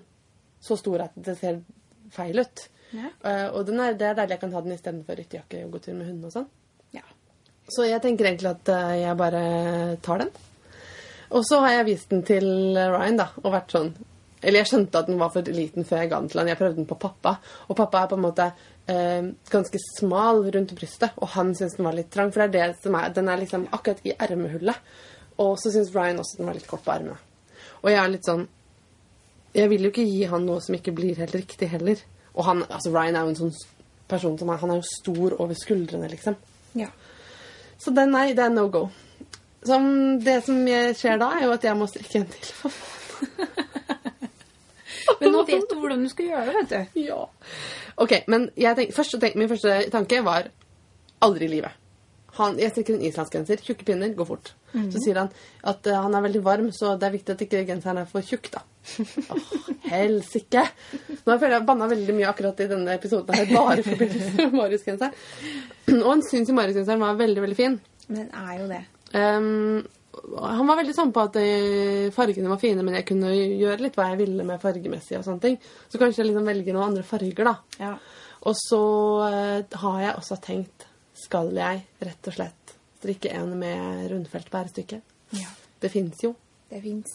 så 0.66 0.78
stor 0.80 1.04
at 1.06 1.14
det 1.28 1.36
ser 1.38 1.60
feil 2.14 2.42
ut. 2.42 2.64
Ja. 2.96 3.12
Uh, 3.22 3.46
og 3.58 3.70
den 3.70 3.82
er, 3.82 3.94
det 3.98 4.08
er 4.08 4.18
deilig 4.18 4.36
jeg 4.36 4.42
kan 4.42 4.56
ha 4.56 4.64
den 4.64 4.74
istedenfor 4.74 5.20
ryttejakke 5.20 5.62
og 5.66 5.76
gå 5.76 5.84
tur 5.84 5.94
med 5.94 6.10
hunden 6.10 6.26
og 6.26 6.34
sånn. 6.34 6.50
ja. 6.96 7.06
Så 7.70 7.86
jeg 7.86 8.02
tenker 8.02 8.28
egentlig 8.28 8.52
at 8.52 8.68
jeg 8.94 9.18
bare 9.18 9.40
tar 10.02 10.22
den. 10.22 10.28
Og 11.34 11.42
så 11.46 11.58
har 11.64 11.80
jeg 11.80 11.88
vist 11.88 12.12
den 12.12 12.22
til 12.22 12.46
Ryan, 12.78 13.18
da, 13.18 13.32
og 13.42 13.50
vært 13.50 13.72
sånn 13.74 13.88
Eller 14.38 14.62
jeg 14.62 14.68
skjønte 14.70 15.00
at 15.00 15.08
den 15.08 15.18
var 15.18 15.32
for 15.34 15.48
liten 15.50 15.82
før 15.82 16.04
jeg 16.04 16.12
ga 16.12 16.20
den 16.22 16.30
til 16.30 16.38
han. 16.38 16.50
Jeg 16.52 16.60
prøvde 16.60 16.78
den 16.78 16.86
på 16.86 16.98
pappa, 17.02 17.32
og 17.66 17.78
pappa 17.78 18.04
er 18.04 18.10
på 18.12 18.18
en 18.18 18.22
måte 18.22 18.46
eh, 18.86 19.28
ganske 19.50 19.78
smal 19.82 20.44
rundt 20.54 20.74
brystet, 20.78 21.14
og 21.16 21.32
han 21.36 21.54
syns 21.54 21.76
den 21.78 21.86
var 21.88 21.96
litt 21.96 22.10
trang, 22.14 22.32
for 22.32 22.44
det 22.44 22.60
er 22.60 22.72
det 22.72 22.82
som 22.82 22.96
er 22.98 23.14
Den 23.14 23.28
er 23.28 23.40
liksom 23.40 23.68
akkurat 23.72 24.02
i 24.04 24.14
ermehullet. 24.18 24.76
Og 25.38 25.56
så 25.60 25.72
syns 25.72 25.94
Ryan 25.94 26.20
også 26.22 26.38
den 26.38 26.48
var 26.48 26.56
litt 26.56 26.68
kort 26.68 26.84
på 26.84 26.92
ermene. 26.94 27.18
Og 27.82 27.90
jeg 27.90 28.00
er 28.00 28.12
litt 28.12 28.24
sånn 28.26 28.46
Jeg 29.56 29.70
vil 29.70 29.86
jo 29.86 29.90
ikke 29.92 30.04
gi 30.04 30.24
han 30.28 30.44
noe 30.44 30.60
som 30.60 30.74
ikke 30.76 30.92
blir 30.92 31.16
helt 31.16 31.34
riktig 31.34 31.70
heller. 31.72 32.00
Og 32.34 32.44
han, 32.44 32.62
altså 32.68 32.92
Ryan 32.92 33.16
er 33.16 33.24
jo 33.24 33.32
en 33.32 33.40
sånn 33.40 33.54
person 34.08 34.36
som 34.38 34.50
er 34.52 34.60
Han 34.60 34.74
er 34.74 34.80
jo 34.80 34.88
stor 34.90 35.36
over 35.40 35.56
skuldrene, 35.56 36.08
liksom. 36.12 36.36
ja. 36.74 36.90
Så 37.78 37.92
det, 37.92 38.06
nei, 38.08 38.30
det 38.32 38.44
er 38.44 38.52
no 38.52 38.68
go. 38.72 38.86
Som 39.66 40.20
det 40.24 40.38
som 40.46 40.62
skjer 40.66 41.18
da, 41.20 41.32
er 41.36 41.44
jo 41.44 41.52
at 41.56 41.64
jeg 41.64 41.76
må 41.76 41.88
strikke 41.90 42.22
en 42.22 42.28
til. 42.32 42.76
Men 45.20 45.34
nå 45.34 45.42
vet 45.48 45.66
du 45.70 45.80
hvordan 45.80 46.04
du 46.04 46.10
skal 46.12 46.30
gjøre 46.32 46.46
det, 46.46 46.54
vet 46.60 46.70
du. 46.94 47.00
ja. 47.08 47.22
Ok, 47.96 48.12
men 48.28 48.50
jeg 48.60 48.76
tenk, 48.76 48.90
første, 48.92 49.18
tenk, 49.22 49.38
min 49.40 49.48
første 49.48 49.78
tanke 49.92 50.20
var 50.26 50.50
aldri 51.24 51.46
i 51.48 51.52
livet. 51.54 51.82
Han, 52.36 52.58
jeg 52.60 52.74
strikker 52.74 52.98
en 52.98 53.04
islandsgenser. 53.08 53.62
Tjukke 53.64 53.86
pinner, 53.88 54.10
går 54.12 54.28
fort. 54.28 54.50
Så 54.92 55.00
sier 55.00 55.16
han 55.16 55.30
at 55.64 55.86
uh, 55.88 56.00
han 56.04 56.14
er 56.18 56.24
veldig 56.26 56.42
varm, 56.44 56.66
så 56.74 56.94
det 57.00 57.08
er 57.08 57.14
viktig 57.14 57.32
at 57.32 57.44
ikke 57.46 57.62
genseren 57.68 58.02
er 58.02 58.10
for 58.10 58.26
tjukk, 58.26 58.50
da. 58.52 58.60
Åh, 59.32 59.46
helsike! 59.88 60.66
Nå 61.24 61.38
føler 61.40 61.56
jeg 61.56 61.66
banna 61.70 61.88
veldig 61.90 62.16
mye 62.18 62.28
akkurat 62.28 62.60
i 62.60 62.68
denne 62.70 62.96
episoden 62.98 63.38
her, 63.38 63.48
bare 63.50 63.80
i 63.80 63.86
forbindelse 63.86 64.34
med 64.36 64.58
Marius-genseren. 64.60 65.16
Og 66.02 66.10
han 66.10 66.24
syns 66.28 66.52
jo 66.52 66.58
Marius-genseren 66.58 67.02
var 67.06 67.16
veldig, 67.22 67.46
veldig 67.46 67.58
fin. 67.58 67.78
Men 68.10 68.20
den 68.20 68.30
er 68.42 68.60
jo 68.60 68.68
det. 68.70 68.82
Ehm, 69.16 69.86
han 70.40 70.66
var 70.66 70.78
veldig 70.80 70.94
sånn 70.96 71.12
på 71.14 71.24
at 71.28 71.36
eh, 71.40 72.08
fargene 72.14 72.50
var 72.50 72.60
fine, 72.60 72.82
men 72.86 72.96
jeg 72.98 73.06
kunne 73.10 73.32
gjøre 73.34 73.84
litt 73.84 73.96
hva 73.98 74.10
jeg 74.12 74.20
ville 74.22 74.46
med 74.48 74.62
fargemessig. 74.62 75.18
og 75.18 75.26
sånne 75.26 75.44
ting. 75.44 75.58
Så 75.88 76.00
kanskje 76.00 76.22
jeg 76.22 76.30
liksom 76.30 76.48
velger 76.48 76.76
noen 76.76 76.90
andre 76.90 77.04
farger, 77.06 77.50
da. 77.50 77.56
Ja. 77.82 77.92
Og 78.46 78.56
så 78.58 78.82
eh, 79.28 79.78
har 79.82 80.00
jeg 80.02 80.16
også 80.16 80.38
tenkt 80.44 80.86
Skal 81.16 81.48
jeg 81.56 81.80
rett 82.04 82.28
og 82.28 82.34
slett 82.36 82.74
strikke 83.00 83.32
en 83.34 83.54
med 83.58 84.10
rundfelt 84.12 84.50
bærestykke? 84.52 85.00
ja. 85.36 85.48
Det 85.80 85.90
fins 85.92 86.22
jo. 86.24 86.30
Det 86.70 86.78
fins. 86.80 87.10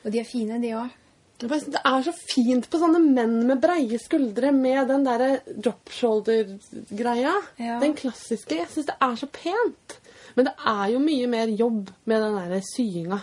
Og 0.00 0.12
de 0.14 0.20
er 0.22 0.24
fine, 0.24 0.56
de 0.62 0.70
òg. 0.78 0.94
Det 1.36 1.50
er 1.52 2.04
så 2.06 2.12
fint 2.16 2.64
på 2.72 2.78
sånne 2.80 3.02
menn 3.04 3.34
med 3.44 3.60
breie 3.60 3.98
skuldre 4.00 4.48
med 4.56 4.88
den 4.88 5.04
derre 5.04 5.42
drop 5.44 5.92
shoulder-greia. 5.92 7.34
Ja. 7.60 7.76
Den 7.82 7.92
klassiske. 7.98 8.56
Jeg 8.56 8.70
syns 8.72 8.88
det 8.88 8.96
er 9.04 9.18
så 9.20 9.28
pent. 9.28 9.98
Men 10.36 10.44
det 10.50 10.52
er 10.68 10.90
jo 10.92 10.98
mye 11.00 11.26
mer 11.32 11.48
jobb 11.56 11.90
med 12.04 12.20
den 12.22 12.34
derre 12.36 12.60
syinga. 12.66 13.18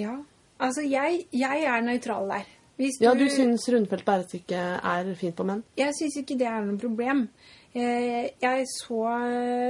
Ja. 0.00 0.14
Altså, 0.60 0.82
jeg, 0.88 1.26
jeg 1.32 1.62
er 1.68 1.80
nøytral 1.84 2.28
der. 2.32 2.48
Hvis 2.80 2.96
Ja, 3.02 3.12
du 3.12 3.26
syns 3.28 3.66
rundfelt 3.68 4.04
bærestykke 4.06 4.56
er 4.56 5.10
fint 5.20 5.36
på 5.36 5.44
menn? 5.44 5.60
Jeg 5.76 5.92
syns 5.98 6.16
ikke 6.22 6.38
det 6.40 6.46
er 6.48 6.62
noe 6.64 6.80
problem. 6.80 7.26
Eh, 7.74 8.30
Jeg 8.40 8.64
så 8.72 9.02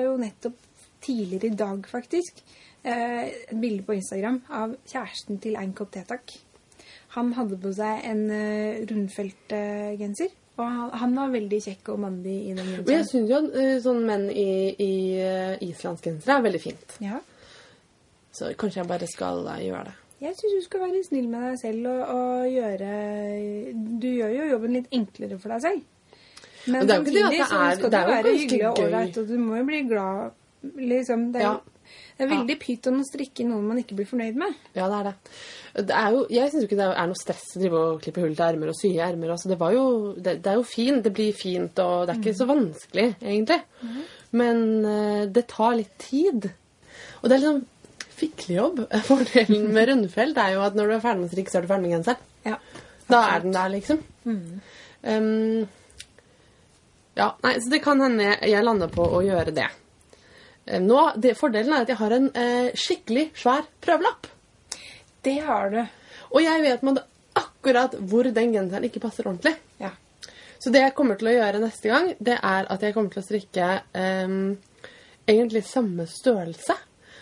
jo 0.05 0.12
nettopp 0.20 0.55
tidligere 1.03 1.50
i 1.50 1.57
dag, 1.59 1.83
faktisk, 1.90 2.38
eh, 2.85 3.24
et 3.50 3.57
bilde 3.61 3.83
på 3.83 3.96
Instagram 3.98 4.42
av 4.50 4.76
kjæresten 4.87 5.40
til 5.42 5.57
en 5.59 5.72
kopp 5.74 5.90
Tetak. 5.96 6.37
Han 7.16 7.33
hadde 7.35 7.59
på 7.59 7.72
seg 7.74 8.05
en 8.07 8.22
eh, 8.31 8.85
rundfeltgenser, 8.90 10.31
og 10.61 10.66
han, 10.77 10.90
han 11.03 11.14
var 11.18 11.33
veldig 11.33 11.61
kjekk 11.64 11.88
og 11.94 11.99
mandig 12.05 12.37
i 12.51 12.55
den 12.55 12.66
Og 12.68 12.77
jeg 12.77 12.85
genseren. 12.87 13.09
syns 13.11 13.31
jo 13.33 13.40
at 13.40 13.83
sånn 13.87 14.03
menn 14.07 14.27
i, 14.31 14.46
i 14.77 14.92
uh, 15.25 15.55
islandsgensere 15.66 16.37
er 16.38 16.44
veldig 16.46 16.61
fint. 16.62 16.96
Ja. 17.05 17.18
Så 18.37 18.53
kanskje 18.61 18.83
jeg 18.83 18.88
bare 18.92 19.09
skal 19.11 19.42
uh, 19.49 19.57
gjøre 19.64 19.85
det. 19.90 19.96
Jeg 20.20 20.37
syns 20.37 20.53
du 20.59 20.64
skal 20.66 20.83
være 20.85 21.01
snill 21.07 21.29
med 21.33 21.46
deg 21.49 21.59
selv 21.62 21.87
og, 21.88 22.01
og 22.12 22.51
gjøre 22.53 22.90
Du 24.03 24.09
gjør 24.12 24.35
jo 24.37 24.49
jobben 24.53 24.75
litt 24.77 24.90
enklere 24.92 25.38
for 25.40 25.55
deg 25.55 25.62
selv. 25.64 25.81
Men 26.66 26.75
Men 26.77 26.88
det 26.88 26.92
er 26.92 26.99
jo 26.99 27.05
ikke 27.07 27.14
det 27.16 27.25
at 27.25 27.33
det 27.33 27.40
så 27.40 27.57
er- 27.57 27.77
det 27.81 28.01
er 28.01 28.09
jo 28.11 28.23
ganske 28.29 28.59
gøy. 28.61 29.20
og 29.23 29.29
du 29.31 29.37
må 29.40 29.57
jo 29.57 29.64
bli 29.70 29.81
glad. 29.88 30.33
Liksom, 30.77 31.33
det, 31.33 31.40
er, 31.40 31.46
Ja. 31.46 31.55
Det 32.20 32.26
er 32.26 32.33
veldig 32.35 32.55
pyton 32.61 33.00
å 33.00 33.07
strikke 33.09 33.46
noe 33.48 33.64
man 33.64 33.79
ikke 33.81 33.96
blir 33.96 34.09
fornøyd 34.09 34.37
med. 34.37 34.57
Ja, 34.76 34.90
det 34.92 34.96
er 34.98 35.07
det. 35.07 35.12
det 35.88 35.96
er 35.96 36.12
jo, 36.12 36.24
jeg 36.37 36.53
syns 36.53 36.66
ikke 36.66 36.76
det 36.76 36.88
er 36.90 37.09
noe 37.09 37.16
stress 37.16 37.46
å 37.57 37.62
drive 37.62 37.81
og 37.81 38.03
klippe 38.05 38.20
hull 38.20 38.35
til 38.37 38.44
ermer 38.44 38.72
og 38.72 38.76
sy 38.76 38.90
ermer. 39.00 39.33
Altså, 39.33 39.48
det, 39.48 39.57
jo, 39.72 39.87
det, 40.18 40.35
det 40.44 40.53
er 40.53 40.59
jo 40.59 40.66
fint, 40.68 41.00
det 41.07 41.14
blir 41.16 41.33
fint, 41.37 41.81
og 41.81 42.05
det 42.05 42.12
er 42.12 42.20
ikke 42.20 42.37
så 42.37 42.48
vanskelig, 42.50 43.07
egentlig. 43.22 43.61
Men 44.37 44.62
uh, 44.85 45.24
det 45.33 45.46
tar 45.48 45.79
litt 45.81 45.96
tid. 46.05 46.50
Og 47.22 47.26
det 47.31 47.38
er 47.38 47.44
liksom 47.46 47.64
fiklejobb. 48.20 48.85
Fordelen 49.09 49.68
med 49.72 49.88
rundfelt 49.94 50.44
er 50.44 50.55
jo 50.59 50.64
at 50.68 50.76
når 50.76 50.92
du 50.92 50.96
er 50.98 51.05
ferdig 51.09 51.24
med 51.24 51.33
strikk, 51.33 51.48
så 51.48 51.61
er 51.61 51.64
du 51.64 51.72
ferdig 51.72 51.88
med 51.88 51.96
genseren. 51.96 52.31
Ja. 52.44 52.61
Da 53.11 53.26
er 53.33 53.44
den 53.46 53.57
der, 53.57 53.72
liksom. 53.72 54.05
Um, 54.29 55.68
ja, 57.16 57.33
nei, 57.42 57.57
så 57.64 57.72
det 57.72 57.81
kan 57.85 58.00
hende 58.05 58.35
jeg 58.44 58.64
lander 58.64 58.92
på 58.92 59.09
å 59.09 59.24
gjøre 59.24 59.57
det. 59.57 59.72
Um, 60.70 60.87
nå, 60.87 61.00
det. 61.16 61.35
Fordelen 61.38 61.74
er 61.74 61.85
at 61.85 61.92
jeg 61.92 62.00
har 62.00 62.14
en 62.16 62.28
eh, 62.38 62.70
skikkelig 62.78 63.30
svær 63.42 63.66
prøvelapp. 63.83 64.28
Det 65.24 65.38
har 65.44 65.72
du. 65.72 65.80
Og 66.30 66.44
jeg 66.44 66.62
vet 66.64 66.85
med 66.87 67.02
akkurat 67.38 67.96
hvor 68.11 68.28
den 68.30 68.54
genseren 68.54 68.87
ikke 68.87 69.02
passer 69.02 69.28
ordentlig. 69.28 69.56
Ja. 69.83 69.92
Så 70.61 70.72
det 70.72 70.85
jeg 70.85 70.94
kommer 70.96 71.18
til 71.18 71.30
å 71.30 71.35
gjøre 71.35 71.62
neste 71.62 71.90
gang, 71.90 72.12
det 72.20 72.37
er 72.37 72.68
at 72.70 72.85
jeg 72.85 72.94
kommer 72.96 73.12
til 73.12 73.22
å 73.22 73.26
strikke 73.26 73.72
eh, 73.96 74.37
egentlig 75.28 75.64
samme 75.68 76.06
størrelse. 76.11 76.76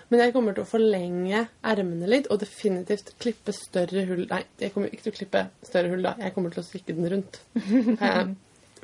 Men 0.08 0.22
jeg 0.22 0.32
kommer 0.32 0.56
til 0.56 0.64
å 0.64 0.68
forlenge 0.68 1.42
ermene 1.68 2.08
litt 2.08 2.30
og 2.32 2.40
definitivt 2.40 3.12
klippe 3.20 3.52
større 3.52 4.06
hull 4.08 4.24
Nei, 4.30 4.40
jeg 4.60 4.72
kommer 4.72 4.92
ikke 4.92 5.04
til 5.04 5.12
å 5.12 5.18
klippe 5.18 5.42
større 5.66 5.92
hull 5.92 6.04
da. 6.06 6.14
Jeg 6.22 6.34
kommer 6.36 6.54
til 6.54 6.62
å 6.62 6.66
strikke 6.68 6.96
den 6.96 7.10
rundt. 7.12 7.40
Jeg 7.58 8.08
er 8.08 8.30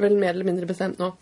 vel 0.03 0.19
mer 0.19 0.35
eller 0.35 0.49
mindre 0.49 0.69
bestemt 0.69 1.01
nå. 1.01 1.13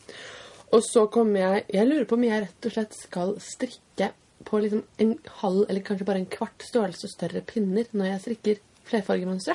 Og 0.73 0.81
så 0.87 1.07
kommer 1.13 1.41
jeg 1.41 1.65
Jeg 1.75 1.89
lurer 1.89 2.07
på 2.09 2.17
om 2.17 2.25
jeg 2.25 2.45
rett 2.47 2.69
og 2.69 2.75
slett 2.75 2.95
skal 2.97 3.35
strikke 3.45 4.13
på 4.43 4.59
liksom 4.59 4.83
en 4.99 5.13
halv 5.43 5.67
eller 5.69 5.85
kanskje 5.87 6.07
bare 6.09 6.23
en 6.23 6.31
kvart 6.33 6.65
størrelse 6.67 7.11
større 7.13 7.45
pinner 7.47 7.87
når 7.93 8.09
jeg 8.09 8.23
strikker 8.25 8.63
flerfargemønstre. 8.89 9.55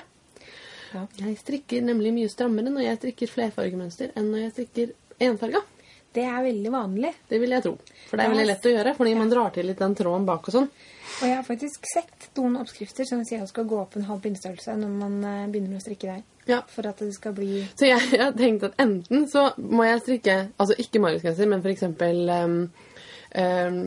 Ja. 0.93 1.01
Jeg 1.19 1.36
strikker 1.41 1.84
nemlig 1.84 2.13
mye 2.15 2.32
strammere 2.32 2.71
når 2.71 2.86
jeg 2.86 2.99
strikker 3.01 3.34
flerfargemønster 3.34 4.13
enn 4.15 4.30
når 4.32 4.45
jeg 4.45 4.53
strikker 4.53 4.93
enfarga. 5.27 5.63
Det 6.13 6.24
er 6.26 6.43
veldig 6.46 6.72
vanlig. 6.74 7.12
Det 7.30 7.39
vil 7.41 7.54
jeg 7.54 7.63
tro. 7.65 7.74
For 8.08 8.17
det 8.17 8.26
er 8.26 8.32
veldig 8.34 8.48
lett 8.48 8.65
å 8.65 8.72
gjøre, 8.74 8.93
fordi 8.98 9.13
man 9.20 9.32
drar 9.32 9.52
til 9.54 9.67
litt 9.70 9.82
den 9.82 9.96
tråden 9.98 10.26
bak 10.28 10.48
og 10.48 10.56
sånn. 10.56 10.70
Og 11.17 11.24
jeg 11.26 11.36
har 11.36 11.46
faktisk 11.46 11.88
sett 11.89 12.28
noen 12.38 12.58
oppskrifter 12.62 13.08
som 13.10 13.24
sier 13.26 13.41
at 13.41 13.48
det 13.48 13.54
skal 13.54 13.67
gå 13.70 13.78
opp 13.82 13.96
en 13.98 14.08
halv 14.08 14.24
pinnestørrelse 14.24 14.76
når 14.80 14.98
man 14.98 15.15
eh, 15.26 15.46
begynner 15.54 15.80
å 15.80 15.84
strikke 15.84 16.10
der. 16.12 16.26
Ja. 16.48 16.62
For 16.72 16.88
at 16.88 17.02
det 17.04 17.12
skal 17.15 17.34
bli 17.36 17.65
Så 17.76 17.89
jeg, 17.89 18.04
jeg 18.13 18.22
har 18.24 18.36
tenkt 18.38 18.63
at 18.63 18.78
enten 18.80 19.26
så 19.28 19.50
må 19.60 19.84
jeg 19.84 20.00
strikke 20.06 20.36
Altså 20.56 20.78
ikke 20.80 21.02
mariusgenser, 21.04 21.50
men 21.52 21.60
f.eks. 21.60 21.84
Um, 21.84 22.54
um, 23.36 23.82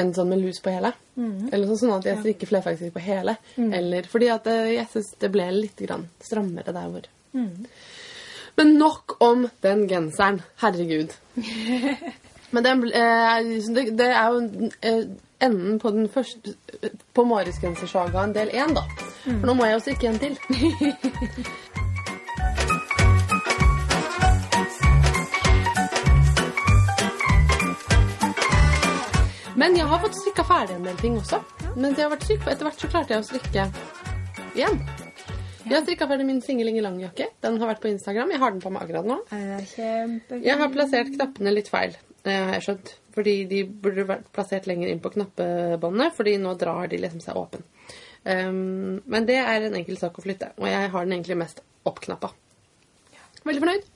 en 0.00 0.14
sånn 0.16 0.30
med 0.32 0.40
lus 0.40 0.62
på 0.64 0.72
hele. 0.72 0.94
Eller 1.16 1.68
sånn, 1.68 1.82
sånn 1.82 1.94
at 1.98 2.08
jeg 2.08 2.22
strikker 2.22 2.50
flerfargestrikk 2.52 2.96
på 2.96 3.04
hele. 3.04 3.36
Eller 3.80 4.08
fordi 4.10 4.30
at 4.32 4.48
eh, 4.52 4.72
jeg 4.78 4.88
syns 4.94 5.12
det 5.20 5.32
ble 5.34 5.50
litt 5.58 5.84
grann 5.84 6.08
strammere 6.24 6.72
der 6.72 6.90
hvor 6.94 7.10
Men 8.56 8.74
nok 8.78 9.16
om 9.20 9.48
den 9.62 9.88
genseren. 9.88 10.42
Herregud. 10.56 11.12
Men 12.50 12.64
den, 12.64 12.84
eh, 12.84 13.44
det, 13.74 13.98
det 13.98 14.06
er 14.06 14.28
jo 14.32 14.70
eh, 14.82 15.04
enden 15.40 15.78
på 15.78 15.90
den 15.90 16.08
første 16.08 16.54
På 17.14 17.24
Marius-gensersagaen 17.24 18.34
del 18.34 18.48
én, 18.48 18.74
da. 18.74 18.82
For 19.24 19.46
nå 19.46 19.54
må 19.58 19.64
jeg 19.66 19.74
jo 19.74 19.80
strikke 19.84 20.08
en 20.08 20.18
til. 20.18 20.38
Men 29.56 29.76
jeg 29.76 29.86
har 29.88 29.98
fått 29.98 30.16
strikka 30.20 30.44
ferdig 30.44 30.76
en 30.76 30.84
del 30.84 30.96
ting 31.00 31.16
også. 31.16 31.40
Men 31.76 31.96
det 31.96 32.04
har 32.04 32.12
vært 32.12 32.28
for 32.28 32.52
etter 32.52 32.68
hvert 32.68 32.80
så 32.80 32.92
klarte 32.92 33.16
jeg 33.16 33.24
å 33.24 33.28
strikke 33.30 33.68
igjen. 34.56 35.05
Jeg 35.66 35.74
har 35.74 35.82
strikka 35.82 36.06
ferdig 36.06 36.26
min 36.28 36.42
singelinge 36.44 36.82
langjakke. 36.84 37.26
Den 37.42 37.56
har 37.58 37.72
vært 37.72 37.80
på 37.82 37.88
Instagram. 37.90 38.30
Jeg 38.30 38.38
har 38.38 38.52
den 38.54 38.62
på 38.62 38.70
meg 38.70 38.84
akkurat 38.84 39.08
nå. 39.08 39.16
Er 39.34 39.64
kjempegøy. 39.72 40.44
Jeg 40.46 40.60
har 40.60 40.70
plassert 40.70 41.10
knappene 41.16 41.54
litt 41.56 41.70
feil, 41.72 41.96
det 42.22 42.36
har 42.36 42.54
jeg 42.54 42.66
skjønt. 42.68 42.92
Fordi 43.16 43.34
de 43.50 43.64
burde 43.66 44.04
vært 44.06 44.28
plassert 44.36 44.68
lenger 44.70 44.92
inn 44.92 45.02
på 45.02 45.10
knappebåndet, 45.16 46.14
fordi 46.14 46.36
nå 46.38 46.54
drar 46.60 46.86
de 46.92 47.02
liksom 47.02 47.24
seg 47.24 47.40
åpen. 47.40 47.66
Um, 48.22 49.02
men 49.10 49.26
det 49.26 49.40
er 49.42 49.66
en 49.66 49.76
enkel 49.80 49.98
sak 49.98 50.18
å 50.18 50.22
flytte, 50.22 50.52
og 50.54 50.70
jeg 50.70 50.94
har 50.94 51.06
den 51.06 51.18
egentlig 51.18 51.40
mest 51.42 51.62
oppknappa. 51.86 52.30
Veldig 53.42 53.66
fornøyd. 53.66 53.92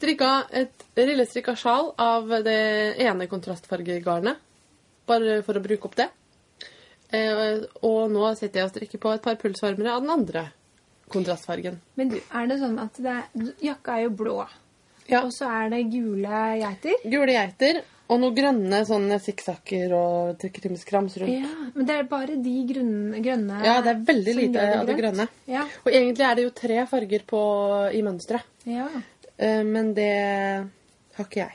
Strikka 0.00 0.34
et 0.58 0.86
rillestrikka 0.98 1.54
sjal 1.60 1.92
av 2.02 2.30
det 2.42 2.60
ene 3.04 3.30
kontrastfargegarnet, 3.30 4.42
bare 5.06 5.42
for 5.46 5.54
å 5.54 5.62
bruke 5.62 5.86
opp 5.86 5.98
det. 6.00 6.10
Eh, 7.14 7.60
og 7.86 8.08
nå 8.10 8.30
sitter 8.38 8.62
jeg 8.62 8.70
og 8.70 8.72
strikker 8.74 9.02
på 9.02 9.12
et 9.14 9.22
par 9.22 9.38
pulsvarmere 9.38 9.94
av 9.94 10.02
den 10.02 10.14
andre 10.14 10.50
kontrastfargen. 11.12 11.78
Men 11.98 12.08
du, 12.14 12.18
er 12.34 12.46
det 12.50 12.58
sånn 12.62 12.78
at 12.82 12.98
det 13.02 13.14
er, 13.18 13.46
jakka 13.70 13.96
er 13.98 14.06
jo 14.08 14.10
blå, 14.22 14.36
Ja. 15.10 15.24
og 15.24 15.32
så 15.34 15.48
er 15.50 15.70
det 15.72 15.84
gule 15.92 16.42
geiter? 16.60 17.00
Gule 17.10 17.32
geiter 17.34 17.80
og 18.10 18.18
noen 18.18 18.34
grønne 18.34 18.80
sånne 18.86 19.20
sikksakker 19.22 19.92
og 19.94 20.42
krimskrams 20.54 21.16
rundt. 21.22 21.30
Ja, 21.44 21.50
men 21.74 21.86
det 21.86 21.94
er 22.00 22.08
bare 22.10 22.34
de 22.42 22.54
grunne, 22.66 23.20
grønne 23.22 23.60
Ja, 23.64 23.76
det 23.86 23.92
er 23.92 24.00
veldig 24.08 24.34
lite 24.34 24.64
av 24.80 24.86
det 24.88 24.96
grønne. 24.98 25.28
Ja. 25.46 25.62
Og 25.84 25.92
egentlig 25.92 26.26
er 26.26 26.34
det 26.38 26.44
jo 26.48 26.50
tre 26.58 26.80
farger 26.90 27.22
på, 27.26 27.42
i 27.94 28.02
mønsteret. 28.06 28.42
ja, 28.66 28.88
Eh, 29.40 29.62
Men 29.64 29.94
det 29.94 30.10
har 31.16 31.24
ikke 31.24 31.40
jeg. 31.46 31.54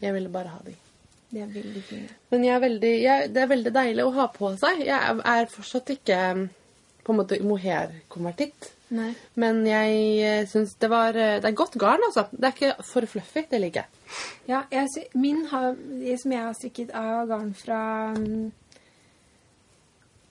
Jeg 0.00 0.12
ville 0.14 0.28
bare 0.32 0.48
ha 0.52 0.58
de. 0.64 0.74
det 1.32 1.40
er 1.42 1.48
veldig 1.54 1.82
fine. 1.82 2.08
Men 2.30 2.44
jeg 2.44 2.54
er 2.54 2.60
veldig, 2.60 2.92
jeg, 3.02 3.32
det 3.34 3.42
er 3.42 3.46
veldig 3.50 3.72
deilig 3.74 4.04
å 4.04 4.12
ha 4.14 4.26
på 4.34 4.52
seg. 4.60 4.84
Jeg 4.86 5.16
er, 5.24 5.46
fortsatt 5.50 5.90
ikke 5.96 6.20
på 7.10 7.16
en 7.16 7.20
måte 7.22 7.40
mohair-konvertitt. 7.44 8.70
Men 9.38 9.60
jeg 9.68 10.46
syns 10.50 10.72
det 10.82 10.88
var 10.90 11.14
Det 11.14 11.46
er 11.46 11.54
godt 11.54 11.76
garn, 11.78 12.02
altså. 12.08 12.24
Det 12.32 12.48
er 12.48 12.56
ikke 12.56 12.86
for 12.88 13.06
fluffy. 13.06 13.44
Det 13.50 13.60
liker 13.62 13.84
jeg. 13.84 14.16
Ja, 14.48 14.62
jeg, 14.72 15.04
min 15.14 15.44
har, 15.52 15.76
det 16.00 16.16
som 16.22 16.34
jeg 16.34 16.42
har 16.42 16.56
strikket 16.58 16.90
av 16.98 17.28
garn 17.30 17.52
fra 17.54 17.82
mm, 18.16 18.48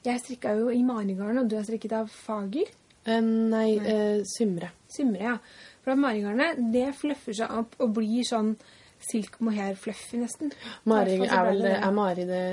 Jeg 0.04 0.20
strikka 0.26 0.58
jo 0.60 0.68
i 0.76 0.84
marigarn, 0.84 1.40
og 1.40 1.48
du 1.48 1.56
har 1.56 1.64
strikket 1.68 1.96
av 2.02 2.12
fager. 2.12 2.68
Uh, 3.08 3.24
nei, 3.24 3.70
eh, 3.80 4.20
Symre. 4.28 4.74
Symre, 4.92 5.24
ja. 5.24 5.38
For 5.86 6.00
marigarnet, 6.00 6.60
det 6.74 6.90
fluffer 7.00 7.36
seg 7.36 7.56
opp 7.62 7.80
og 7.80 7.96
blir 7.96 8.28
sånn 8.28 8.54
silk 9.00 9.40
mohair-fluffy 9.44 10.20
nesten. 10.20 10.52
Mari 10.90 11.16
er 11.24 11.46
vel 11.48 11.64
det 11.64 11.76
Er 11.78 11.94
Mari 11.96 12.26
det 12.28 12.44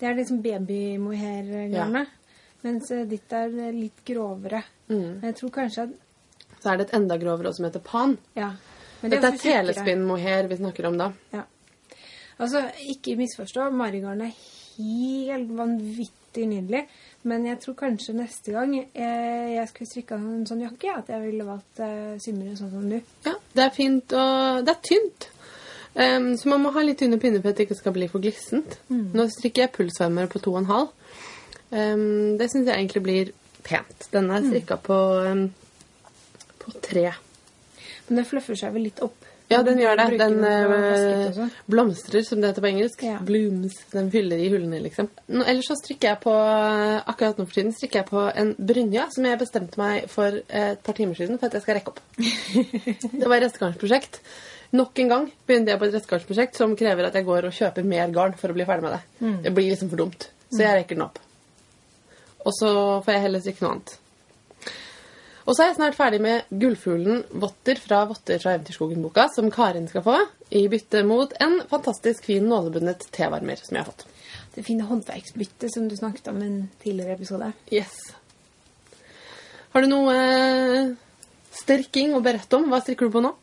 Det 0.00 0.08
er 0.08 0.16
liksom 0.16 0.40
baby-mohair-garnet. 0.42 2.08
Mens 2.66 2.90
eh, 2.94 3.06
ditt 3.08 3.32
er 3.32 3.52
eh, 3.54 3.72
litt 3.74 4.04
grovere. 4.06 4.62
Mm. 4.90 5.20
Jeg 5.24 5.36
tror 5.38 5.54
kanskje 5.54 5.88
at 5.88 6.60
Så 6.60 6.72
er 6.72 6.80
det 6.80 6.88
et 6.88 6.96
enda 6.98 7.16
grovere 7.20 7.54
som 7.56 7.66
heter 7.68 7.82
pan. 7.84 8.18
Ja. 8.36 8.52
Men 9.00 9.12
det 9.12 9.22
Dette 9.22 9.36
er 9.36 9.44
telespinn-mohair 9.44 10.48
vi 10.50 10.60
snakker 10.60 10.90
om 10.90 10.98
da. 11.00 11.10
Ja. 11.32 11.46
Altså, 12.40 12.66
ikke 12.92 13.16
misforstå. 13.16 13.70
Marigarden 13.76 14.26
er 14.26 14.34
helt 14.76 15.54
vanvittig 15.56 16.46
nydelig. 16.48 16.84
Men 17.22 17.44
jeg 17.46 17.58
tror 17.60 17.76
kanskje 17.76 18.14
neste 18.16 18.52
gang 18.54 18.72
jeg, 18.76 18.86
jeg 18.94 19.66
skulle 19.68 19.88
strikka 19.90 20.16
en 20.16 20.46
sånn 20.48 20.62
jakke, 20.64 20.94
at 21.02 21.10
jeg 21.12 21.20
ville 21.26 21.44
valgt 21.44 21.82
uh, 21.84 22.14
Symre 22.22 22.54
sånn 22.56 22.72
som 22.72 22.86
du. 22.88 22.96
Ja, 23.26 23.34
det 23.56 23.66
er 23.66 23.74
fint 23.76 24.14
og 24.16 24.62
Det 24.64 24.72
er 24.72 24.80
tynt. 24.88 25.28
Um, 25.90 26.30
så 26.38 26.48
man 26.48 26.62
må 26.62 26.70
ha 26.72 26.84
litt 26.86 27.02
for 27.02 27.50
at 27.50 27.58
det 27.58 27.66
ikke 27.66 27.76
skal 27.76 27.92
bli 27.96 28.08
for 28.08 28.22
glissent. 28.22 28.78
Nå 28.88 29.26
strikker 29.34 29.66
jeg 29.66 29.74
pulsvarmere 29.74 30.30
på 30.30 30.40
2,5. 30.44 30.88
Um, 31.70 32.36
det 32.40 32.50
syns 32.50 32.68
jeg 32.68 32.76
egentlig 32.76 33.02
blir 33.06 33.32
pent. 33.66 34.08
Denne 34.12 34.38
er 34.38 34.46
strikka 34.48 34.78
på, 34.82 35.00
um, 35.26 35.46
på 36.62 36.76
tre. 36.82 37.10
Men 38.08 38.20
det 38.20 38.28
fluffer 38.30 38.58
seg 38.58 38.74
vel 38.74 38.88
litt 38.88 39.02
opp. 39.04 39.30
Ja, 39.50 39.64
den 39.66 39.80
gjør 39.82 39.96
det. 39.98 40.04
Den 40.18 40.36
den 40.38 40.44
ut 40.44 41.38
eh, 41.38 41.54
blomstrer, 41.66 42.22
som 42.22 42.38
det 42.40 42.52
heter 42.52 42.62
på 42.62 42.68
engelsk. 42.68 43.02
Ja. 43.02 43.16
Blooms. 43.26 43.80
Den 43.90 44.10
fyller 44.12 44.38
i 44.38 44.46
hullene, 44.52 44.78
liksom. 44.84 45.08
Nå, 45.26 45.42
ellers 45.42 45.66
så 45.72 45.74
strikker 45.78 46.12
jeg 46.12 46.20
på 46.22 46.34
Akkurat 47.10 47.40
nå 47.40 47.48
for 47.48 47.58
tiden 47.58 47.74
strikker 47.74 48.04
jeg 48.04 48.08
på 48.12 48.22
en 48.30 48.52
brynja 48.54 49.08
som 49.10 49.26
jeg 49.26 49.40
bestemte 49.40 49.80
meg 49.80 50.06
for 50.12 50.38
eh, 50.38 50.68
et 50.76 50.84
par 50.86 50.94
timer 50.98 51.18
siden 51.18 51.40
for 51.40 51.50
at 51.50 51.58
jeg 51.58 51.66
skal 51.66 51.80
rekke 51.80 51.96
opp. 51.96 51.98
det 53.20 53.26
var 53.26 53.40
et 53.40 53.48
restegarnsprosjekt. 53.48 54.20
Nok 54.78 55.02
en 55.02 55.10
gang 55.16 55.26
begynte 55.50 55.74
jeg 55.74 55.82
på 55.82 55.88
et 55.88 55.98
restegarnsprosjekt 55.98 56.62
som 56.62 56.76
krever 56.78 57.10
at 57.10 57.18
jeg 57.18 57.26
går 57.26 57.50
og 57.50 57.56
kjøper 57.56 57.90
mer 57.90 58.14
garn 58.14 58.38
for 58.38 58.54
å 58.54 58.58
bli 58.58 58.68
ferdig 58.68 58.86
med 58.86 58.94
det. 58.98 59.02
Mm. 59.18 59.34
Det 59.48 59.54
blir 59.56 59.72
liksom 59.72 59.90
for 59.90 60.04
dumt. 60.04 60.30
Så 60.50 60.62
jeg 60.62 60.78
rekker 60.78 60.94
den 60.94 61.08
opp. 61.08 61.18
Og 62.44 62.54
så 62.56 62.70
får 63.04 63.16
jeg 63.16 63.24
heller 63.26 63.42
strikke 63.44 63.64
noe 63.64 63.74
annet. 63.76 63.96
Og 65.48 65.56
så 65.56 65.64
er 65.64 65.70
jeg 65.70 65.78
snart 65.80 65.96
ferdig 65.98 66.20
med 66.22 66.50
Gullfuglen 66.62 67.24
votter 67.42 67.80
fra 67.82 68.04
Votter 68.06 68.38
fra 68.38 68.52
Eventyrskogen-boka, 68.54 69.26
som 69.34 69.48
Karin 69.50 69.88
skal 69.90 70.04
få, 70.04 70.16
i 70.54 70.66
bytte 70.70 71.02
mot 71.06 71.32
en 71.42 71.60
fantastisk 71.70 72.28
fin 72.28 72.46
nålebundet 72.46 73.08
tevarmer 73.14 73.58
som 73.58 73.74
jeg 73.74 73.82
har 73.82 73.90
fått. 73.90 74.06
Det 74.54 74.64
fine 74.66 74.86
håndverksbyttet 74.86 75.74
som 75.74 75.88
du 75.90 75.96
snakket 75.98 76.30
om 76.30 76.38
i 76.38 76.46
en 76.46 76.62
tidligere 76.82 77.16
episode. 77.18 77.50
Yes. 77.74 77.96
Har 79.74 79.82
du 79.82 79.90
noe 79.90 80.14
eh, 80.14 80.94
strikking 81.54 82.14
å 82.14 82.22
berette 82.22 82.58
om? 82.58 82.70
Hva 82.70 82.82
strikker 82.84 83.10
du 83.10 83.14
på 83.14 83.24
nå? 83.24 83.34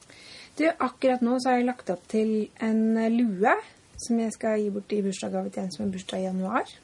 Du, 0.58 0.66
akkurat 0.72 1.22
nå 1.24 1.38
så 1.40 1.52
har 1.52 1.60
jeg 1.60 1.70
lagt 1.70 1.92
opp 1.94 2.08
til 2.12 2.50
en 2.64 2.98
lue 3.14 3.54
som 4.00 4.20
jeg 4.22 4.34
skal 4.36 4.62
gi 4.62 4.72
bort 4.74 4.94
i 4.94 5.04
bursdagsgave 5.06 5.52
til 5.52 5.66
en 5.66 5.74
som 5.74 5.86
har 5.86 5.94
bursdag 5.94 6.24
i 6.24 6.28
januar. 6.30 6.78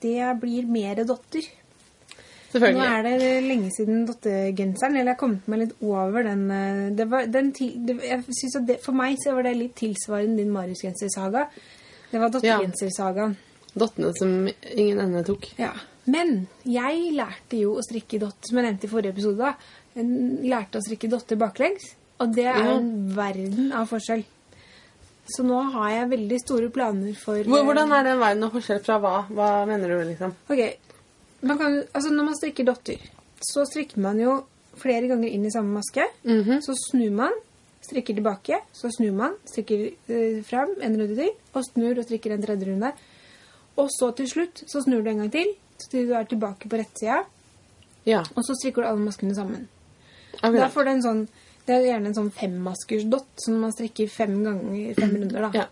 Det 0.00 0.40
blir 0.40 0.66
mer 0.66 1.04
dotter. 1.04 1.42
Selvfølgelig. 2.50 2.80
Nå 2.80 2.86
er 2.98 3.02
det 3.06 3.42
lenge 3.46 3.68
siden 3.70 4.06
dottergenseren, 4.08 4.96
eller 4.96 5.12
jeg 5.12 5.14
har 5.14 5.20
kommet 5.20 5.46
meg 5.52 5.60
litt 5.60 5.74
over 5.86 6.24
den. 6.26 6.50
eh, 6.50 6.90
Det 6.98 7.06
var, 7.10 7.26
den 7.26 7.52
det, 7.52 7.98
jeg 8.02 8.24
synes 8.24 8.56
at 8.56 8.66
det, 8.66 8.80
for 8.82 8.92
meg 8.92 9.16
så 9.22 9.34
var 9.36 9.42
det 9.46 9.56
litt 9.56 9.76
tilsvarende 9.78 10.36
din 10.42 10.50
Marius-gensersaga. 10.50 11.44
Det 12.10 12.18
var 12.20 12.28
dottergensersagaen. 12.34 13.36
Dottene 13.78 14.10
som 14.18 14.48
ingen 14.74 14.98
ende 14.98 15.22
tok. 15.24 15.46
Ja. 15.60 15.70
Men 16.10 16.48
jeg 16.66 17.12
lærte 17.14 17.60
jo 17.60 17.76
å 17.78 17.84
strikke 17.86 18.18
dott, 18.18 18.40
som 18.48 18.58
jeg 18.58 18.66
nevnte 18.66 18.88
i 18.88 18.90
forrige 18.90 19.12
episode. 19.14 19.36
da. 19.38 19.54
Jeg 19.94 20.50
lærte 20.50 20.78
å 20.80 20.82
strikke 20.82 21.08
dotter 21.12 21.36
baklengs, 21.38 21.94
og 22.18 22.34
det 22.34 22.46
er 22.46 22.58
Ja. 22.58 22.76
en 22.78 23.14
verden 23.14 23.70
av 23.72 23.86
forskjell. 23.88 24.24
Så 25.30 25.44
nå 25.46 25.58
har 25.74 25.90
jeg 25.94 26.10
veldig 26.10 26.38
store 26.42 26.70
planer 26.74 27.14
for 27.18 27.46
Hvordan 27.46 27.92
er 27.94 28.06
det 28.08 28.14
veien 28.20 28.46
av 28.46 28.54
forskjell 28.54 28.80
fra 28.86 28.96
hva? 29.02 29.12
Hva 29.30 29.50
mener 29.68 29.92
du, 29.92 29.98
liksom? 30.08 30.34
Ok, 30.50 30.62
man 31.46 31.60
kan, 31.60 31.76
altså 31.92 32.10
Når 32.10 32.26
man 32.30 32.38
strikker 32.38 32.66
dotter, 32.68 33.04
så 33.40 33.64
strikker 33.68 34.02
man 34.02 34.20
jo 34.20 34.40
flere 34.80 35.08
ganger 35.10 35.28
inn 35.28 35.46
i 35.46 35.52
samme 35.52 35.76
maske. 35.76 36.06
Mhm. 36.24 36.60
Så 36.64 36.74
snur 36.88 37.10
man, 37.14 37.34
strikker 37.84 38.16
tilbake, 38.16 38.60
så 38.76 38.90
snur 38.92 39.16
man, 39.16 39.34
strikker 39.48 39.86
eh, 39.88 40.42
fram 40.46 40.72
en 40.80 40.96
runde 41.00 41.16
til, 41.16 41.32
og 41.54 41.66
snur 41.66 41.98
og 41.98 42.06
strikker 42.06 42.34
en 42.34 42.44
tredje 42.44 42.68
runde. 42.68 42.92
Og 43.80 43.90
så 43.92 44.10
til 44.16 44.28
slutt 44.28 44.64
så 44.68 44.82
snur 44.84 45.02
du 45.04 45.10
en 45.10 45.22
gang 45.24 45.32
til, 45.32 45.52
til 45.90 46.08
du 46.08 46.14
er 46.16 46.28
tilbake 46.28 46.68
på 46.68 46.80
rettsida. 46.80 47.22
Ja. 48.08 48.22
og 48.34 48.44
så 48.46 48.54
strikker 48.56 48.82
du 48.82 48.88
alle 48.88 49.04
maskene 49.04 49.34
sammen. 49.36 49.68
Da 50.40 50.68
får 50.72 50.86
du 50.86 50.90
en 50.90 51.02
sånn, 51.04 51.20
det 51.66 51.76
er 51.76 51.86
gjerne 51.86 52.10
en 52.10 52.16
sånn 52.16 52.32
femmaskersdott 52.34 53.44
som 53.44 53.60
man 53.62 53.74
strikker 53.74 54.08
fem 54.10 54.38
ganger, 54.44 54.94
fem 54.98 55.12
runder 55.16 55.46
da. 55.46 55.50
Ja. 55.54 55.66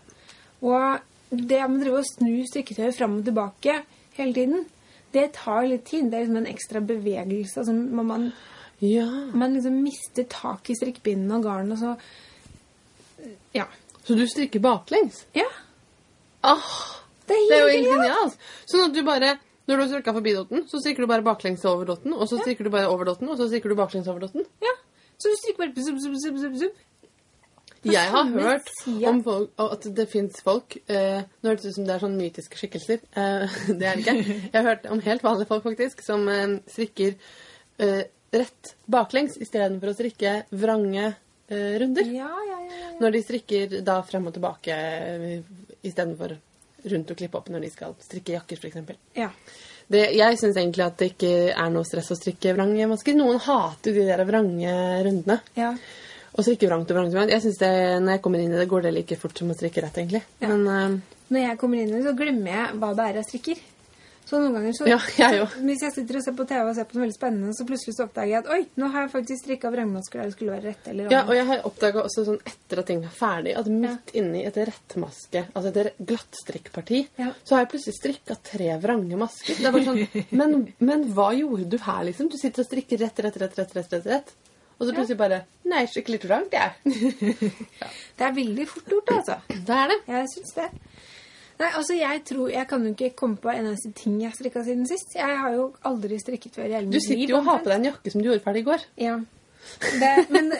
Og 0.61 1.39
det 1.49 1.59
med 1.69 1.79
å 1.79 1.83
drive 1.83 2.01
og 2.01 2.07
snu 2.09 2.31
strikketøyet 2.49 2.97
fram 2.97 3.19
og 3.19 3.25
tilbake 3.27 3.81
hele 4.17 4.35
tiden, 4.35 4.63
det 5.13 5.31
tar 5.37 5.67
litt 5.67 5.85
tid. 5.89 6.09
Det 6.09 6.17
er 6.17 6.25
liksom 6.25 6.39
en 6.41 6.49
ekstra 6.51 6.81
bevegelse. 6.85 7.59
Altså, 7.61 7.73
man, 7.73 8.07
man, 8.09 8.25
ja. 8.85 9.07
man 9.33 9.57
liksom 9.57 9.81
mister 9.83 10.27
tak 10.29 10.69
i 10.69 10.77
strikkpinnen 10.77 11.33
og 11.37 11.45
garn, 11.47 11.73
og 11.75 11.81
så 11.81 11.95
Ja. 13.53 13.67
Så 14.05 14.15
du 14.15 14.23
strikker 14.27 14.61
baklengs? 14.63 15.25
Ja. 15.35 15.49
Ah, 16.41 16.97
Det 17.27 17.35
er 17.35 17.49
det 17.49 17.57
er 17.57 17.61
jo 17.61 17.73
helt 17.75 17.91
genialt. 17.93 18.37
Sånn 18.69 18.87
at 18.87 18.95
du 18.95 19.03
bare 19.05 19.35
når 19.69 19.75
du 19.77 19.81
har 19.83 19.89
strikka 19.91 20.13
forbi 20.15 20.31
dotten, 20.33 20.63
så 20.65 20.79
strikker 20.81 21.05
du 21.05 21.09
bare 21.11 21.21
baklengs 21.21 21.61
over 21.69 21.85
dotten, 21.85 22.13
og 22.15 22.25
så 22.25 22.39
strikker 22.39 22.65
du 22.65 22.71
bare 22.73 22.89
over 22.89 23.05
dotten, 23.05 23.29
og 23.29 23.37
så 23.37 23.45
strikker 23.51 23.69
du 23.69 23.77
baklengs 23.77 24.07
over 24.09 24.23
dotten. 24.25 24.47
ja. 24.65 24.71
Så 25.19 25.31
du 25.31 25.39
strikker 25.39 25.65
bare 25.65 25.83
zup, 25.83 25.99
zup, 25.99 26.37
zup, 26.39 26.55
zup. 26.61 26.85
Jeg 27.87 28.11
har 28.11 28.27
hørt 28.33 28.69
om 29.07 29.21
folk, 29.23 29.51
at 29.63 29.85
det 29.95 30.05
fins 30.11 30.41
folk 30.43 30.75
eh, 30.91 31.21
Nå 31.39 31.51
høres 31.51 31.63
det 31.63 31.71
ut 31.71 31.77
som 31.77 31.85
det 31.87 31.93
er 31.93 32.01
sånn 32.03 32.17
mytiske 32.19 32.59
skikkelser. 32.59 33.03
Eh, 33.15 33.59
det 33.79 33.87
er 33.87 33.99
det 33.99 34.03
ikke. 34.03 34.15
Jeg 34.49 34.55
har 34.57 34.67
hørt 34.67 34.89
om 34.91 35.03
helt 35.05 35.23
vanlige 35.23 35.51
folk 35.51 35.63
faktisk 35.69 36.03
som 36.03 36.27
eh, 36.31 36.57
strikker 36.71 37.15
eh, 37.79 38.03
rett 38.35 38.73
baklengs 38.91 39.39
istedenfor 39.39 39.93
å 39.93 39.95
strikke 39.95 40.35
vrange 40.51 41.05
eh, 41.07 41.73
runder. 41.81 42.11
Ja, 42.11 42.29
ja, 42.49 42.59
ja. 42.65 42.77
ja. 42.81 42.91
Når 42.99 43.15
de 43.15 43.23
strikker 43.25 43.79
da 43.87 43.99
frem 44.07 44.27
og 44.27 44.35
tilbake 44.35 44.75
eh, 44.75 45.39
istedenfor 45.79 46.35
rundt 46.89 47.11
og 47.11 47.19
klippe 47.19 47.39
opp 47.39 47.49
når 47.51 47.63
de 47.65 47.73
skal 47.73 47.95
strikke 48.03 48.35
jakker, 48.37 48.59
f.eks. 48.59 48.95
ja. 49.19 49.31
Det, 49.89 50.03
jeg 50.13 50.37
syns 50.37 50.57
egentlig 50.59 50.85
at 50.85 50.99
det 51.01 51.07
ikke 51.15 51.31
er 51.49 51.71
noe 51.73 51.87
stress 51.87 52.11
å 52.13 52.17
strikke 52.17 52.53
vrange 52.53 52.89
masker. 52.91 53.15
Noen 53.17 53.41
hater 53.41 53.95
de 53.95 54.05
der 54.05 54.21
vrange 54.27 54.75
rundene. 55.07 55.41
ja. 55.57 55.73
Og 56.37 56.45
strikke 56.45 56.67
vrangt 56.69 56.91
og 56.93 56.95
vrangt. 56.95 57.13
vrangt. 57.15 57.31
Jeg 57.33 57.41
synes 57.41 57.57
det, 57.57 57.71
Når 58.05 58.11
jeg 58.13 58.21
kommer 58.21 58.39
inn 58.39 58.53
i 58.53 58.59
det, 58.59 58.67
går 58.69 58.83
det 58.85 58.91
like 58.93 59.17
fort 59.17 59.37
som 59.37 59.49
å 59.49 59.55
strikke 59.57 59.81
rett, 59.81 59.97
egentlig. 59.97 60.21
Ja. 60.39 60.51
Men 60.53 60.67
uh, 60.69 60.99
Når 61.33 61.41
jeg 61.41 61.57
kommer 61.57 61.81
inn 61.81 61.89
i 61.89 61.97
det, 61.97 62.03
så 62.05 62.13
glemmer 62.15 62.53
jeg 62.53 62.77
hva 62.79 62.91
det 62.95 63.07
er 63.07 63.17
jeg 63.19 63.27
strikker. 63.31 63.63
Så 64.29 64.37
noen 64.37 64.53
ganger 64.53 64.75
så 64.77 64.85
Ja, 64.85 64.97
jeg 65.17 65.39
så, 65.41 65.45
Hvis 65.65 65.81
jeg 65.81 65.93
sitter 65.95 66.19
og 66.19 66.23
ser 66.25 66.35
på 66.37 66.45
TV 66.49 66.61
og 66.69 66.75
ser 66.77 66.85
på 66.85 66.97
noe 66.97 67.03
veldig 67.07 67.15
spennende, 67.15 67.53
så 67.57 67.65
plutselig 67.65 67.95
så 67.97 68.05
oppdager 68.05 68.29
jeg 68.35 68.43
at 68.43 68.49
oi, 68.53 68.59
nå 68.77 68.89
har 68.93 69.07
jeg 69.07 69.11
faktisk 69.15 69.41
strikka 69.43 69.71
vrangmasker 69.73 70.21
der 70.21 70.29
det 70.29 70.35
skulle 70.35 70.53
være 70.53 70.65
rett 70.69 70.89
eller 70.91 71.13
Ja, 71.15 71.23
og 71.25 71.33
jeg 71.33 71.47
har 71.49 71.63
oppdaga 71.69 72.03
også 72.05 72.25
sånn 72.27 72.37
etter 72.51 72.81
at 72.83 72.89
ting 72.91 73.01
er 73.07 73.15
ferdig, 73.15 73.55
at 73.57 73.71
midt 73.73 74.13
inni 74.21 74.43
et 74.45 74.59
rettmaske, 74.69 75.45
altså 75.57 75.71
et 75.73 75.97
glattstrikkparti, 76.11 77.01
Ja. 77.17 77.31
så 77.43 77.55
har 77.57 77.65
jeg 77.65 77.71
plutselig 77.73 77.97
strikka 77.97 78.37
tre 78.51 78.69
vrange 78.83 79.17
masker. 79.17 79.57
Det 79.57 79.65
er 79.65 79.73
bare 79.73 79.89
sånn 79.89 80.27
men, 80.43 80.55
men 80.77 81.07
hva 81.17 81.31
gjorde 81.33 81.65
du 81.73 81.79
her, 81.89 82.03
liksom? 82.11 82.29
Du 82.29 82.37
sitter 82.37 82.61
og 82.61 82.69
strikker 82.69 83.01
rett, 83.01 83.19
rett, 83.25 83.41
rett, 83.41 83.57
rett, 83.57 83.75
rett, 83.81 83.93
rett, 83.97 84.05
rett. 84.13 84.35
Og 84.79 84.87
så 84.87 84.93
plutselig 84.95 85.17
bare 85.19 85.41
Nei, 85.69 85.83
skikkelig 85.91 86.21
trangt, 86.23 86.53
jeg. 86.53 86.71
Det 88.17 88.25
er 88.25 88.35
veldig 88.37 88.65
fort 88.69 88.87
gjort, 88.93 89.11
altså. 89.17 89.35
Det 89.49 89.75
er 89.75 89.91
det. 89.91 89.97
Jeg 90.07 90.29
syns 90.35 90.53
det. 90.55 90.69
Nei, 91.59 91.69
altså 91.75 91.95
jeg 91.97 92.21
tror 92.23 92.51
Jeg 92.53 92.67
kan 92.69 92.85
jo 92.85 92.93
ikke 92.93 93.09
komme 93.19 93.39
på 93.41 93.51
en 93.51 93.65
eneste 93.67 93.91
ting 93.97 94.21
jeg 94.23 94.35
strikka 94.37 94.63
siden 94.63 94.87
sist. 94.87 95.15
Jeg 95.17 95.39
har 95.41 95.55
jo 95.57 95.69
aldri 95.85 96.19
strikket 96.21 96.55
før 96.55 96.69
i 96.69 96.75
hele 96.77 96.91
Du 96.93 96.99
sitter 97.03 97.33
jo 97.33 97.41
og 97.41 97.49
har 97.49 97.61
på 97.63 97.71
deg 97.71 97.81
en 97.81 97.89
jakke 97.91 98.13
som 98.13 98.23
du 98.23 98.29
gjorde 98.29 98.43
ferdig 98.45 98.63
i 98.63 98.69
går. 98.69 98.85
Ja. 99.03 99.19
Det, 99.99 100.13
men 100.31 100.53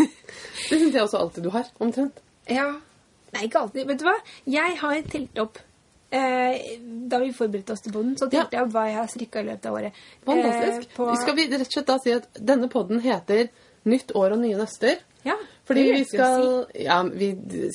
Det 0.70 0.78
syns 0.78 0.94
jeg 0.94 1.02
også 1.02 1.20
alltid 1.22 1.46
du 1.46 1.50
har. 1.54 1.70
Omtrent. 1.82 2.18
Ja. 2.50 2.68
Nei, 3.34 3.46
ikke 3.46 3.64
alltid. 3.64 3.86
Vet 3.86 4.02
du 4.02 4.06
hva? 4.08 4.16
Jeg 4.50 4.76
har 4.80 5.02
telt 5.10 5.40
opp 5.42 5.58
eh, 6.10 6.76
Da 7.10 7.20
vi 7.22 7.30
forberedte 7.34 7.74
oss 7.76 7.84
til 7.84 7.94
poden, 7.94 8.16
så 8.18 8.26
telte 8.30 8.58
jeg 8.58 8.66
opp 8.66 8.74
hva 8.74 8.86
jeg 8.88 8.98
har 8.98 9.10
strikka 9.10 9.42
i 9.44 9.48
løpet 9.52 9.70
av 9.70 9.78
året. 9.78 10.04
Fantastisk. 10.26 10.88
Eh, 10.88 10.94
på, 10.96 11.10
Skal 11.22 11.38
vi 11.38 11.48
rett 11.52 11.66
og 11.66 11.74
slett 11.76 11.90
da 11.92 11.98
si 12.02 12.14
at 12.18 12.40
denne 12.52 12.70
podden 12.72 13.02
heter 13.06 13.46
Nytt 13.88 14.12
år 14.18 14.36
og 14.36 14.42
nye 14.42 14.58
nøster? 14.58 14.98
ja, 15.22 15.36
Fordi 15.64 15.82
vi 15.92 16.04
skal 16.04 16.66
si. 16.72 16.84
Ja, 16.84 17.02
vi, 17.02 17.30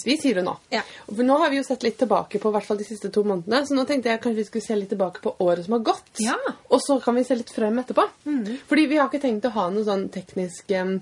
vi 0.05 0.17
sier 0.17 0.39
det 0.39 0.43
nå. 0.45 0.55
Ja. 0.73 0.81
For 1.07 1.25
nå 1.25 1.37
har 1.41 1.51
vi 1.53 1.59
jo 1.59 1.65
sett 1.67 1.85
litt 1.85 1.97
tilbake 2.01 2.39
på 2.41 2.49
i 2.49 2.55
hvert 2.55 2.67
fall 2.67 2.79
de 2.79 2.87
siste 2.87 3.11
to 3.13 3.23
månedene, 3.27 3.61
så 3.67 3.77
nå 3.77 3.85
tenkte 3.89 4.11
jeg 4.11 4.21
kanskje 4.23 4.41
vi 4.41 4.47
skulle 4.47 4.65
se 4.65 4.77
litt 4.79 4.89
tilbake 4.93 5.21
på 5.23 5.35
året 5.45 5.67
som 5.67 5.77
har 5.77 5.83
gått. 5.91 6.09
Ja. 6.23 6.37
Og 6.73 6.81
så 6.83 6.97
kan 7.03 7.17
vi 7.17 7.25
se 7.27 7.37
litt 7.37 7.53
frem 7.53 7.77
etterpå. 7.81 8.07
Fordi 8.71 8.87
vi 8.91 8.99
har 8.99 9.11
ikke 9.11 9.21
tenkt 9.27 9.45
å 9.49 9.53
ha 9.55 9.67
noe 9.73 9.85
sånn 9.87 10.07
teknisk 10.13 10.73
eh, 10.73 10.97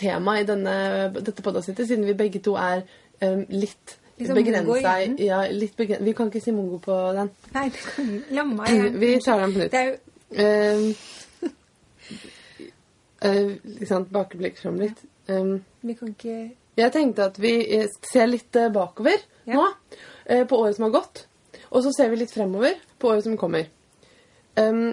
tema 0.00 0.40
i 0.40 0.48
denne, 0.48 0.78
dette 1.20 1.44
podkastet, 1.44 1.84
siden 1.84 2.08
vi 2.08 2.16
begge 2.16 2.42
to 2.44 2.56
er 2.60 2.82
em, 3.20 3.46
litt 3.52 3.98
Liksom 4.16 4.38
begrensa 4.38 4.92
ja, 5.20 5.42
litt 5.52 5.74
begren 5.76 6.00
Vi 6.00 6.14
kan 6.16 6.30
ikke 6.30 6.40
si 6.40 6.52
mongo 6.56 6.78
på 6.80 6.94
den. 7.12 7.28
Nei, 7.52 7.66
det 7.68 7.82
kan 7.84 8.14
La 8.32 8.46
meg 8.48 8.70
igjen. 8.72 8.94
Vi 9.02 9.10
tar 9.20 9.42
den 9.44 9.52
på 9.52 9.60
nytt. 9.60 9.74
Det 9.74 9.82
er 9.82 9.90
jo 9.90 9.96
Um, 10.26 10.94
uh, 13.26 13.56
liksom 13.80 14.06
bakeblikk 14.14 14.60
fram 14.62 14.78
litt. 14.80 15.02
Um, 15.28 15.58
Vi 15.82 15.94
kan 15.98 16.14
ikke 16.14 16.38
jeg 16.76 16.92
tenkte 16.92 17.30
at 17.30 17.38
vi 17.40 17.54
eh, 17.78 17.88
ser 18.04 18.28
litt 18.28 18.56
eh, 18.60 18.68
bakover 18.68 19.16
Ja. 19.48 19.56
nå, 19.56 20.42
på 20.44 20.58
året 20.58 20.76
som 20.76 20.84
har 20.90 20.98
gått. 20.98 21.22
Og 21.70 21.82
så 21.86 21.92
ser 21.96 22.10
vi 22.12 22.18
litt 22.20 22.34
fremover 22.34 22.76
på 23.00 23.08
året 23.08 23.24
som 23.24 23.38
kommer. 23.40 23.70
Um, 24.60 24.92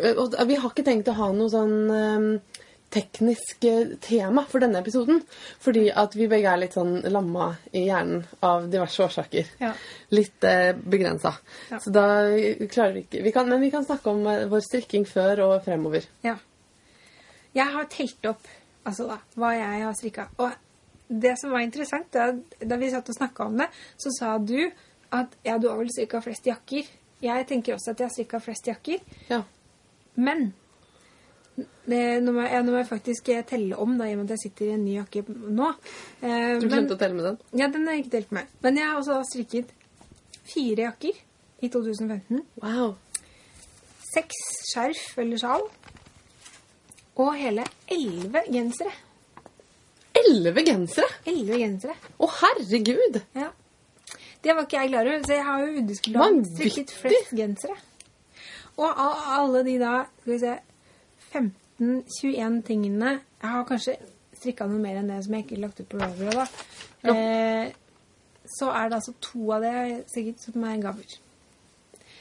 og 0.00 0.36
vi 0.48 0.56
har 0.56 0.70
ikke 0.70 0.86
tenkt 0.86 1.10
å 1.12 1.16
ha 1.18 1.28
noe 1.36 1.50
sånn 1.52 1.74
um, 1.92 2.28
teknisk 2.90 3.66
tema 4.02 4.46
for 4.48 4.64
denne 4.64 4.80
episoden. 4.80 5.20
Fordi 5.60 5.88
at 5.92 6.16
vi 6.16 6.28
begge 6.30 6.54
er 6.54 6.62
litt 6.62 6.76
sånn 6.78 7.02
lamma 7.12 7.52
i 7.76 7.84
hjernen 7.90 8.24
av 8.46 8.70
diverse 8.72 9.04
årsaker. 9.04 9.52
Ja. 9.60 9.74
Litt 10.16 10.46
eh, 10.48 10.72
begrensa. 10.72 11.34
Ja. 11.68 11.82
Så 11.84 11.92
da 11.94 12.06
klarer 12.64 12.96
vi 12.96 13.04
ikke 13.04 13.24
vi 13.26 13.34
kan, 13.36 13.50
Men 13.50 13.60
vi 13.60 13.72
kan 13.74 13.84
snakke 13.84 14.14
om 14.14 14.24
vår 14.24 14.64
strikking 14.66 15.04
før 15.08 15.44
og 15.50 15.58
fremover. 15.68 16.08
Ja. 16.24 16.38
Jeg 17.56 17.66
har 17.74 17.88
telt 17.90 18.26
opp 18.30 18.46
altså 18.86 19.06
da, 19.10 19.18
hva 19.36 19.50
jeg 19.56 19.82
har 19.84 19.96
strikka. 19.98 20.28
Og 20.38 20.52
det 21.10 21.34
som 21.40 21.50
var 21.54 21.64
interessant, 21.64 22.06
da, 22.14 22.30
da 22.62 22.78
vi 22.78 22.90
satt 22.92 23.08
og 23.10 23.16
snakka 23.18 23.48
om 23.50 23.58
det, 23.60 23.66
så 23.98 24.12
sa 24.14 24.36
du 24.38 24.58
at 25.10 25.32
ja, 25.44 25.56
du 25.58 25.66
har 25.68 25.78
vel 25.80 25.90
strikka 25.90 26.20
flest 26.22 26.46
jakker. 26.46 26.86
Jeg 27.20 27.46
tenker 27.50 27.74
også 27.74 27.92
at 27.92 28.00
jeg 28.00 28.06
har 28.08 28.14
strikka 28.14 28.40
flest 28.40 28.70
jakker. 28.70 29.02
Ja. 29.28 29.42
Men 30.14 30.52
det, 31.90 32.22
nå, 32.22 32.32
må 32.32 32.44
jeg, 32.46 32.62
nå 32.64 32.72
må 32.72 32.78
jeg 32.78 32.88
faktisk 32.88 33.32
telle 33.50 33.76
om, 33.82 33.96
da, 33.98 34.06
i 34.06 34.14
og 34.14 34.22
med 34.22 34.30
at 34.30 34.36
jeg 34.38 34.44
sitter 34.46 34.70
i 34.70 34.76
en 34.76 34.84
ny 34.86 34.94
jakke 35.00 35.24
nå. 35.28 35.72
Eh, 36.22 36.54
Du 36.62 36.68
glemte 36.70 36.94
å 36.96 37.00
telle 37.00 37.18
med 37.18 37.26
den? 37.26 37.40
Ja, 37.58 37.68
den 37.74 37.84
har 37.88 37.98
jeg 37.98 38.06
ikke 38.06 38.14
telt 38.16 38.32
med. 38.38 38.54
Men 38.64 38.78
jeg 38.80 38.86
har 38.88 39.00
også 39.02 39.18
strikket 39.32 39.74
fire 40.50 40.86
jakker 40.86 41.18
i 41.60 41.68
2015. 41.68 42.44
Wow. 42.62 42.94
Seks 44.14 44.38
skjerf 44.70 45.18
eller 45.20 45.42
sjal. 45.42 45.66
Og 47.16 47.34
hele 47.34 47.64
elleve 47.90 48.42
gensere. 48.52 48.92
Elleve 50.20 50.64
gensere! 50.66 51.08
Elleve 51.28 51.58
gensere. 51.60 51.96
Å, 52.18 52.28
herregud! 52.40 53.20
Ja. 53.36 53.50
Det 54.40 54.54
var 54.56 54.64
ikke 54.64 54.80
jeg 54.80 54.92
klar 54.92 55.08
over, 55.10 55.24
så 55.26 55.36
jeg 55.36 55.44
har 55.44 55.64
jo 55.64 55.82
udiskutabelt 55.82 56.48
strikket 56.54 56.94
flest 56.96 57.34
gensere. 57.36 57.76
Og 58.80 58.88
av 58.88 59.26
alle 59.36 59.64
de 59.66 59.76
da, 59.80 59.94
skal 60.22 60.32
vi 60.32 60.38
se, 60.40 60.54
15-21 61.30 62.62
tingene 62.66 63.10
Jeg 63.12 63.50
har 63.52 63.66
kanskje 63.68 63.98
strikka 64.40 64.66
noe 64.70 64.80
mer 64.80 64.96
enn 65.00 65.10
det 65.12 65.18
som 65.26 65.36
jeg 65.36 65.44
ikke 65.44 65.60
lagt 65.60 65.82
ut 65.82 65.88
på 65.90 66.00
Ravelry 66.00 66.32
da. 66.38 66.46
Eh, 67.12 67.74
så 68.50 68.70
er 68.72 68.88
det 68.88 68.98
altså 68.98 69.14
to 69.22 69.52
av 69.54 69.62
det 69.64 69.74
sikkert 70.10 70.46
som 70.46 70.64
er 70.66 70.80
gaver. 70.82 71.12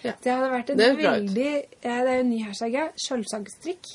Ja. 0.04 0.14
Det 0.24 0.32
hadde 0.32 0.52
vært 0.52 0.70
et 0.72 0.80
Det 0.80 0.90
veldig 0.96 1.48
ja, 1.50 1.64
Det 1.82 1.92
er 1.96 2.06
jo 2.06 2.22
en 2.26 2.30
ny 2.32 2.44
hashtag, 2.46 2.76
ja. 2.76 2.86
Sjølsagstrikk. 3.08 3.90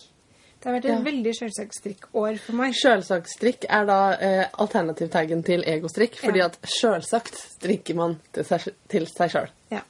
Det 0.64 0.70
har 0.70 0.78
vært 0.78 0.86
et 0.88 0.94
Ja. 0.94 1.00
veldig 1.04 1.32
sjølsagstrikkår 1.36 2.38
for 2.40 2.56
meg. 2.56 2.72
Sjølsagtstrikk 2.78 3.66
er 3.68 3.84
da 3.84 3.98
eh, 4.16 4.44
alternativtaggen 4.64 5.42
til 5.44 5.60
egostrikk, 5.68 6.16
fordi 6.22 6.40
Ja. 6.40 6.46
at 6.48 6.56
sjølsagt 6.64 7.36
strikker 7.36 7.94
man 7.98 8.16
til 8.32 8.44
seg, 8.48 8.70
til 8.88 9.04
seg 9.10 9.30
sjøl. 9.34 9.50
Ja. 9.70 9.82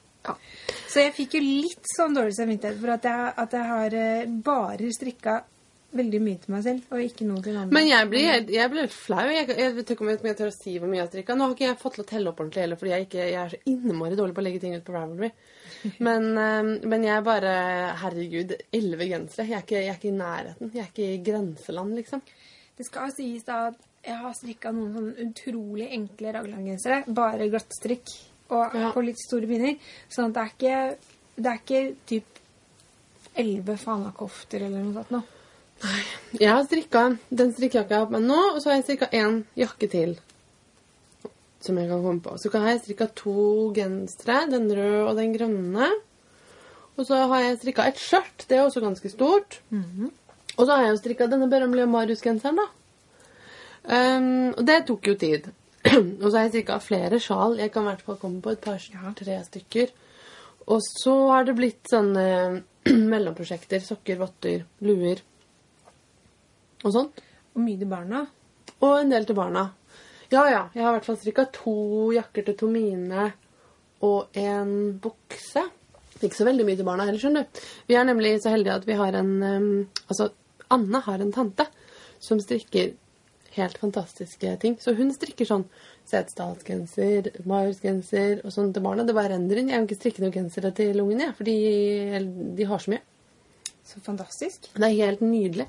Så 0.89 0.99
jeg 1.05 1.13
fikk 1.13 1.35
jo 1.37 1.41
litt 1.45 1.85
sånn 1.95 2.15
dårlig 2.17 2.33
samvittighet 2.35 2.79
for 2.81 2.89
at 2.95 3.03
jeg, 3.07 3.33
at 3.37 3.51
jeg 3.55 3.65
har 3.71 3.93
eh, 3.93 4.25
bare 4.43 4.91
strikka 4.91 5.43
veldig 5.95 6.19
mye 6.25 6.39
til 6.43 6.51
meg 6.51 6.63
selv, 6.65 6.81
og 6.91 6.99
ikke 6.99 7.23
noe 7.29 7.41
til 7.45 7.55
andre. 7.55 7.71
Men 7.71 7.87
jeg 7.87 8.09
blir, 8.11 8.25
jeg, 8.27 8.47
jeg 8.51 8.69
blir 8.73 8.81
litt 8.83 8.91
flau. 8.97 9.25
Jeg, 9.31 9.47
jeg 9.55 9.75
vet 9.77 9.91
ikke 9.95 10.01
om 10.03 10.09
jeg 10.11 10.35
tør 10.41 10.49
å 10.51 10.55
si 10.57 10.73
hvor 10.77 10.89
mye 10.91 10.97
jeg 10.99 11.05
har 11.05 11.11
strikka. 11.13 11.35
Nå 11.39 11.45
har 11.47 11.53
ikke 11.55 11.69
jeg 11.69 11.77
fått 11.79 11.93
til 11.95 12.03
å 12.03 12.07
telle 12.09 12.27
opp 12.33 12.41
ordentlig 12.43 12.65
heller, 12.65 12.75
fordi 12.81 12.91
jeg, 12.91 13.05
ikke, 13.07 13.27
jeg 13.31 13.39
er 13.45 13.53
så 13.55 13.61
innmari 13.71 14.17
dårlig 14.19 14.35
på 14.35 14.43
å 14.43 14.47
legge 14.49 14.59
ting 14.65 14.75
ut 14.75 14.83
på 14.83 14.91
Ravelry. 14.97 15.31
Men, 16.05 16.29
eh, 16.37 16.87
men 16.87 17.03
jeg 17.03 17.23
bare 17.23 17.51
Herregud, 18.01 18.53
elleve 18.73 19.07
gensere. 19.09 19.47
Jeg 19.49 19.69
jeg 19.69 19.87
er 19.87 19.97
ikke 19.97 20.11
i 20.11 20.17
nærheten. 20.17 20.71
Jeg 20.73 20.83
er 20.83 20.91
ikke 20.93 21.09
i 21.13 21.23
grenseland, 21.23 21.95
liksom. 21.95 22.21
Det 22.77 22.85
skal 22.85 23.11
sies 23.15 23.43
da 23.47 23.67
at 23.69 23.75
jeg 24.05 24.17
har 24.21 24.33
strikka 24.37 24.71
noen 24.75 24.93
sånn 24.93 25.29
utrolig 25.29 25.87
enkle 25.95 26.33
raglandgensere. 26.35 27.03
Bare 27.07 27.47
glattstrikk 27.49 28.11
og 28.49 28.75
Ja. 28.75 28.91
på 28.93 29.01
litt 29.05 29.17
store 29.17 29.47
pinner. 29.47 29.77
Sånn 30.09 30.29
at 30.29 30.33
det 30.33 30.41
er 30.43 30.51
ikke, 30.53 30.97
det 31.35 31.45
er 31.51 31.61
ikke 31.63 31.95
typ 32.05 32.41
elleve 33.35 33.77
fanakofter 33.77 34.61
eller 34.67 34.83
noe 34.83 34.93
sånt 34.93 35.11
nå. 35.11 35.23
Jeg 36.39 36.49
har 36.49 36.63
strikka 36.63 37.17
den 37.29 37.51
strikkejakka 37.53 37.89
jeg 37.89 37.99
har 37.99 38.05
på 38.07 38.15
meg 38.15 38.21
nå, 38.29 38.37
og 38.55 38.61
så 38.61 38.69
har 38.69 38.77
jeg 38.77 38.85
strikka 38.87 39.09
én 39.11 39.43
jakke 39.59 39.89
til. 39.91 40.15
Som 41.65 41.79
jeg 41.81 41.89
kan 41.89 42.03
komme 42.03 42.21
på. 42.21 42.35
Så 42.37 42.51
har 42.53 42.69
jeg 42.69 42.83
strikka 42.83 43.07
to 43.17 43.71
gensere, 43.73 44.43
den 44.51 44.69
røde 44.69 45.05
og 45.07 45.15
den 45.17 45.33
grønne. 45.33 45.89
Og 46.95 47.07
så 47.07 47.25
har 47.31 47.41
jeg 47.41 47.57
strikka 47.59 47.87
et 47.89 47.99
skjørt, 47.99 48.45
det 48.47 48.57
er 48.57 48.67
også 48.67 48.83
ganske 48.83 49.09
stort. 49.11 49.59
Og 50.55 50.63
så 50.63 50.71
har 50.71 50.85
jeg 50.85 50.93
jo 50.93 51.01
strikka 51.01 51.27
denne 51.31 51.49
berømmelige 51.51 51.89
Marius-genseren, 51.91 52.61
da. 52.61 52.67
Um, 53.85 54.53
og 54.55 54.63
det 54.65 54.79
tok 54.87 55.09
jo 55.11 55.15
tid. 55.19 55.49
og 56.23 56.29
så 56.29 56.37
har 56.37 56.45
jeg 56.45 56.53
strikka 56.55 56.79
flere 56.81 57.19
sjal. 57.21 57.59
Jeg 57.59 57.73
kan 57.73 57.85
i 57.85 57.91
hvert 57.91 58.05
fall 58.05 58.17
komme 58.21 58.41
på 58.41 58.55
et 58.55 58.63
par-tre 58.63 59.37
stykker. 59.49 59.91
Og 60.71 60.81
så 60.81 61.13
har 61.29 61.45
det 61.45 61.57
blitt 61.59 61.91
sånne 61.91 62.25
mellomprosjekter. 63.11 63.83
Sokker, 63.85 64.17
votter, 64.21 64.65
luer 64.85 65.21
og 66.85 66.93
sånt. 66.93 67.21
Og 67.55 67.61
mye 67.65 67.79
til 67.81 67.89
barna. 67.91 68.25
Og 68.81 68.95
en 68.99 69.13
del 69.13 69.27
til 69.27 69.37
barna. 69.37 69.67
Ja, 70.33 70.43
ja. 70.49 70.61
Jeg 70.73 70.83
har 70.83 70.93
i 70.93 70.97
hvert 70.97 71.07
fall 71.07 71.19
strikka 71.19 71.47
to 71.53 71.75
jakker 72.15 72.47
til 72.47 72.57
Tomine 72.59 73.29
og 74.05 74.37
en 74.37 74.95
bukse. 75.01 75.65
Ikke 76.21 76.37
så 76.37 76.47
veldig 76.47 76.65
mye 76.67 76.79
til 76.79 76.87
barna 76.87 77.07
heller, 77.07 77.21
skjønner 77.21 77.45
du. 77.45 77.63
Vi 77.89 77.97
er 77.97 78.07
nemlig 78.07 78.37
så 78.43 78.53
heldige 78.53 78.77
at 78.79 78.85
vi 78.87 78.97
har 78.99 79.17
en 79.19 79.33
um, 79.43 79.71
Altså, 80.07 80.29
Anne 80.71 81.01
har 81.05 81.21
en 81.21 81.33
tante 81.35 81.67
som 82.23 82.39
strikker 82.41 82.93
helt 83.55 83.77
fantastiske 83.77 84.55
ting. 84.61 84.77
Så 84.81 84.95
hun 84.97 85.11
strikker 85.15 85.47
sånn 85.47 85.65
Setesdalsgenser, 86.05 87.31
Marius-genser 87.49 88.43
og 88.45 88.53
sånn 88.53 88.73
til 88.75 88.83
barna. 88.85 89.05
Det 89.05 89.15
bare 89.17 89.33
renner 89.35 89.61
inn. 89.61 89.71
Jeg 89.71 89.79
kan 89.79 89.87
ikke 89.87 89.99
strikke 90.01 90.23
noen 90.23 90.35
gensere 90.35 90.71
til 90.75 90.99
ungene, 91.01 91.29
jeg, 91.29 91.37
for 91.37 91.49
de, 91.49 92.25
de 92.59 92.67
har 92.69 92.83
så 92.83 92.93
mye. 92.93 93.05
Så 93.85 94.01
fantastisk. 94.05 94.69
Det 94.73 94.89
er 94.89 94.99
helt 94.99 95.23
nydelig. 95.25 95.67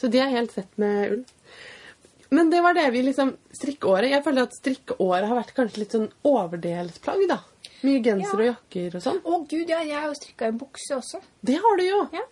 Så 0.00 0.10
de 0.10 0.22
er 0.22 0.32
helt 0.32 0.54
fett 0.54 0.80
med 0.80 1.14
ull. 1.16 1.22
Men 2.30 2.50
det 2.50 2.60
var 2.62 2.74
det 2.74 2.86
vi 2.94 3.02
liksom 3.02 3.32
Strikkeåret. 3.52 4.10
Jeg 4.12 4.22
føler 4.24 4.42
at 4.46 4.54
strikkeåret 4.54 5.26
har 5.28 5.36
vært 5.40 5.54
kanskje 5.56 5.78
litt 5.82 5.94
sånn 5.96 6.10
overdelsplagg, 6.30 7.24
da. 7.30 7.40
Mye 7.82 8.02
genser 8.04 8.36
Ja. 8.36 8.36
og 8.38 8.46
jakker 8.50 8.94
og 8.98 9.02
sånn. 9.02 9.22
Å 9.24 9.38
gud, 9.48 9.68
ja, 9.68 9.80
jeg 9.82 9.96
har 9.96 10.06
jo 10.08 10.14
strikka 10.18 10.46
en 10.50 10.58
bukse 10.60 10.94
også. 10.96 11.20
Det 11.42 11.56
har 11.56 11.76
du 11.76 11.82
jo. 11.84 12.08
Ja. 12.12 12.22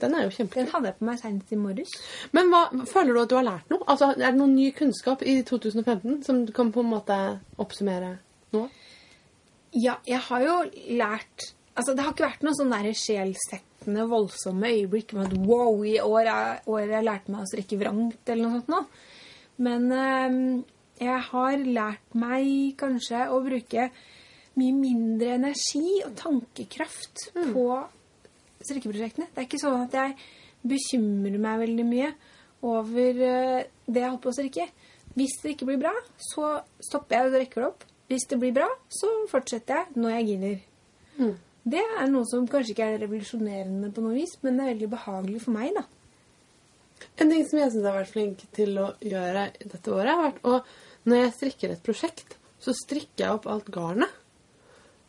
Den 0.00 0.14
er 0.14 0.28
jo 0.28 0.46
Den 0.46 0.66
hadde 0.66 0.86
jeg 0.90 0.98
på 0.98 1.04
meg 1.06 1.18
senest 1.20 1.52
i 1.52 1.56
morges. 1.56 1.90
Men 2.32 2.50
hva, 2.50 2.68
føler 2.86 3.14
du 3.14 3.20
at 3.22 3.28
du 3.28 3.34
har 3.36 3.44
lært 3.46 3.70
noe? 3.70 3.82
Altså, 3.86 4.10
Er 4.10 4.32
det 4.32 4.36
noen 4.38 4.54
ny 4.54 4.70
kunnskap 4.72 5.22
i 5.22 5.42
2015 5.42 6.22
som 6.24 6.44
du 6.44 6.52
kan 6.52 6.72
på 6.72 6.80
en 6.80 6.90
måte 6.90 7.40
oppsummere 7.58 8.18
nå? 8.52 8.68
Ja, 9.72 9.96
jeg 10.06 10.20
har 10.28 10.40
jo 10.44 10.70
lært 10.98 11.50
Altså, 11.76 11.90
det 11.96 12.04
har 12.04 12.12
ikke 12.12 12.28
vært 12.28 12.42
noen 12.46 12.54
sånn 12.54 12.70
der 12.70 12.92
sjelsettende, 12.94 14.04
voldsomme 14.06 14.68
øyeblikk 14.70 15.12
med 15.12 15.26
at 15.26 15.38
wow, 15.42 15.82
i 15.82 15.96
år 15.98 16.28
har 16.30 16.60
jeg 16.86 17.02
lærte 17.04 17.32
meg 17.34 17.40
å 17.42 17.48
strikke 17.50 17.78
vrangt, 17.80 18.20
eller 18.28 18.44
noe 18.44 18.60
sånt 18.60 18.68
noe. 18.70 18.84
Men 19.62 19.90
eh, 19.94 20.38
jeg 21.04 21.24
har 21.30 21.66
lært 21.66 22.16
meg 22.18 22.74
kanskje 22.80 23.26
å 23.30 23.40
bruke 23.44 23.88
mye 24.54 24.74
mindre 24.76 25.34
energi 25.34 26.00
og 26.06 26.14
tankekraft 26.18 27.28
på 27.34 27.66
strikkeprosjektene. 28.64 29.28
Det 29.32 29.42
er 29.42 29.48
ikke 29.48 29.62
sånn 29.62 29.82
at 29.82 29.96
jeg 29.98 30.16
bekymrer 30.64 31.40
meg 31.42 31.64
veldig 31.64 31.86
mye 31.88 32.12
over 32.64 33.24
eh, 33.28 33.64
det 33.86 34.04
jeg 34.04 34.10
holder 34.10 34.22
på 34.24 34.30
å 34.30 34.36
strikke. 34.38 34.68
Hvis 35.14 35.36
det 35.42 35.54
ikke 35.54 35.68
blir 35.68 35.82
bra, 35.82 35.92
så 36.18 36.60
stopper 36.82 37.18
jeg 37.18 37.28
og 37.28 37.36
rekker 37.38 37.60
det 37.60 37.68
opp. 37.68 37.84
Hvis 38.10 38.26
det 38.30 38.38
blir 38.40 38.54
bra, 38.54 38.68
så 38.92 39.10
fortsetter 39.30 39.80
jeg 39.82 40.00
når 40.00 40.16
jeg 40.16 40.28
giner. 40.30 40.62
Mm. 41.18 41.34
Det 41.74 41.80
er 41.80 42.08
noe 42.12 42.28
som 42.28 42.48
kanskje 42.50 42.74
ikke 42.74 42.88
er 42.92 42.98
revolusjonerende 43.04 43.90
på 43.94 44.02
noe 44.04 44.16
vis, 44.16 44.34
men 44.42 44.58
det 44.58 44.64
er 44.64 44.72
veldig 44.74 44.90
behagelig 44.92 45.44
for 45.46 45.56
meg, 45.56 45.70
da. 45.76 45.84
En 47.20 47.30
ting 47.30 47.44
som 47.46 47.60
jeg 47.60 47.70
syns 47.70 47.82
jeg 47.82 47.90
har 47.90 48.00
vært 48.00 48.12
flink 48.14 48.44
til 48.56 48.78
å 48.82 48.88
gjøre 49.04 49.46
dette 49.62 49.94
året, 49.94 50.10
har 50.10 50.26
vært 50.28 50.44
å 50.48 50.58
Når 51.04 51.18
jeg 51.20 51.32
strikker 51.36 51.72
et 51.74 51.82
prosjekt, 51.84 52.36
så 52.64 52.72
strikker 52.72 53.26
jeg 53.26 53.34
opp 53.36 53.48
alt 53.52 53.66
garnet. 53.68 54.08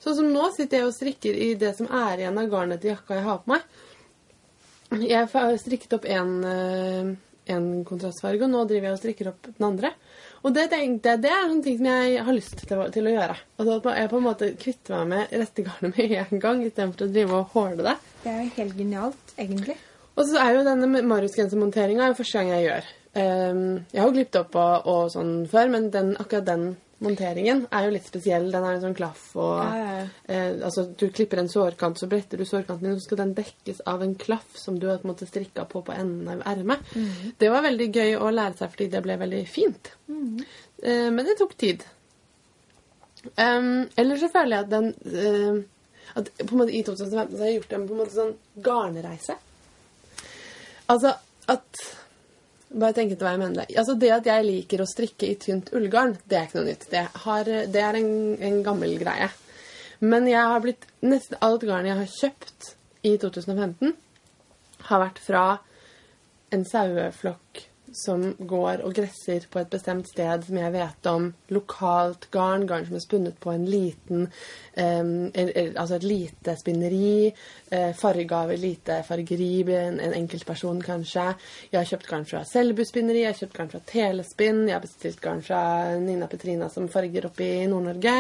Sånn 0.04 0.18
som 0.18 0.28
nå 0.28 0.50
sitter 0.52 0.82
jeg 0.82 0.90
og 0.90 0.96
strikker 0.96 1.38
i 1.40 1.54
det 1.60 1.72
som 1.78 1.88
er 1.88 2.20
igjen 2.20 2.42
av 2.42 2.50
garnet 2.52 2.82
til 2.84 2.92
jakka 2.92 3.16
jeg 3.16 3.26
har 3.26 3.40
på 3.42 3.54
meg. 3.54 3.64
Jeg 5.02 5.30
har 5.32 5.56
strikket 5.58 5.96
opp 5.98 6.06
en, 6.12 6.34
en 7.56 7.70
kontrastfarge, 7.88 8.44
og 8.46 8.52
nå 8.52 8.66
driver 8.70 8.90
jeg 8.90 8.98
og 8.98 9.02
strikker 9.02 9.32
opp 9.32 9.48
den 9.48 9.68
andre. 9.70 9.94
Og 10.46 10.54
det, 10.54 10.68
tenkte 10.70 11.16
jeg, 11.16 11.24
det 11.24 11.32
er 11.34 11.48
sånne 11.48 11.66
ting 11.66 11.80
som 11.80 11.90
jeg 11.90 12.28
har 12.28 12.38
lyst 12.38 12.62
til 12.62 12.78
å, 12.84 12.86
til 12.94 13.10
å 13.10 13.16
gjøre. 13.16 13.40
Altså 13.58 13.80
at 13.80 13.90
jeg 14.04 14.12
på 14.12 14.20
en 14.20 14.28
måte 14.28 14.52
kvitter 14.62 15.00
meg 15.00 15.10
med 15.16 15.36
rette 15.42 15.66
garnet 15.66 15.98
med 15.98 16.16
en 16.22 16.44
gang, 16.44 16.64
istedenfor 16.68 17.08
å 17.08 17.12
drive 17.16 17.40
og 17.40 17.56
håle 17.56 17.88
det. 17.88 17.98
Det 18.22 18.34
er 18.36 18.44
jo 18.44 18.56
helt 18.60 18.80
genialt, 18.84 19.36
egentlig. 19.40 19.80
Og 20.16 20.24
så 20.30 20.40
er 20.40 20.56
jo 20.56 20.64
denne 20.68 21.04
Marius-grensemonteringa 21.10 22.14
første 22.16 22.40
gang 22.40 22.54
jeg 22.54 22.68
gjør. 22.70 22.90
Ehm, 23.20 23.68
jeg 23.92 24.02
har 24.02 24.10
jo 24.10 24.16
glippet 24.16 24.42
opp 24.42 24.58
og, 24.60 24.90
og 24.92 25.06
sånn 25.14 25.38
før, 25.52 25.72
men 25.72 25.90
den, 25.92 26.14
akkurat 26.20 26.48
den 26.48 26.66
monteringen 27.04 27.66
er 27.76 27.88
jo 27.88 27.94
litt 27.96 28.08
spesiell. 28.08 28.48
Den 28.54 28.64
er 28.64 28.78
en 28.78 28.84
sånn 28.86 28.96
klaff 28.98 29.28
og 29.36 29.60
Ja, 29.60 29.82
ja, 29.82 30.06
eh, 30.32 30.54
Altså, 30.64 30.86
du 30.88 31.10
klipper 31.14 31.42
en 31.42 31.52
sårkant, 31.52 32.00
så 32.00 32.08
bretter 32.12 32.40
du 32.40 32.46
sårkanten 32.48 32.88
din, 32.88 33.00
så 33.00 33.10
skal 33.10 33.22
den 33.24 33.36
dekkes 33.38 33.84
av 33.92 34.04
en 34.04 34.16
klaff 34.20 34.56
som 34.60 34.80
du 34.80 34.88
har 34.90 35.02
på 35.02 35.08
en 35.08 35.14
måte 35.14 35.28
strikka 35.30 35.68
på 35.72 35.84
på 35.86 35.96
enden 35.96 36.32
av 36.32 36.46
ermet. 36.56 36.96
Det 37.40 37.52
var 37.52 37.68
veldig 37.68 37.90
gøy 37.92 38.16
å 38.16 38.32
lære 38.32 38.60
seg 38.62 38.74
fordi 38.74 38.90
det 38.96 39.04
ble 39.04 39.20
veldig 39.22 39.44
fint. 39.52 39.92
Eh, 40.84 41.12
men 41.12 41.24
det 41.28 41.38
tok 41.40 41.56
tid. 41.60 41.86
Um, 43.42 43.88
ellers 43.98 44.22
så 44.22 44.30
føler 44.30 44.54
jeg 44.54 44.66
at 44.68 44.70
den 44.70 44.92
uh, 45.10 45.64
at 46.20 46.28
på 46.38 46.54
en 46.54 46.60
måte 46.60 46.76
I 46.78 46.84
2015 46.86 47.32
så 47.32 47.42
har 47.42 47.50
jeg 47.50 47.56
gjort 47.58 47.74
en 47.74 47.88
på 47.88 47.96
en 47.96 48.02
måte 48.04 48.14
sånn 48.14 48.36
garnreise. 48.64 49.36
Altså 50.92 51.16
at 51.52 51.86
Bare 52.76 52.96
tenk 52.98 53.14
etter 53.14 53.24
hva 53.24 53.36
jeg 53.36 53.40
mener. 53.40 53.68
Altså 53.80 53.94
Det 53.96 54.10
at 54.12 54.26
jeg 54.28 54.44
liker 54.44 54.82
å 54.84 54.88
strikke 54.90 55.28
i 55.30 55.36
tynt 55.40 55.70
ullgarn, 55.78 56.16
det 56.28 56.36
er 56.36 56.48
ikke 56.48 56.58
noe 56.58 56.68
nytt. 56.68 56.88
Det, 56.92 57.04
har, 57.24 57.52
det 57.72 57.84
er 57.88 57.98
en, 58.02 58.10
en 58.44 58.58
gammel 58.66 58.98
greie. 59.00 59.30
Men 60.04 60.28
jeg 60.28 60.42
har 60.52 60.64
blitt 60.64 60.84
nesten 61.06 61.40
alt 61.46 61.64
garn 61.64 61.88
jeg 61.88 61.96
har 62.02 62.10
kjøpt 62.12 62.74
i 63.08 63.14
2015, 63.22 63.94
har 64.90 65.04
vært 65.06 65.22
fra 65.24 65.46
en 66.52 66.66
saueflokk 66.68 67.64
som 67.96 68.24
går 68.40 68.84
og 68.86 68.94
gresser 68.98 69.46
på 69.52 69.62
et 69.62 69.72
bestemt 69.72 70.10
sted 70.10 70.46
som 70.48 70.60
jeg 70.60 70.74
vet 70.74 71.10
om. 71.10 71.30
Lokalt 71.56 72.28
garn, 72.34 72.68
garn 72.70 72.88
som 72.88 72.98
er 72.98 73.04
spunnet 73.04 73.40
på 73.42 73.54
en 73.54 73.66
liten 73.70 74.28
um, 74.28 75.12
er, 75.34 75.52
er, 75.52 75.72
Altså 75.80 75.98
et 75.98 76.08
lite 76.08 76.56
spinneri. 76.60 77.32
Eh, 77.72 77.92
farge 77.98 78.58
lite 78.60 79.02
fargeri, 79.08 79.64
en, 79.74 80.00
en 80.00 80.14
enkeltperson 80.14 80.82
kanskje. 80.86 81.26
Jeg 81.72 81.80
har 81.80 81.90
kjøpt 81.90 82.10
garn 82.10 82.28
fra 82.30 82.44
Selbu 82.46 82.84
spinneri, 82.86 83.24
jeg 83.24 83.34
har 83.34 83.40
kjøpt 83.40 83.58
garn 83.58 83.74
fra 83.74 83.84
Telespinn, 83.90 84.66
jeg 84.68 84.78
har 84.78 84.84
bestilt 84.84 85.22
garn 85.24 85.44
fra 85.46 85.62
Nina 86.00 86.30
Petrina 86.32 86.70
som 86.70 86.90
farger 86.92 87.30
oppe 87.30 87.46
i 87.46 87.68
Nord-Norge. 87.72 88.18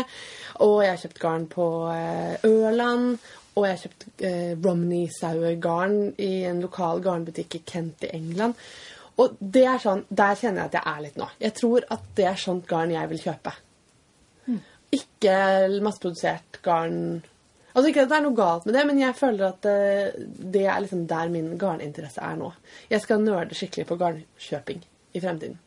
Og 0.65 0.77
jeg 0.83 0.93
har 0.93 1.01
kjøpt 1.03 1.23
garn 1.23 1.49
på 1.51 1.71
eh, 1.93 2.47
Ørland. 2.47 3.17
Og 3.55 3.63
jeg 3.63 3.77
har 3.77 3.83
kjøpt 3.85 4.25
eh, 4.27 4.51
Romney-sauegarn 4.59 5.99
i 6.19 6.33
en 6.49 6.59
lokal 6.63 6.99
garnbutikk 7.05 7.55
i 7.55 7.63
Kent 7.63 8.03
i 8.03 8.11
England. 8.17 8.57
Og 9.21 9.38
det 9.39 9.63
er 9.69 9.80
sånn, 9.80 10.04
der 10.10 10.36
kjenner 10.39 10.65
jeg 10.65 10.71
at 10.71 10.78
jeg 10.80 10.91
er 10.91 11.04
litt 11.06 11.19
nå. 11.19 11.30
Jeg 11.39 11.56
tror 11.56 11.86
at 11.93 12.10
det 12.17 12.25
er 12.28 12.41
sånt 12.41 12.67
garn 12.67 12.91
jeg 12.91 13.12
vil 13.13 13.21
kjøpe. 13.23 13.54
Ikke 14.95 15.38
masseprodusert 15.84 16.60
garn 16.63 16.99
Altså 17.75 17.89
Ikke 17.89 18.06
at 18.06 18.12
det 18.12 18.15
er 18.15 18.23
noe 18.23 18.38
galt 18.38 18.63
med 18.63 18.78
det, 18.78 18.84
men 18.88 18.99
jeg 19.01 19.15
føler 19.19 19.49
at 19.49 19.65
det, 19.65 20.28
det 20.54 20.62
er 20.63 20.78
liksom 20.80 21.01
der 21.10 21.28
min 21.28 21.58
garninteresse 21.60 22.21
er 22.23 22.38
nå. 22.39 22.54
Jeg 22.88 23.04
skal 23.04 23.19
nerde 23.19 23.58
skikkelig 23.58 23.84
på 23.89 23.97
garnkjøping 23.99 24.80
i 25.12 25.19
fremtiden. 25.19 25.58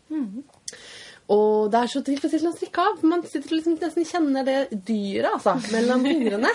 Og 1.37 1.69
det 1.69 1.83
er 1.83 1.91
så 1.93 2.01
tilfredsstillende 2.07 2.55
å 2.55 2.57
strikke 2.57 2.87
av. 2.89 3.05
Man 3.05 3.27
sitter 3.29 3.53
og 3.53 3.59
liksom 3.59 3.77
nesten 3.83 4.09
kjenner 4.09 4.49
det 4.49 4.57
dyret 4.73 5.35
altså, 5.35 5.59
mellom 5.75 6.07
fingrene. 6.09 6.55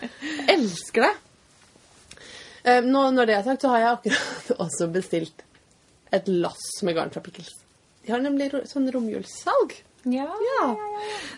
Elsker 0.54 1.08
det. 1.08 1.12
Eh, 2.62 2.86
Nå, 2.86 3.08
når 3.16 3.26
det 3.26 3.36
er 3.40 3.48
sagt, 3.48 3.66
så 3.66 3.72
har 3.74 3.82
jeg 3.82 3.96
akkurat 3.96 4.52
også 4.68 4.86
bestilt 4.94 5.42
et 6.12 6.28
lass 6.28 6.66
med 6.86 6.96
garn 6.98 7.10
fra 7.14 7.22
Pickles. 7.24 7.52
De 8.06 8.12
har 8.12 8.20
nemlig 8.24 8.50
ro- 8.52 8.66
sånn 8.66 8.90
romjulssalg. 8.92 9.78
Ja. 10.10 10.24
Ja. 10.26 10.64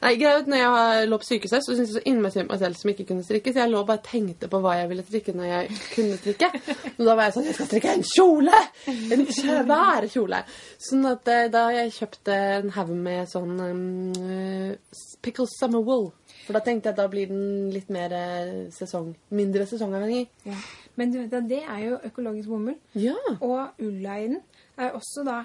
Nei, 0.00 0.14
når 0.16 0.56
jeg 0.56 1.08
lå 1.10 1.18
på 1.20 1.26
sykehuset, 1.28 1.60
så 1.66 1.74
syntes 1.76 1.90
jeg 1.92 1.98
så 1.98 2.02
innmessig 2.08 2.38
synd 2.40 2.48
på 2.48 2.54
meg 2.54 2.62
selv 2.62 2.78
som 2.80 2.90
ikke 2.94 3.04
kunne 3.10 3.24
strikke, 3.26 3.52
så 3.52 3.60
jeg 3.60 3.72
lå 3.74 3.82
og 3.82 3.90
bare 3.90 4.00
tenkte 4.06 4.48
på 4.48 4.60
hva 4.64 4.78
jeg 4.78 4.88
ville 4.88 5.04
strikke 5.04 5.34
når 5.36 5.50
jeg 5.50 5.76
kunne 5.92 6.16
strikke. 6.16 6.48
Og 6.96 7.02
da 7.04 7.12
var 7.18 7.26
jeg 7.28 7.34
sånn 7.36 7.48
Jeg 7.50 7.56
skal 7.58 7.68
strikke 7.68 7.92
en 7.92 8.06
kjole! 8.08 8.60
En 9.18 9.26
svær 9.36 10.08
kjole. 10.14 10.40
Sånn 10.88 11.04
at 11.12 11.28
eh, 11.34 11.42
da 11.52 11.66
jeg 11.76 11.92
kjøpte 11.98 12.38
en 12.62 12.72
haug 12.78 12.94
med 13.04 13.28
sånn 13.34 13.52
um, 13.60 14.80
Pickle 15.20 15.46
Summer 15.58 15.84
Wool. 15.84 16.08
For 16.46 16.56
da 16.56 16.64
tenkte 16.64 16.88
jeg 16.88 16.96
at 16.96 17.02
da 17.04 17.06
blir 17.12 17.28
den 17.30 17.68
litt 17.72 17.92
mer 17.92 18.12
eh, 18.16 18.56
sesong 18.74 19.12
Mindre 19.36 19.68
sesongavhengig. 19.68 20.24
Ja. 20.48 20.56
Men 20.96 21.12
du 21.12 21.20
det 21.52 21.60
er 21.68 21.84
jo 21.84 22.00
økologisk 22.08 22.48
bomull. 22.48 22.80
Ja. 22.96 23.16
Og 23.40 23.80
ulla 23.84 24.18
i 24.24 24.28
den 24.32 24.40
er 24.78 24.94
også 24.96 25.24
da 25.26 25.38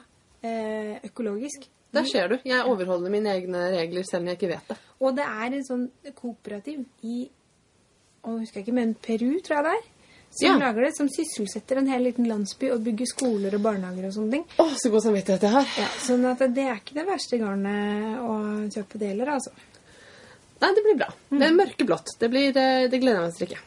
eh, 0.44 0.98
økologisk. 1.10 1.68
Der 1.94 2.06
ser 2.06 2.28
du. 2.30 2.36
Jeg 2.46 2.65
overholder 2.70 3.10
mine 3.10 3.32
egne 3.34 3.63
regler 3.74 4.04
selv 4.06 4.22
om 4.22 4.28
jeg 4.30 4.38
ikke 4.38 4.52
vet 4.52 4.68
det. 4.70 4.78
Og 5.02 5.15
det 5.18 5.26
er 5.26 5.56
en 5.58 5.63
sånn 5.65 5.88
kooperativ 6.15 6.84
i 7.04 7.24
å, 8.24 8.36
husker 8.36 8.60
jeg 8.60 8.68
ikke, 8.68 8.76
men 8.78 8.92
Peru, 9.00 9.32
tror 9.42 9.58
jeg 9.60 9.65
det 9.70 9.78
er. 9.80 9.88
Som 10.30 10.46
Ja. 10.46 10.58
lager 10.62 10.84
det, 10.86 10.92
som 10.96 11.08
sysselsetter 11.10 11.80
en 11.80 11.88
hel 11.89 12.04
liten 12.06 12.28
landsby 12.30 12.70
og 12.70 12.84
bygger 12.86 13.08
skoler 13.10 13.56
og 13.58 13.63
barnehager 13.65 14.06
og 14.06 14.13
sånne 14.13 14.32
ting. 14.36 14.44
Å, 14.62 14.68
så 14.78 14.92
god 14.94 15.02
samvittighet 15.08 15.42
jeg 15.48 15.54
har. 15.56 15.72
Ja, 15.80 15.88
sånn 16.06 16.28
at 16.30 16.44
det 16.54 16.65
er 16.70 16.76
ikke 16.78 17.00
det 17.00 17.06
verste 17.08 17.39
garnet 17.42 18.20
å 18.22 18.36
kjøpe 18.70 19.02
det 19.02 19.10
heller, 19.15 19.32
altså. 19.39 19.56
Nei, 20.62 20.70
det 20.76 20.84
blir 20.86 21.00
bra. 21.00 21.08
Det 21.32 21.48
er 21.48 21.56
mørkeblått. 21.58 22.13
Det, 22.20 22.30
blir, 22.30 22.50
eh, 22.54 22.86
det 22.92 23.00
gleder 23.02 23.22
jeg 23.22 23.26
meg 23.26 23.34
til 23.34 23.34
å 23.34 23.39
strikke. 23.39 23.63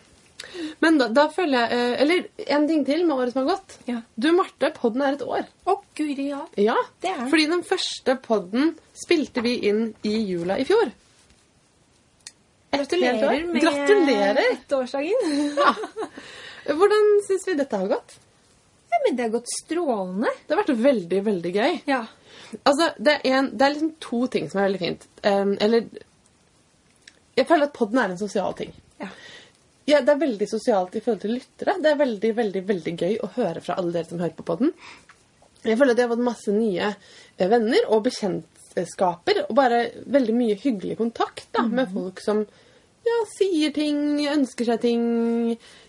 Men 0.84 0.98
da, 1.00 1.06
da 1.14 1.26
føler 1.32 1.58
jeg 1.62 1.76
eh, 1.78 1.92
Eller 2.02 2.24
en 2.56 2.66
ting 2.68 2.82
til 2.86 3.04
med 3.08 3.16
året 3.16 3.32
som 3.34 3.42
har 3.42 3.54
gått. 3.56 3.76
Ja. 3.88 4.00
Du, 4.16 4.30
Marte, 4.36 4.72
podden 4.76 5.04
er 5.06 5.16
et 5.16 5.22
år. 5.24 5.46
Å, 5.68 5.76
guri, 5.98 6.28
ja. 6.32 6.42
Ja, 6.60 6.76
Det 7.02 7.12
er 7.14 7.28
fordi 7.30 7.46
den 7.52 7.62
første 7.66 8.16
podden 8.24 8.74
spilte 9.04 9.44
vi 9.44 9.56
inn 9.70 9.86
i 10.06 10.16
jula 10.32 10.58
i 10.60 10.66
fjor. 10.68 10.90
Gratulerer 12.72 13.46
med 13.46 13.60
Gratulerer. 13.62 14.42
ettårsdagen. 14.52 15.56
Ja. 15.56 15.74
Hvordan 16.72 17.08
syns 17.26 17.44
vi 17.48 17.54
dette 17.58 17.76
har 17.76 17.88
gått? 17.90 18.14
Ja, 18.92 18.98
men 19.06 19.16
det 19.16 19.26
har 19.26 19.32
gått 19.34 19.50
strålende. 19.50 20.30
Det 20.46 20.54
har 20.54 20.62
vært 20.62 20.78
veldig, 20.84 21.20
veldig 21.26 21.52
gøy. 21.56 21.76
Ja. 21.90 22.02
Altså, 22.62 22.90
det 22.98 23.18
er, 23.18 23.26
en, 23.38 23.50
det 23.56 23.66
er 23.66 23.74
liksom 23.74 23.92
to 24.04 24.22
ting 24.32 24.48
som 24.52 24.60
er 24.60 24.68
veldig 24.70 24.80
fint. 24.82 25.06
Um, 25.24 25.54
eller 25.64 25.86
Jeg 27.36 27.48
føler 27.48 27.68
at 27.68 27.76
podden 27.76 28.00
er 28.02 28.12
en 28.12 28.20
sosial 28.20 28.56
ting. 28.58 28.72
Ja. 29.00 29.08
Ja, 29.88 29.98
det 29.98 30.12
er 30.14 30.20
veldig 30.20 30.46
sosialt 30.46 30.94
i 30.94 31.02
forhold 31.02 31.24
til 31.24 31.34
lyttere. 31.36 31.74
Det 31.82 31.90
er 31.90 31.98
veldig, 31.98 32.32
veldig, 32.38 32.62
veldig 32.68 32.92
gøy 33.00 33.16
å 33.24 33.30
høre 33.34 33.62
fra 33.64 33.76
alle 33.80 33.94
dere 33.96 34.06
som 34.06 34.20
hører 34.22 34.36
på 34.38 34.46
podden. 34.46 34.70
Jeg 35.62 35.78
føler 35.78 35.94
at 35.94 36.02
jeg 36.02 36.06
har 36.06 36.14
fått 36.14 36.26
masse 36.26 36.54
nye 36.54 36.90
eh, 36.92 37.48
venner 37.50 37.88
og 37.90 38.04
bekjentskaper, 38.06 39.44
og 39.48 39.56
bare 39.58 39.84
veldig 40.10 40.36
mye 40.38 40.58
hyggelig 40.58 40.98
kontakt 41.00 41.48
da, 41.54 41.64
med 41.66 41.90
folk 41.94 42.22
som 42.22 42.44
ja, 43.02 43.16
sier 43.26 43.72
ting, 43.74 43.98
ønsker 44.30 44.66
seg 44.68 44.82
ting, 44.84 45.02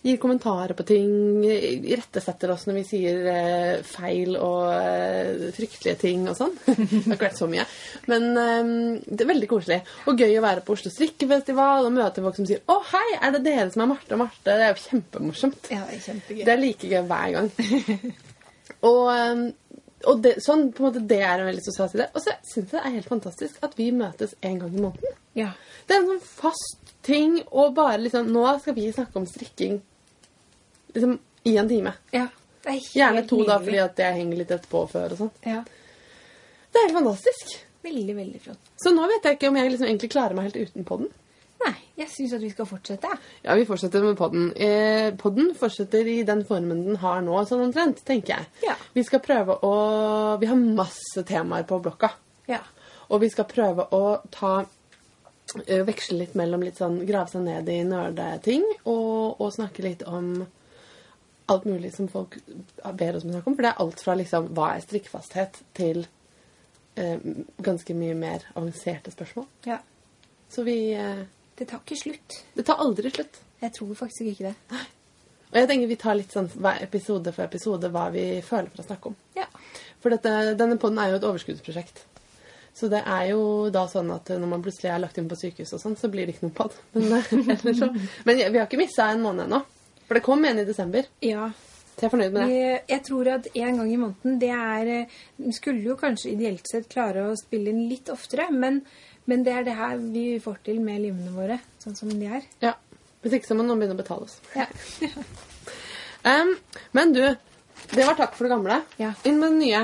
gir 0.03 0.17
kommentarer 0.21 0.73
på 0.77 0.85
ting, 0.87 1.43
irettesetter 1.45 2.53
oss 2.53 2.65
når 2.67 2.79
vi 2.79 2.83
sier 2.87 3.29
eh, 3.29 3.83
feil 3.85 4.37
og 4.39 4.71
eh, 4.73 5.45
fryktelige 5.53 5.99
ting 6.01 6.25
og 6.31 6.37
sånn. 6.39 6.55
det 6.65 6.75
har 6.75 7.15
ikke 7.15 7.27
vært 7.27 7.41
så 7.41 7.49
mye. 7.51 7.65
Men 8.09 8.29
eh, 8.33 8.73
det 9.05 9.25
er 9.25 9.31
veldig 9.33 9.49
koselig. 9.51 9.79
Og 10.09 10.25
gøy 10.25 10.39
å 10.39 10.45
være 10.45 10.65
på 10.65 10.77
Oslo 10.77 10.93
strikkefestival 10.93 11.85
og 11.87 11.95
møte 11.95 12.25
folk 12.25 12.39
som 12.39 12.49
sier 12.49 12.63
'Å, 12.65 12.79
hei, 12.93 13.07
er 13.21 13.37
det 13.37 13.43
dere 13.45 13.69
som 13.73 13.85
er 13.85 13.91
Marte 13.93 14.17
og 14.17 14.23
Marte?' 14.25 14.43
Det 14.43 14.67
er 14.67 14.73
jo 14.73 14.83
kjempemorsomt. 14.87 15.73
Ja, 15.73 15.83
det 15.89 15.99
er 15.99 16.05
kjempegøy. 16.07 16.45
Det 16.45 16.53
er 16.53 16.63
like 16.63 16.93
gøy 16.95 17.03
hver 17.11 17.35
gang. 17.37 17.51
og 18.89 19.03
um, 19.13 19.51
og 20.03 20.19
det, 20.19 20.33
sånn, 20.43 20.65
på 20.75 20.83
en 20.83 20.89
måte, 20.89 21.01
det 21.07 21.21
er 21.23 21.39
en 21.39 21.47
veldig 21.47 21.63
sosial 21.63 21.87
side. 21.91 22.09
Og 22.11 22.23
så 22.23 22.33
syns 22.43 22.73
jeg 22.73 22.75
det 22.75 22.81
er 22.81 22.95
helt 22.97 23.07
fantastisk 23.07 23.61
at 23.63 23.77
vi 23.79 23.91
møtes 23.95 24.35
en 24.43 24.57
gang 24.59 24.73
i 24.73 24.81
måneden. 24.83 25.19
Ja. 25.37 25.49
Det 25.87 25.95
er 25.95 26.01
en 26.03 26.11
sånn 26.13 26.23
fast 26.23 26.93
ting 27.03 27.39
å 27.51 27.67
bare 27.75 27.97
liksom 28.03 28.29
Nå 28.31 28.43
skal 28.61 28.75
vi 28.77 28.85
snakke 28.93 29.17
om 29.19 29.25
strikking 29.27 29.79
liksom 30.93 31.17
i 31.49 31.57
en 31.57 31.69
time. 31.69 31.93
ja. 32.13 32.27
Er 32.63 32.77
Gjerne 32.95 33.25
to, 33.27 33.41
da, 33.43 33.57
fordi 33.59 33.79
at 33.83 33.97
jeg 33.99 34.15
henger 34.15 34.37
litt 34.39 34.51
etterpå 34.55 34.85
før 34.87 35.11
og 35.11 35.17
sånn. 35.19 35.31
Ja. 35.43 35.57
Det 36.71 36.79
er 36.79 36.85
helt 36.85 36.95
fantastisk. 36.95 37.57
Veldig, 37.83 38.13
veldig 38.15 38.39
flott. 38.39 38.69
Så 38.79 38.93
nå 38.95 39.03
vet 39.11 39.25
jeg 39.27 39.35
ikke 39.35 39.49
om 39.51 39.57
jeg 39.59 39.73
liksom 39.73 39.89
egentlig 39.89 40.09
klarer 40.13 40.37
meg 40.37 40.45
helt 40.47 40.69
uten 40.69 40.85
podden. 40.87 41.09
Nei, 41.65 41.73
jeg 41.99 42.07
syns 42.13 42.37
at 42.37 42.41
vi 42.45 42.53
skal 42.53 42.69
fortsette. 42.69 43.11
Ja, 43.43 43.57
vi 43.59 43.65
fortsetter 43.67 44.05
med 44.05 44.15
podden. 44.15 44.45
Eh, 44.55 45.09
podden 45.19 45.51
fortsetter 45.59 46.07
i 46.07 46.21
den 46.23 46.45
formen 46.47 46.85
den 46.87 47.01
har 47.03 47.19
nå, 47.25 47.35
sånn 47.49 47.65
omtrent, 47.67 47.99
tenker 48.07 48.37
jeg. 48.37 48.47
Ja. 48.69 48.77
Vi 48.95 49.03
skal 49.03 49.19
prøve 49.27 49.59
å 49.59 49.73
Vi 50.39 50.47
har 50.47 50.63
masse 50.63 51.25
temaer 51.27 51.67
på 51.67 51.81
blokka. 51.83 52.13
Ja. 52.47 52.61
Og 53.11 53.25
vi 53.25 53.29
skal 53.33 53.49
prøve 53.51 53.89
å 53.91 54.21
ta 54.31 54.61
Veksle 55.87 56.17
litt 56.23 56.33
mellom 56.39 56.63
litt 56.65 56.79
sånn 56.81 57.01
Grave 57.05 57.29
seg 57.29 57.43
ned 57.45 57.69
i 57.69 57.79
nerdeting 57.85 58.63
og, 58.89 59.39
og 59.39 59.51
snakke 59.53 59.85
litt 59.85 60.01
om 60.09 60.45
alt 61.51 61.65
mulig 61.65 61.91
som 61.93 62.07
folk 62.07 62.37
ber 62.97 63.17
oss 63.17 63.25
om 63.25 63.31
å 63.31 63.35
snakke 63.35 63.51
om. 63.51 63.55
For 63.57 63.65
det 63.65 63.71
er 63.71 63.81
alt 63.83 64.03
fra 64.03 64.15
liksom 64.17 64.49
hva 64.55 64.73
er 64.73 64.83
strikkfasthet, 64.85 65.59
til 65.77 66.05
eh, 66.95 67.23
ganske 67.63 67.95
mye 67.97 68.15
mer 68.17 68.47
avanserte 68.55 69.13
spørsmål. 69.13 69.49
ja. 69.69 69.81
Så 70.53 70.63
vi 70.63 70.93
eh, 70.93 71.23
Det 71.57 71.65
tar 71.69 71.81
ikke 71.81 71.97
slutt. 71.97 72.35
Det 72.53 72.65
tar 72.65 72.81
aldri 72.81 73.09
slutt. 73.09 73.39
Jeg 73.61 73.73
tror 73.73 73.93
faktisk 73.97 74.29
ikke 74.29 74.51
det. 74.51 74.79
Og 75.51 75.57
jeg 75.59 75.69
tenker 75.69 75.89
vi 75.89 75.97
tar 76.01 76.17
litt 76.17 76.33
sånn 76.33 76.49
episode 76.81 77.33
for 77.33 77.45
episode 77.45 77.89
hva 77.93 78.07
vi 78.13 78.25
føler 78.45 78.69
for 78.73 78.81
å 78.81 78.85
snakke 78.87 79.11
om. 79.11 79.17
Ja. 79.37 79.45
For 80.01 80.13
dette, 80.13 80.53
denne 80.57 80.77
podden 80.81 80.97
er 81.01 81.11
jo 81.11 81.19
et 81.19 81.27
overskuddsprosjekt. 81.29 82.03
Så 82.73 82.87
det 82.89 83.03
er 83.05 83.27
jo 83.29 83.69
da 83.69 83.83
sånn 83.87 84.09
at 84.15 84.31
når 84.33 84.49
man 84.49 84.63
plutselig 84.65 84.89
er 84.89 85.01
lagt 85.03 85.17
inn 85.21 85.27
på 85.29 85.37
sykehus 85.37 85.75
og 85.77 85.81
sånn, 85.83 85.97
så 85.99 86.09
blir 86.09 86.25
det 86.25 86.33
ikke 86.35 86.47
noe 86.47 86.55
podd. 86.57 86.73
Men, 86.93 87.13
eh, 87.13 87.67
så- 87.77 87.91
men 88.25 88.37
vi 88.41 88.57
har 88.57 88.65
ikke 88.65 88.79
missa 88.81 89.11
en 89.13 89.21
måned 89.21 89.45
ennå. 89.45 89.59
For 90.07 90.17
det 90.17 90.23
kom 90.25 90.43
en 90.45 90.59
i 90.59 90.65
desember. 90.65 91.05
ja. 91.21 91.51
Så 91.93 92.01
jeg 92.01 92.07
er 92.07 92.11
fornøyd 92.15 92.31
med 92.33 92.41
det. 92.41 92.53
Jeg, 92.57 92.77
jeg 92.89 93.01
tror 93.05 93.27
at 93.29 93.47
en 93.53 93.75
gang 93.77 93.89
i 93.93 93.97
måneden, 94.01 94.39
det 94.41 94.49
er 94.49 94.87
eh, 94.89 95.51
skulle 95.53 95.83
jo 95.85 95.93
kanskje 95.95 96.31
ideelt 96.31 96.65
sett 96.65 96.87
klare 96.89 97.27
å 97.29 97.35
spille 97.37 97.69
inn 97.69 97.83
litt 97.87 98.09
oftere, 98.09 98.47
men, 98.49 98.79
men 99.29 99.43
det 99.45 99.53
er 99.53 99.67
det 99.67 99.75
her 99.77 99.99
vi 100.01 100.23
får 100.41 100.57
til 100.65 100.79
med 100.81 101.03
livene 101.03 101.29
våre, 101.35 101.59
sånn 101.83 101.93
som 101.95 102.09
de 102.09 102.25
er. 102.25 102.41
Ja. 102.65 102.73
Hvis 103.21 103.37
ikke 103.37 103.51
så 103.51 103.59
må 103.59 103.61
noen 103.67 103.77
begynne 103.83 103.93
å 103.93 104.01
betale 104.01 104.25
oss. 104.25 104.39
Ja. 104.57 104.65
um, 106.41 106.55
men 106.97 107.13
du, 107.13 107.21
det 107.93 108.07
var 108.09 108.17
takk 108.17 108.33
for 108.39 108.47
det 108.49 108.55
gamle. 108.55 108.81
Ja. 108.97 109.13
Inn 109.29 109.37
med 109.39 109.53
det 109.53 109.59
nye. 109.61 109.83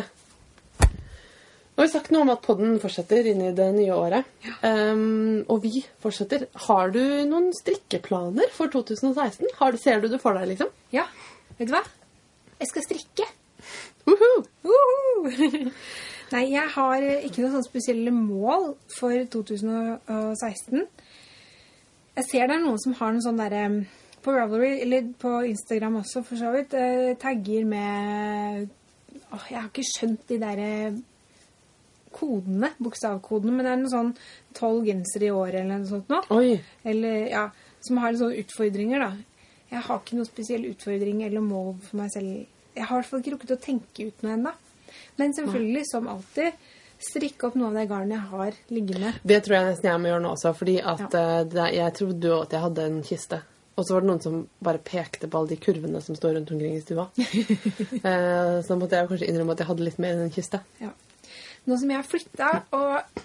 Nå 1.80 1.86
har 1.86 1.88
vi 1.88 1.94
sagt 1.94 2.10
noe 2.12 2.26
om 2.26 2.30
at 2.34 2.42
podden 2.44 2.74
fortsetter 2.84 3.28
inn 3.32 3.40
i 3.40 3.54
det 3.56 3.70
nye 3.72 3.96
året. 3.96 4.26
Em, 4.68 5.46
og 5.48 5.62
vi 5.64 5.80
fortsetter. 6.04 6.42
Har 6.66 6.90
du 6.92 7.00
noen 7.24 7.54
strikkeplaner 7.56 8.50
for 8.52 8.68
2016? 8.74 9.48
Har 9.56 9.72
du, 9.72 9.78
ser 9.80 10.02
du 10.04 10.10
det 10.12 10.18
for 10.20 10.36
deg, 10.36 10.50
liksom? 10.50 10.74
ja. 10.92 11.06
Vet 11.56 11.70
du 11.70 11.72
hva? 11.72 11.80
Jeg 12.60 12.68
skal 12.68 12.84
strikke. 12.84 13.28
Woohoo! 14.10 14.42
Woohoo! 14.68 15.72
Nei, 16.34 16.42
jeg 16.52 16.66
har 16.74 17.06
eh, 17.06 17.24
ikke 17.30 17.46
noen 17.46 17.54
sånne 17.54 17.68
spesielle 17.70 18.12
mål 18.12 18.74
for 18.98 19.16
2016. 19.38 20.84
Jeg 22.20 22.28
ser 22.28 22.52
det 22.52 22.58
er 22.58 22.66
noen 22.66 22.82
som 22.84 22.98
har 23.00 23.16
noen 23.16 23.24
sånn 23.24 23.40
derre 23.40 23.64
På 24.26 24.36
Ravelry, 24.36 24.82
eller 24.84 25.08
på 25.24 25.32
Instagram 25.48 26.02
også, 26.02 26.26
for 26.28 26.44
så 26.44 26.52
vidt, 26.58 26.76
eh, 26.76 27.14
tagger 27.24 27.64
med 27.72 28.68
Åh, 29.30 29.48
jeg 29.48 29.62
har 29.62 29.72
ikke 29.72 29.88
skjønt 29.94 30.28
de 30.28 30.42
derre 30.44 30.70
kodene, 32.20 32.74
bokstavkodene, 32.84 33.56
men 33.56 33.66
det 33.66 33.74
er 33.74 33.82
noe 33.82 33.94
sånn 33.94 34.14
tolv 34.58 34.88
gensere 34.88 35.30
i 35.30 35.34
året 35.34 35.62
eller 35.64 35.82
noe 35.82 35.90
sånt 35.90 36.12
nå. 36.12 36.22
Oi. 36.36 36.56
Eller, 36.84 37.20
ja, 37.32 37.46
som 37.86 38.02
har 38.04 38.14
litt 38.14 38.22
sånne 38.22 38.44
utfordringer, 38.44 39.06
da. 39.06 39.12
Jeg 39.70 39.86
har 39.86 40.02
ikke 40.02 40.18
noen 40.18 40.28
spesiell 40.28 40.66
utfordring 40.72 41.22
eller 41.28 41.46
mål 41.46 41.76
for 41.86 42.02
meg 42.02 42.12
selv. 42.14 42.42
Jeg 42.74 42.88
har 42.90 42.96
i 42.96 43.02
hvert 43.02 43.10
fall 43.12 43.24
ikke 43.24 43.36
rukket 43.36 43.56
å 43.56 43.62
tenke 43.62 44.10
ut 44.10 44.26
noe 44.26 44.36
ennå. 44.36 44.54
Men 45.22 45.36
selvfølgelig, 45.38 45.84
som 45.92 46.10
alltid, 46.10 46.58
strikke 47.00 47.48
opp 47.48 47.56
noe 47.60 47.70
av 47.70 47.78
det 47.78 47.86
garnet 47.92 48.18
jeg 48.18 48.32
har 48.34 48.58
liggende. 48.74 49.14
Det 49.24 49.40
tror 49.46 49.58
jeg 49.58 49.70
nesten 49.70 49.92
jeg 49.92 50.02
må 50.02 50.10
gjøre 50.12 50.24
nå 50.26 50.34
også, 50.36 50.54
fordi 50.58 50.76
at 50.94 51.16
eh, 51.16 51.38
det, 51.54 51.68
jeg 51.78 51.96
trodde 52.00 52.32
jo 52.32 52.40
at 52.44 52.56
jeg 52.56 52.64
hadde 52.66 52.88
en 52.90 53.00
kiste. 53.06 53.42
Og 53.80 53.86
så 53.88 53.96
var 53.96 54.04
det 54.04 54.10
noen 54.10 54.24
som 54.24 54.40
bare 54.66 54.82
pekte 54.84 55.30
på 55.32 55.40
alle 55.40 55.54
de 55.54 55.60
kurvene 55.64 56.02
som 56.04 56.18
står 56.18 56.34
rundt 56.36 56.50
omkring 56.52 56.74
i 56.76 56.82
stua. 56.84 57.06
eh, 57.20 58.56
så 58.60 58.74
da 58.74 58.80
måtte 58.82 59.00
jeg 59.00 59.12
kanskje 59.12 59.30
innrømme 59.30 59.56
at 59.56 59.64
jeg 59.64 59.70
hadde 59.70 59.86
litt 59.88 60.02
mer 60.04 60.18
enn 60.18 60.26
en 60.26 60.34
kiste. 60.36 60.60
Ja. 60.82 60.92
Nå 61.70 61.78
som 61.78 61.92
jeg 61.94 62.02
har 62.02 62.08
flytta 62.08 62.52
og 62.74 63.20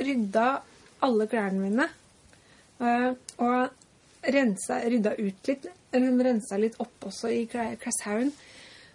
rydda 0.00 0.46
alle 1.04 1.26
klærne 1.28 1.60
mine, 1.60 1.86
eh, 2.80 3.10
og 3.44 4.30
rensa, 4.36 4.80
rydda 4.88 5.16
ut 5.18 5.50
litt, 5.50 5.66
rensa 5.92 6.56
litt 6.60 6.78
opp 6.80 7.08
også 7.10 7.32
i 7.34 7.42
kleshaugen, 7.50 8.32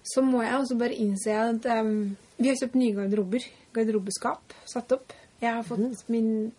så 0.06 0.22
må 0.26 0.42
jeg 0.46 0.58
også 0.58 0.78
bare 0.78 0.98
innse 1.02 1.34
at 1.34 1.66
um, 1.82 2.16
vi 2.38 2.50
har 2.52 2.58
kjøpt 2.60 2.78
nye 2.78 2.94
garderober. 2.94 3.46
Garderobeskap 3.74 4.54
satt 4.70 4.94
opp. 4.94 5.14
Jeg 5.42 5.50
har 5.50 5.64
fått 5.66 6.04
min, 6.14 6.52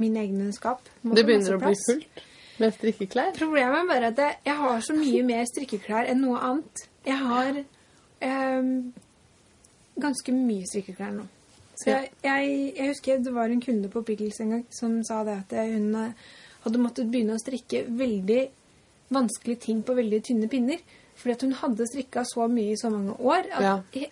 min 0.00 0.18
egne 0.20 0.50
skap. 0.52 0.84
Det 1.02 1.24
begynner 1.24 1.56
å 1.56 1.62
bli 1.62 1.72
fullt 1.86 2.20
med 2.60 2.76
strikkeklær. 2.76 3.32
Problemet 3.38 3.80
er 3.80 3.88
bare 3.88 4.10
at 4.12 4.20
jeg, 4.20 4.36
jeg 4.50 4.58
har 4.60 4.84
så 4.84 4.96
mye 4.98 5.22
mer 5.24 5.48
strikkeklær 5.48 6.10
enn 6.12 6.20
noe 6.20 6.42
annet. 6.50 6.84
Jeg 7.08 7.16
har 7.22 7.62
ehm, 8.28 8.74
ganske 10.02 10.34
mye 10.34 10.68
strikkeklær 10.68 11.12
nå. 11.16 11.26
Så 11.80 11.88
jeg, 11.94 12.10
jeg, 12.24 12.48
jeg 12.76 12.88
husker 12.90 13.20
det 13.24 13.32
var 13.32 13.48
en 13.52 13.62
kunde 13.64 13.88
på 13.92 14.02
Pickles 14.04 14.40
en 14.44 14.50
gang 14.56 14.64
som 14.74 14.98
sa 15.06 15.22
det 15.24 15.36
at 15.46 15.54
hun 15.70 15.94
eh, 15.96 16.24
hadde 16.66 16.80
måttet 16.82 17.08
begynne 17.12 17.38
å 17.38 17.40
strikke 17.40 17.86
veldig 17.96 18.40
vanskelige 19.14 19.62
ting 19.66 19.80
på 19.86 19.96
veldig 19.96 20.20
tynne 20.26 20.48
pinner. 20.52 20.82
Fordi 21.20 21.36
at 21.36 21.44
hun 21.46 21.54
hadde 21.60 21.86
strikka 21.88 22.24
så 22.28 22.46
mye 22.52 22.74
i 22.74 22.80
så 22.80 22.90
mange 22.92 23.16
år 23.16 23.48
at 23.50 23.64
Ja. 23.64 24.08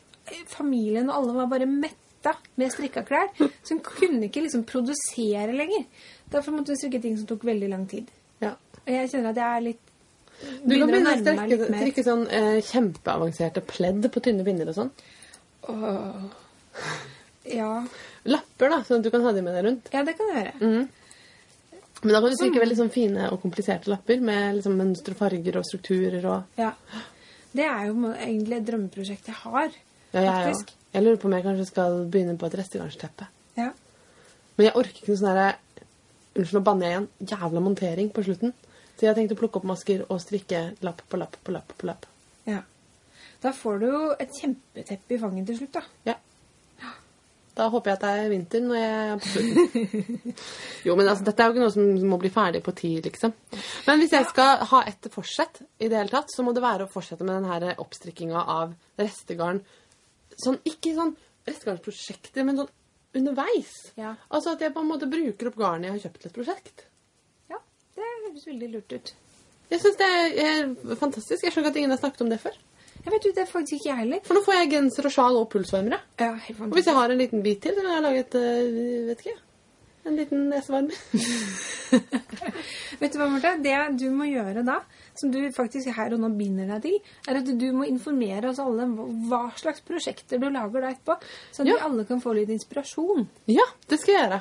familien 0.53 1.09
og 1.09 1.16
alle 1.16 1.34
var 1.39 1.51
bare 1.53 1.66
metta 1.68 2.34
med 2.57 2.72
strikka 2.72 3.05
klær. 3.09 3.28
Så 3.64 3.74
hun 3.76 3.80
kunne 3.84 4.26
ikke 4.28 4.43
liksom 4.45 4.64
produsere 4.68 5.53
lenger. 5.57 5.84
Derfor 6.32 6.53
måtte 6.57 6.74
hun 6.74 6.80
strikke 6.80 7.01
ting 7.05 7.16
som 7.16 7.28
tok 7.30 7.45
veldig 7.49 7.68
lang 7.72 7.86
tid. 7.89 8.11
Ja. 8.43 8.55
Og 8.84 8.91
jeg 8.93 9.12
kjenner 9.12 9.30
at 9.30 9.41
jeg 9.41 9.57
er 9.57 9.64
litt 9.68 9.84
Du 10.64 10.74
kan 10.78 10.91
begynne 10.91 11.14
å 11.14 11.20
strikke, 11.20 11.68
strikke 11.68 12.05
sånn 12.07 12.26
eh, 12.30 12.59
kjempeavanserte 12.68 13.64
pledd 13.66 14.05
på 14.12 14.22
tynne 14.24 14.45
pinner 14.47 14.68
og 14.70 14.76
sånn. 14.76 14.93
Åh. 15.62 16.28
Ja. 17.48 17.72
Lapper, 18.28 18.70
da, 18.70 18.82
sånn 18.84 19.00
at 19.00 19.06
du 19.06 19.11
kan 19.11 19.24
ha 19.24 19.32
dem 19.32 19.46
med 19.48 19.56
deg 19.56 19.64
rundt. 19.66 19.90
ja, 19.92 20.02
det 20.04 20.14
kan 20.18 20.30
jeg 20.34 20.44
gjøre. 20.44 20.56
Mm. 20.61 20.88
Men 22.02 22.14
da 22.14 22.20
kan 22.20 22.30
du 22.30 22.36
strikke 22.38 22.62
veldig 22.62 22.76
sånn 22.78 22.92
fine 22.94 23.28
og 23.32 23.40
kompliserte 23.42 23.90
lapper 23.90 24.20
med 24.22 24.59
liksom 24.59 24.76
mønstre, 24.78 25.16
farger 25.18 25.59
og 25.59 25.66
strukturer 25.66 26.26
og 26.30 26.61
Ja. 26.61 26.72
Det 27.50 27.64
er 27.64 27.86
jo 27.88 27.94
egentlig 28.12 28.59
et 28.59 28.66
drømmeprosjekt 28.68 29.30
jeg 29.32 29.38
har. 29.40 29.70
Ja, 30.12 30.20
jeg. 30.20 30.34
Faktisk. 30.54 30.74
Jeg 30.92 31.02
lurer 31.04 31.16
på 31.16 31.26
om 31.28 31.34
jeg 31.34 31.44
kanskje 31.44 31.66
skal 31.66 31.96
begynne 32.12 32.36
på 32.38 32.46
et 32.46 32.54
restegarnsteppe. 32.61 33.26
Ja. 33.56 33.72
Men 34.56 34.68
jeg 34.68 34.76
orker 34.76 35.00
ikke 35.02 35.12
noe 35.12 35.20
sånn 35.22 35.32
derre 35.34 35.48
Unnskyld, 36.38 36.54
nå 36.54 36.61
banner 36.62 36.86
jeg 36.86 36.92
igjen. 36.94 37.09
Jævla 37.32 37.61
montering 37.64 38.11
på 38.14 38.22
slutten. 38.22 38.52
Så 38.94 39.02
jeg 39.02 39.11
har 39.11 39.16
tenkt 39.18 39.32
å 39.34 39.38
plukke 39.40 39.59
opp 39.59 39.66
masker 39.66 40.04
og 40.06 40.20
strikke 40.22 40.61
lapp 40.86 41.00
på 41.11 41.18
lapp 41.18 41.34
på 41.42 41.54
lapp 41.54 41.72
på 41.80 41.88
lapp. 41.88 42.06
Da 43.43 43.53
får 43.55 43.78
du 43.82 43.86
jo 43.86 44.01
et 44.18 44.32
kjempeteppe 44.41 45.14
i 45.14 45.20
fanget 45.20 45.47
til 45.51 45.61
slutt, 45.61 45.78
da. 45.78 45.82
Ja. 46.09 46.16
Da 47.59 47.66
håper 47.72 47.91
jeg 47.91 47.99
at 47.99 48.05
det 48.05 48.11
er 48.14 48.30
vinter 48.30 48.62
når 48.62 48.78
jeg 48.78 48.99
er 49.03 49.20
på 49.22 49.30
slutten. 49.32 50.34
jo, 50.86 50.95
men 50.95 51.09
altså, 51.11 51.24
dette 51.26 51.43
er 51.43 51.49
jo 51.49 51.55
ikke 51.55 51.64
noe 51.64 51.74
som 51.74 52.11
må 52.12 52.18
bli 52.22 52.30
ferdig 52.34 52.61
på 52.62 52.74
tid, 52.78 53.01
liksom. 53.09 53.34
Men 53.86 54.03
hvis 54.03 54.14
jeg 54.14 54.28
skal 54.30 54.62
ha 54.70 54.82
et 54.86 55.09
forsett 55.11 55.62
i 55.82 55.89
det 55.89 55.99
hele 55.99 56.12
tatt, 56.12 56.30
så 56.30 56.47
må 56.47 56.55
det 56.55 56.62
være 56.62 56.86
å 56.86 56.93
fortsette 56.93 57.26
med 57.26 57.41
den 57.41 57.51
her 57.51 57.80
oppstrikkinga 57.82 58.45
av 58.55 58.76
restegarn. 59.01 59.59
Sånn, 60.39 60.61
ikke 60.70 60.95
sånn 60.95 61.16
restegarnsprosjekter, 61.49 62.47
men 62.47 62.62
sånn 62.62 62.70
underveis. 63.18 63.74
Ja. 63.99 64.14
Altså 64.30 64.55
at 64.55 64.62
jeg 64.62 64.74
på 64.76 64.84
en 64.84 64.93
måte 64.93 65.11
bruker 65.11 65.51
opp 65.51 65.59
garnet 65.59 65.89
jeg 65.89 65.97
har 65.97 66.05
kjøpt 66.07 66.22
til 66.22 66.30
et 66.30 66.39
prosjekt. 66.39 66.86
Ja, 67.51 67.59
det 67.99 68.07
høres 68.07 68.47
veldig 68.53 68.70
lurt 68.76 68.95
ut. 68.95 69.14
Jeg 69.68 69.82
syns 69.82 69.99
det 70.01 70.09
er 70.47 70.70
fantastisk. 70.97 71.43
Jeg 71.43 71.53
skjønner 71.53 71.66
ikke 71.66 71.74
at 71.74 71.82
ingen 71.82 71.93
har 71.97 72.01
snakket 72.01 72.24
om 72.24 72.30
det 72.30 72.39
før. 72.45 72.55
Jeg 73.05 73.12
vet 73.14 73.24
jo, 73.28 73.32
det 73.36 73.42
er 73.44 73.51
faktisk 73.51 73.72
ikke 73.78 73.88
jeg 73.90 73.99
heller. 74.03 74.20
For 74.26 74.34
nå 74.36 74.42
får 74.44 74.57
jeg 74.59 74.70
genser 74.74 75.07
og 75.09 75.12
sjal 75.14 75.36
og 75.40 75.49
pulsvarmere. 75.53 76.01
Ja, 76.20 76.32
helt 76.46 76.61
Og 76.61 76.74
hvis 76.76 76.86
jeg 76.90 76.94
har 76.99 77.11
en 77.14 77.18
liten 77.22 77.42
bit 77.44 77.61
til, 77.62 77.74
så 77.76 77.84
kan 77.84 77.94
jeg 77.94 78.03
lage 78.09 78.24
et 78.26 78.34
øh, 78.40 79.07
vet 79.12 79.22
ikke, 79.26 79.38
En 80.09 80.16
liten 80.16 80.46
nesevarmer. 80.49 80.94
Vet 83.01 83.12
du 83.12 83.18
hva, 83.20 83.26
Marte? 83.28 83.51
Det 83.62 83.74
du 84.01 84.07
må 84.14 84.24
gjøre 84.30 84.62
da, 84.64 84.78
som 85.18 85.30
du 85.34 85.38
faktisk 85.53 85.90
her 85.96 86.14
og 86.16 86.22
nå 86.22 86.30
binder 86.38 86.68
deg 86.70 86.82
til, 86.86 86.96
er 87.28 87.40
at 87.42 87.51
du 87.61 87.66
må 87.76 87.84
informere 87.90 88.49
oss 88.51 88.61
alle 88.62 88.86
om 88.86 88.94
hva 89.28 89.42
slags 89.59 89.82
prosjekter 89.84 90.40
du 90.40 90.49
lager 90.55 90.80
da 90.86 90.92
etterpå, 90.94 91.18
så 91.53 91.62
at 91.64 91.68
Ja. 91.68 91.74
vi 91.76 91.84
alle 91.90 92.07
kan 92.09 92.22
få 92.24 92.32
litt 92.38 92.49
inspirasjon. 92.55 93.26
Ja, 93.53 93.66
det 93.90 94.01
skal 94.01 94.14
jeg 94.14 94.22
gjøre. 94.24 94.40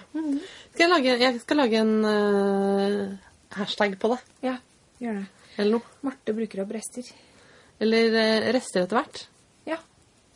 Skal 0.72 0.86
jeg, 0.86 0.92
lage, 0.94 1.18
jeg 1.26 1.42
skal 1.44 1.58
lage 1.64 1.84
en 1.84 1.96
uh, 2.06 3.18
hashtag 3.60 3.98
på 4.00 4.14
det, 4.14 4.20
Ja, 4.48 4.56
gjør 5.04 5.20
det. 5.22 5.28
eller 5.58 5.72
noe. 5.80 5.96
Marte 6.08 6.34
bruker 6.38 6.64
opp 6.64 6.72
rester. 6.80 7.12
Eller 7.80 8.16
eh, 8.18 8.52
rester 8.56 8.84
etter 8.86 9.00
hvert. 9.00 9.24
Ja. 9.70 9.78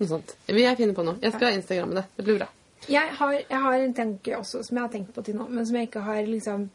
Noe 0.01 0.09
sånt. 0.09 0.35
Vi 0.47 0.65
er 0.67 0.77
fine 0.79 0.95
på 0.97 1.05
noe. 1.05 1.17
Jeg 1.23 1.35
skal 1.35 1.57
instagramme 1.57 1.97
det. 1.97 2.05
Det 2.17 2.27
blir 2.27 2.41
bra. 2.41 2.49
Jeg 2.89 3.13
har, 3.17 3.33
jeg 3.37 3.63
har 3.65 3.79
en 3.79 3.97
tanke 3.97 4.37
også, 4.37 4.63
som 4.65 4.77
jeg 4.77 4.83
har 4.85 4.93
tenkt 4.93 5.11
på 5.15 5.23
til 5.25 5.37
nå, 5.37 5.45
men 5.49 5.65
som 5.67 5.77
jeg 5.77 5.89
ikke 5.89 6.05
har 6.05 6.21
liksom 6.25 6.69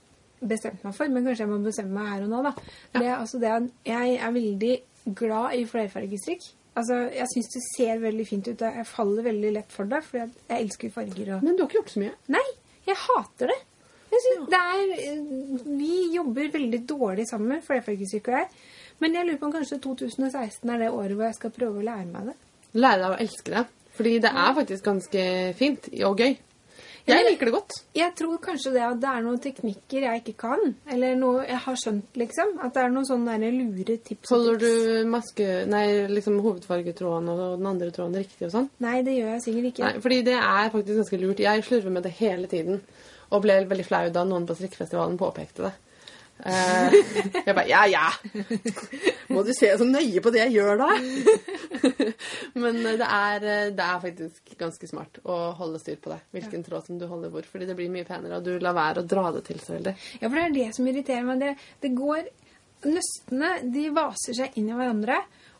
bestemt 0.47 0.85
meg 0.87 0.95
for. 0.95 1.11
Men 1.11 1.27
kanskje 1.27 1.45
jeg 1.45 1.51
må 1.51 1.63
bestemme 1.65 1.97
meg 1.97 2.13
her 2.13 2.27
og 2.27 2.31
nå, 2.35 2.43
da. 2.47 2.53
Det 2.95 3.03
er 3.05 3.17
altså 3.17 3.41
det 3.43 3.51
at 3.55 3.73
jeg 3.89 4.19
er 4.21 4.37
veldig 4.37 4.75
glad 5.19 5.57
i 5.59 5.65
flerfargestrikk. 5.71 6.47
Altså, 6.77 6.99
jeg 7.15 7.29
syns 7.33 7.55
det 7.55 7.63
ser 7.71 8.03
veldig 8.03 8.27
fint 8.29 8.49
ut. 8.51 8.67
Jeg 8.69 8.89
faller 8.91 9.25
veldig 9.31 9.53
lett 9.55 9.73
for 9.73 9.89
det, 9.89 10.03
for 10.05 10.21
jeg 10.21 10.61
elsker 10.61 10.93
farger 10.93 11.37
og 11.37 11.47
Men 11.47 11.57
du 11.57 11.65
har 11.65 11.71
ikke 11.71 11.81
gjort 11.81 11.95
så 11.95 12.03
mye. 12.03 12.15
Nei, 12.35 12.45
jeg 12.87 13.01
hater 13.07 13.53
det. 13.53 13.59
Jeg 14.13 14.23
synes 14.25 14.51
det 14.53 14.59
er, 14.61 14.83
eh, 15.05 15.71
vi 15.79 15.95
jobber 16.15 16.53
veldig 16.53 16.81
dårlig 16.89 17.25
sammen, 17.29 17.63
flerfargestrikk 17.65 18.29
og 18.31 18.37
jeg. 18.39 18.51
Men 19.03 19.17
jeg 19.19 19.29
lurer 19.29 19.41
på 19.41 19.49
om 19.49 19.55
kanskje 19.55 19.81
2016 19.85 20.73
er 20.73 20.85
det 20.85 20.91
året 20.93 21.17
hvor 21.17 21.29
jeg 21.29 21.39
skal 21.39 21.55
prøve 21.55 21.83
å 21.83 21.87
lære 21.87 22.09
meg 22.11 22.31
det. 22.31 22.37
Lære 22.77 23.03
deg 23.03 23.13
å 23.13 23.21
elske 23.27 23.55
det. 23.55 23.65
Fordi 23.97 24.19
det 24.25 24.33
er 24.33 24.57
faktisk 24.57 24.85
ganske 24.85 25.23
fint 25.57 25.89
og 26.05 26.21
gøy. 26.21 26.37
Jeg 27.07 27.23
liker 27.23 27.47
det 27.47 27.53
godt. 27.55 27.75
Jeg 27.95 28.13
tror 28.19 28.39
kanskje 28.43 28.73
det 28.75 28.83
at 28.83 28.99
det 28.99 29.11
er 29.13 29.23
noen 29.23 29.39
teknikker 29.43 30.07
jeg 30.09 30.23
ikke 30.25 30.35
kan, 30.41 30.73
eller 30.91 31.15
noe 31.19 31.45
jeg 31.47 31.61
har 31.63 31.79
skjønt, 31.79 32.19
liksom. 32.19 32.57
At 32.67 32.75
det 32.75 32.83
er 32.83 32.91
noen 32.97 33.07
sånne 33.07 33.37
lure 33.55 33.97
tips 34.09 34.33
Holder 34.35 34.59
du 34.59 34.73
maske, 35.13 35.47
nei, 35.71 35.85
liksom 36.11 36.41
hovedfargetråden 36.43 37.31
og 37.31 37.45
den 37.61 37.71
andre 37.71 37.93
tråden 37.95 38.19
riktig 38.19 38.49
og 38.49 38.55
sånn? 38.57 38.69
Nei, 38.83 38.99
det 39.07 39.15
gjør 39.21 39.37
jeg 39.37 39.45
sikkert 39.47 39.71
ikke. 39.71 39.87
Nei, 39.87 40.03
fordi 40.03 40.21
det 40.27 40.37
er 40.41 40.73
faktisk 40.75 41.03
ganske 41.05 41.23
lurt. 41.23 41.45
Jeg 41.47 41.67
slurver 41.69 41.95
med 41.95 42.09
det 42.09 42.15
hele 42.19 42.51
tiden. 42.51 42.83
Og 43.27 43.43
ble 43.43 43.61
veldig 43.71 43.87
flau 43.87 44.05
da 44.15 44.27
noen 44.27 44.47
på 44.47 44.55
strikkefestivalen 44.59 45.19
påpekte 45.19 45.69
det. 45.69 45.75
Eh, 46.45 46.95
jeg 47.47 47.55
bare 47.55 47.65
Ja, 47.71 47.85
ja! 47.89 48.07
Må 49.33 49.43
du 49.47 49.53
se 49.57 49.71
så 49.79 49.87
nøye 49.89 50.21
på 50.23 50.33
det 50.35 50.43
jeg 50.45 50.57
gjør, 50.59 50.83
da? 50.83 50.89
Men 52.63 52.81
eh, 52.83 52.99
det 53.01 53.09
er, 53.09 53.47
eh, 53.47 53.71
det 53.77 53.87
er 53.87 54.03
faktisk 54.03 54.57
ganske 54.61 54.91
smart 54.91 55.21
å 55.25 55.39
holde 55.59 55.81
styr 55.83 55.99
på 56.03 56.13
det. 56.13 56.21
Hvilken 56.37 56.67
tråd 56.67 56.89
som 56.89 57.01
du 57.01 57.07
holder 57.11 57.33
hvor. 57.33 57.49
Fordi 57.49 57.69
det 57.69 57.77
blir 57.79 57.93
mye 57.93 58.09
penere, 58.09 58.39
og 58.39 58.47
du 58.47 58.59
lar 58.63 58.77
være 58.77 59.03
å 59.03 59.09
dra 59.09 59.31
det 59.37 59.47
til 59.49 59.63
så 59.63 59.77
veldig. 59.77 59.97
Ja, 60.21 60.29
for 60.29 60.37
det 60.37 60.45
er 60.45 60.59
det 60.59 60.69
som 60.77 60.91
irriterer 60.91 61.27
meg. 61.29 61.43
Det, 61.43 61.55
det 61.85 61.95
går 61.97 62.29
Nøstene 62.87 63.49
de 63.73 63.87
vaser 63.91 64.37
seg 64.37 64.59
inn 64.61 64.69
i 64.69 64.75
hverandre, 64.77 65.17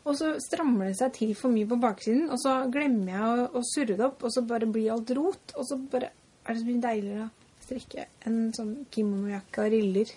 og 0.07 0.13
så 0.15 0.29
strammer 0.39 0.91
det 0.91 0.99
seg 0.99 1.15
til 1.15 1.31
for 1.35 1.51
mye 1.51 1.67
på 1.67 1.79
baksiden, 1.81 2.27
og 2.31 2.37
så 2.39 2.53
glemmer 2.71 3.09
jeg 3.09 3.23
å, 3.25 3.47
å 3.57 3.63
surre 3.67 3.97
det 3.97 4.05
opp, 4.05 4.21
og 4.23 4.31
så 4.31 4.43
bare 4.47 4.69
blir 4.69 4.93
alt 4.93 5.11
rot, 5.17 5.55
og 5.57 5.65
så 5.67 5.79
bare 5.91 6.11
er 6.13 6.53
det 6.53 6.61
så 6.61 6.67
mye 6.69 6.83
deiligere 6.85 7.25
å 7.25 7.65
strikke 7.65 8.05
en 8.29 8.37
sånn 8.55 8.71
kimonojakke 8.93 9.65
og 9.65 9.73
riller. 9.73 10.13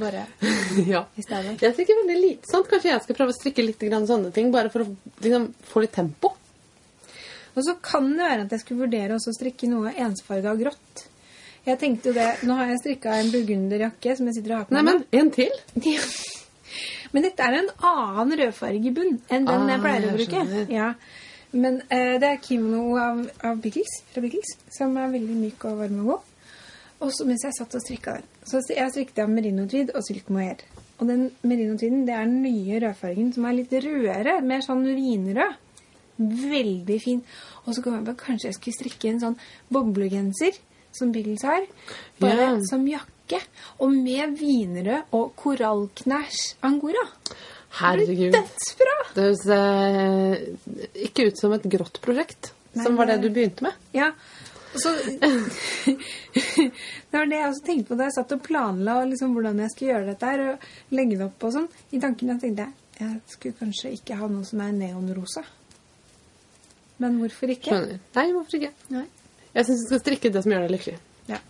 Bare 0.00 0.24
ja. 0.92 1.04
i 1.14 1.22
stedet. 1.22 1.56
Jeg 1.62 1.76
strikker 1.76 2.00
veldig 2.02 2.20
lite 2.20 2.50
sånt. 2.50 2.68
Kanskje 2.70 2.90
jeg 2.90 3.02
skal 3.04 3.18
prøve 3.18 3.34
å 3.34 3.36
strikke 3.36 3.64
litt 3.66 3.82
grann 3.86 4.08
sånne 4.08 4.32
ting, 4.34 4.50
bare 4.54 4.72
for 4.72 4.84
å 4.84 4.88
liksom, 5.22 5.50
få 5.70 5.84
litt 5.84 5.94
tempo. 5.94 6.32
Og 7.54 7.62
så 7.62 7.76
kan 7.84 8.08
det 8.10 8.24
være 8.24 8.46
at 8.46 8.54
jeg 8.54 8.64
skulle 8.64 8.88
vurdere 8.88 9.14
å 9.14 9.34
strikke 9.38 9.68
noe 9.70 9.92
ensfarga 10.02 10.56
grått. 10.58 11.04
Jeg 11.64 11.80
tenkte 11.80 12.10
jo 12.10 12.16
det, 12.16 12.26
Nå 12.44 12.56
har 12.58 12.72
jeg 12.72 12.80
strikka 12.82 13.14
en 13.16 13.30
burgunderjakke 13.32 14.16
som 14.18 14.26
jeg 14.28 14.36
sitter 14.38 14.52
og 14.52 14.58
har 14.58 14.66
på 14.68 14.74
meg. 14.74 14.84
Nei, 14.84 14.94
men 14.94 15.20
en 15.20 15.34
til? 15.34 15.60
Ja. 15.94 16.08
Men 17.14 17.22
dette 17.22 17.46
er 17.46 17.54
en 17.60 17.68
annen 17.86 18.34
rødfarge 18.40 18.88
i 18.90 18.90
bunn 18.90 19.20
enn 19.30 19.44
den 19.46 19.68
jeg 19.70 19.78
Ah, 19.78 19.82
pleier 19.84 20.02
å 20.02 20.08
jeg 20.10 20.16
bruke. 20.18 20.64
Ja. 20.74 20.88
Men 21.54 21.76
uh, 21.86 22.14
det 22.18 22.30
er 22.32 22.40
kimono 22.42 22.96
av, 22.98 23.20
av 23.46 23.60
Biggles, 23.62 24.00
fra 24.10 24.22
Biggles, 24.24 24.56
som 24.74 24.96
er 24.98 25.12
veldig 25.12 25.36
myk 25.38 25.66
og 25.70 25.78
varm 25.84 26.00
og 26.02 26.08
god. 26.10 26.32
Og 27.04 27.12
så 27.12 27.26
mens 27.28 27.44
jeg 27.44 27.56
satt 27.58 27.74
og 27.76 27.82
strikka 27.84 28.16
den, 28.18 28.30
så 28.48 28.62
jeg 28.72 28.92
strikket 28.94 29.20
av 29.24 29.32
merino 29.32 29.66
tweed 29.68 29.92
og 29.94 30.04
silk 30.06 30.30
mohair. 30.32 30.62
Og 31.00 31.08
den 31.10 31.26
merino 31.44 31.76
tweeden, 31.76 32.04
det 32.08 32.14
er 32.16 32.28
den 32.28 32.42
nye 32.44 32.80
rødfargen 32.80 33.32
som 33.34 33.46
er 33.48 33.56
litt 33.58 33.72
rødere, 33.84 34.38
mer 34.46 34.62
sånn 34.64 34.84
vinrød. 34.86 35.60
Veldig 36.22 37.00
fin. 37.02 37.24
Og 37.64 37.74
så 37.74 37.82
kom 37.82 37.96
jeg 37.96 38.06
på 38.06 38.14
at 38.14 38.22
kanskje 38.22 38.48
jeg 38.48 38.56
skulle 38.58 38.78
strikke 38.78 39.10
en 39.10 39.20
sånn 39.24 39.36
boblegenser 39.74 40.60
som 40.94 41.10
Biggles 41.10 41.42
har, 41.42 41.66
bare 42.22 42.52
yeah. 42.52 42.60
som 42.68 42.84
jakke. 42.86 43.40
Og 43.82 43.90
med 43.90 44.36
vinrød 44.38 45.10
og 45.16 45.32
korallknæsj 45.40 46.44
angora. 46.68 47.02
Herregud. 47.80 48.30
Dødsbra! 48.36 48.96
Det 49.16 49.24
høres 49.24 49.46
eh, 49.50 50.92
ikke 51.08 51.28
ut 51.30 51.40
som 51.40 51.56
et 51.56 51.66
grått 51.74 51.98
prosjekt, 52.04 52.52
Nei, 52.76 52.84
som 52.86 52.94
var 52.98 53.10
det- 53.10 53.20
du 53.24 53.30
begynte 53.34 53.66
med. 53.66 53.74
Ja. 53.96 54.12
Så 54.74 54.90
Det 56.34 57.18
var 57.18 57.28
det 57.30 57.38
jeg 57.38 57.50
også 57.50 57.66
tenkte 57.66 57.88
på 57.90 57.98
da 57.98 58.08
jeg 58.08 58.16
satt 58.16 58.32
og 58.34 58.42
planla 58.42 58.96
liksom, 59.06 59.34
hvordan 59.36 59.60
jeg 59.62 59.72
skulle 59.72 59.92
gjøre 59.92 60.08
dette 60.12 60.30
her, 60.30 60.46
og 60.54 60.96
legge 60.98 61.18
det 61.18 61.28
opp 61.28 61.46
og 61.46 61.54
sånn. 61.54 61.68
I 61.94 62.00
tankene 62.02 62.38
tenkte 62.42 62.66
jeg 62.66 62.72
jeg 62.94 63.20
skulle 63.26 63.58
kanskje 63.58 63.90
ikke 63.96 64.16
ha 64.20 64.28
noe 64.30 64.46
som 64.46 64.60
er 64.62 64.74
neonrosa. 64.76 65.42
Men 67.02 67.16
hvorfor 67.18 67.50
ikke? 67.50 67.72
Skjønner. 67.72 67.98
Nei, 68.14 68.26
hvorfor 68.36 68.58
ikke? 68.60 68.70
Nei. 68.94 69.06
Jeg 69.54 69.66
syns 69.66 69.82
du 69.82 69.88
skal 69.88 70.02
strikke 70.02 70.30
det 70.34 70.42
som 70.44 70.54
gjør 70.54 70.66
deg 70.66 70.74
lykkelig. 70.76 70.94
Ja. 71.30 71.40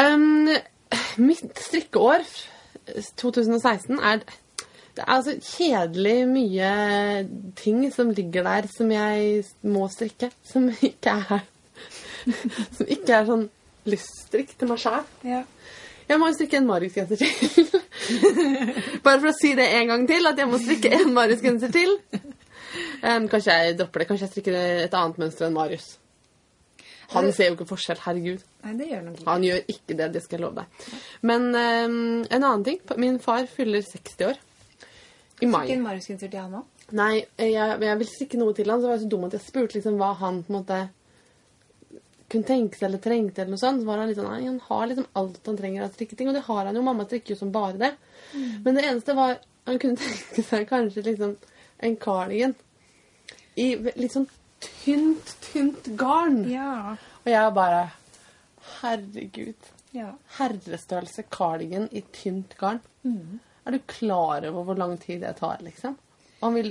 Um, 0.00 0.50
mitt 1.22 1.62
strikkeår, 1.62 2.26
2016, 3.22 3.98
er 3.98 4.24
Det 4.96 5.04
er 5.04 5.12
altså 5.14 5.36
kjedelig 5.38 6.16
mye 6.30 6.70
ting 7.58 7.84
som 7.94 8.10
ligger 8.14 8.46
der 8.46 8.68
som 8.72 8.90
jeg 8.92 9.44
må 9.62 9.86
strikke. 9.92 10.30
Som 10.46 10.68
ikke 10.70 11.14
er 11.14 11.46
Som 12.76 12.90
ikke 12.90 13.16
er 13.16 13.28
sånn 13.28 13.46
lyststrikk 13.88 14.52
til 14.58 14.68
meg 14.68 14.82
sjæl. 14.82 15.06
Ja. 15.24 15.44
Jeg 16.10 16.18
må 16.18 16.26
jo 16.26 16.34
strikke 16.34 16.58
en 16.58 16.66
Marius-genser 16.66 17.20
til. 17.20 17.70
Bare 19.04 19.20
for 19.20 19.30
å 19.30 19.36
si 19.36 19.54
det 19.56 19.68
en 19.78 19.92
gang 19.92 20.04
til, 20.10 20.26
at 20.26 20.42
jeg 20.42 20.50
må 20.50 20.58
strikke 20.58 20.90
en 20.98 21.14
Marius-genser 21.14 21.72
til. 21.74 21.94
Um, 23.00 23.28
kanskje 23.30 23.54
jeg 23.54 23.76
dropper 23.78 24.02
det. 24.02 24.08
Kanskje 24.10 24.26
jeg 24.26 24.32
strikker 24.34 24.58
et 24.58 24.96
annet 24.98 25.20
mønster 25.22 25.46
enn 25.46 25.54
Marius. 25.54 25.92
Han 27.14 27.30
ser 27.34 27.50
jo 27.50 27.56
ikke 27.56 27.68
forskjell. 27.70 28.02
Herregud. 28.04 28.42
Nei, 28.66 28.74
det 28.78 28.90
gjør 28.90 29.06
nok 29.06 29.16
ikke. 29.18 29.28
Han 29.30 29.46
gjør 29.46 29.72
ikke 29.74 29.96
det, 29.98 30.10
det 30.14 30.22
skal 30.24 30.38
jeg 30.38 30.44
love 30.44 30.60
deg. 30.60 30.92
Men 31.30 31.48
um, 31.54 31.96
en 32.26 32.38
annen 32.42 32.66
ting. 32.66 32.82
Min 33.02 33.18
far 33.22 33.46
fyller 33.50 33.86
60 33.86 34.26
år. 34.28 34.42
I 35.40 35.48
mai. 35.48 35.64
Ikke 35.66 35.76
en 35.78 35.84
Marius-genser 35.86 36.30
til 36.30 36.40
han 36.40 36.56
òg? 36.60 36.86
Nei, 36.98 37.12
jeg, 37.38 37.52
jeg 37.54 37.98
ville 38.00 38.10
strikke 38.10 38.38
noe 38.40 38.54
til 38.56 38.70
han, 38.70 38.80
så 38.82 38.88
var 38.90 38.96
jeg 38.98 39.04
så 39.04 39.10
dum 39.12 39.26
at 39.28 39.36
jeg 39.36 39.44
spurte 39.44 39.76
liksom 39.78 39.98
hva 40.00 40.10
han 40.20 40.42
på 40.46 40.52
en 40.52 40.58
måte 40.58 40.80
kunne 42.30 42.46
tenke 42.46 42.78
seg 42.78 42.86
eller 42.88 43.02
trengte, 43.02 43.42
eller 43.42 43.54
noe 43.56 43.62
sånt. 43.62 43.82
Så 43.82 43.88
var 43.88 44.00
han 44.02 44.10
litt 44.10 44.18
sånn 44.20 44.30
Nei, 44.30 44.42
han 44.46 44.58
har 44.68 44.88
liksom 44.90 45.06
alt 45.18 45.46
han 45.50 45.58
trenger 45.58 45.84
av 45.86 45.94
strikketing, 45.94 46.30
og 46.30 46.36
det 46.38 46.44
har 46.46 46.66
han 46.68 46.78
jo. 46.78 46.82
Mamma 46.86 47.06
strikker 47.08 47.34
jo 47.34 47.38
som 47.40 47.52
bare 47.54 47.78
det. 47.80 47.92
Men 48.64 48.76
det 48.76 48.84
eneste 48.86 49.16
var 49.18 49.38
Han 49.66 49.78
kunne 49.82 49.98
tenke 50.00 50.42
seg 50.46 50.66
kanskje 50.70 51.02
liksom 51.04 51.34
en 51.84 51.96
cardigan 52.00 52.54
i 53.60 53.74
litt 53.76 54.14
sånn 54.14 54.26
tynt, 54.62 55.34
tynt 55.44 55.90
garn. 56.00 56.42
Ja. 56.48 56.94
Og 57.24 57.28
jeg 57.28 57.52
bare 57.56 57.82
Herregud. 58.80 59.68
ja. 59.92 60.12
Herrestørrelse 60.38 61.24
cardigan 61.32 61.88
i 61.92 62.02
tynt 62.14 62.56
garn. 62.60 62.80
Er 63.64 63.76
du 63.76 63.82
klar 63.86 64.46
over 64.48 64.68
hvor 64.68 64.78
lang 64.78 64.96
tid 65.00 65.20
det 65.24 65.34
tar, 65.40 65.60
liksom? 65.64 65.96
Han 66.40 66.54
vil, 66.56 66.70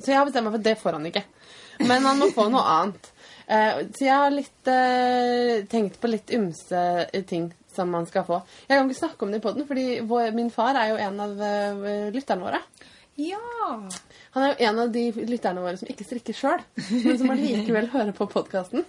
så 0.00 0.12
jeg 0.12 0.16
har 0.16 0.24
bestemt 0.24 0.46
meg 0.46 0.54
for 0.54 0.62
at 0.62 0.68
det 0.68 0.78
får 0.80 0.96
han 0.96 1.08
ikke. 1.10 1.24
Men 1.84 2.06
han 2.08 2.20
må 2.20 2.30
få 2.32 2.46
noe 2.52 2.62
annet. 2.74 3.10
Eh, 3.44 3.80
så 3.92 4.06
jeg 4.06 4.16
har 4.16 4.32
litt 4.32 4.70
eh, 4.72 5.64
tenkt 5.68 5.98
på 6.00 6.08
litt 6.08 6.32
ymse 6.36 6.84
ting 7.28 7.50
som 7.74 7.90
man 7.92 8.06
skal 8.08 8.24
få. 8.26 8.40
Jeg 8.66 8.78
kan 8.78 8.88
ikke 8.88 9.00
snakke 9.00 9.26
om 9.26 9.32
det 9.32 9.40
i 9.40 9.44
poden, 9.44 9.66
fordi 9.68 9.86
vår, 10.08 10.30
min 10.36 10.50
far 10.54 10.78
er 10.78 10.92
jo 10.92 11.00
en 11.00 11.20
av 11.22 11.36
uh, 11.38 12.08
lytterne 12.14 12.48
våre. 12.48 12.62
ja. 13.20 13.42
Han 14.30 14.46
er 14.46 14.52
jo 14.52 14.68
en 14.68 14.80
av 14.84 14.90
de 14.94 15.04
lytterne 15.26 15.62
våre 15.62 15.78
som 15.78 15.88
ikke 15.90 16.06
strikker 16.06 16.36
sjøl, 16.38 16.60
men 17.04 17.16
som 17.18 17.32
allikevel 17.34 17.88
hører 17.90 18.12
på 18.14 18.28
podkasten. 18.30 18.84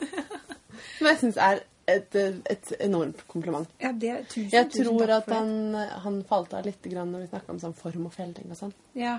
Som 0.97 1.09
jeg 1.09 1.17
syns 1.17 1.39
er 1.41 1.63
et, 1.97 2.17
et 2.51 2.71
enormt 2.79 3.23
kompliment. 3.31 3.67
Ja, 3.81 3.91
det, 3.91 4.15
tusen, 4.31 4.49
Jeg 4.53 4.69
tror 4.73 5.11
at 5.17 5.29
han, 5.31 5.75
han 6.05 6.21
falt 6.29 6.55
av 6.57 6.65
litt 6.67 6.85
grann 6.91 7.11
når 7.13 7.25
vi 7.25 7.31
snakka 7.33 7.53
om 7.55 7.61
sånn 7.61 7.75
form 7.77 8.07
og 8.09 8.15
felling 8.15 8.51
og 8.51 8.59
sånn. 8.59 8.73
Ja. 8.97 9.17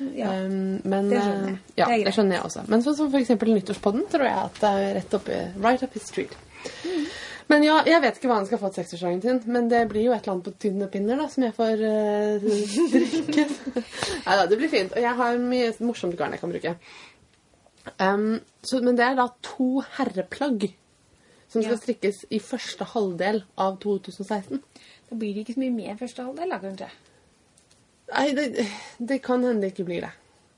ja. 0.00 0.32
Um, 0.44 0.80
men, 0.82 1.10
det 1.12 1.20
skjønner 1.20 1.52
jeg. 1.52 1.60
Ja, 1.76 1.90
Det 1.90 2.00
det, 2.08 2.16
skjønner 2.16 2.38
jeg 2.38 2.48
også. 2.48 2.64
Men 2.72 2.86
sånn 2.86 2.98
som 3.00 3.12
for 3.12 3.20
eksempel 3.20 3.54
nyttårspodden 3.54 4.08
tror 4.12 4.26
jeg 4.28 4.40
at 4.46 4.64
det 4.64 4.72
er 4.80 4.98
rett 5.00 5.20
oppi, 5.20 5.38
right 5.60 5.86
up 5.86 5.96
his 5.98 6.08
street. 6.10 6.36
Mm. 6.84 7.06
Men 7.52 7.64
ja, 7.66 7.80
jeg 7.84 8.00
vet 8.00 8.18
ikke 8.18 8.28
hva 8.30 8.38
han 8.38 8.46
skal 8.48 8.60
få 8.60 8.70
til 8.72 8.84
seksårsdagen 8.84 9.18
sin, 9.20 9.40
men 9.52 9.66
det 9.68 9.82
blir 9.90 10.06
jo 10.06 10.14
et 10.14 10.24
eller 10.24 10.38
annet 10.38 10.46
på 10.46 10.54
tynne 10.64 10.86
pinner 10.92 11.18
da, 11.20 11.26
som 11.28 11.44
jeg 11.44 11.56
får 11.56 11.82
uh, 11.84 12.46
drikke. 12.94 13.48
Nei 14.24 14.38
da, 14.38 14.46
det 14.48 14.60
blir 14.60 14.72
fint. 14.72 14.94
Og 14.94 15.04
jeg 15.04 15.18
har 15.20 15.42
mye 15.42 15.74
morsomt 15.84 16.16
garn 16.16 16.36
jeg 16.36 16.40
kan 16.40 16.54
bruke. 16.54 16.78
Um, 18.00 18.40
så, 18.64 18.80
men 18.80 18.96
det 18.96 19.04
er 19.04 19.18
da 19.18 19.28
to 19.44 19.82
herreplagg 19.98 20.70
som 21.54 21.62
skal 21.62 21.78
strikkes 21.78 22.24
i 22.34 22.40
første 22.42 22.86
halvdel 22.90 23.44
av 23.60 23.78
2016. 23.82 24.60
Da 25.08 25.18
blir 25.18 25.34
det 25.34 25.44
ikke 25.44 25.54
så 25.56 25.62
mye 25.62 25.76
mer 25.76 25.98
første 26.00 26.26
halvdel, 26.26 26.50
da, 26.50 26.58
kanskje. 26.62 26.90
Nei, 28.10 28.26
det, 28.36 28.66
det 28.98 29.20
kan 29.24 29.44
hende 29.46 29.62
det 29.62 29.72
ikke 29.72 29.86
blir 29.88 30.04
det. 30.08 30.10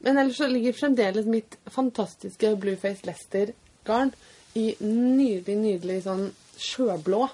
Men 0.06 0.20
ellers 0.20 0.40
så 0.40 0.48
ligger 0.48 0.76
fremdeles 0.76 1.28
mitt 1.28 1.58
fantastiske 1.72 2.54
Blueface 2.62 3.06
Lester-garn 3.08 4.12
i 4.56 4.70
nydelig, 4.80 5.56
nydelig 5.60 6.00
sånn 6.06 6.30
sjøblå, 6.60 7.26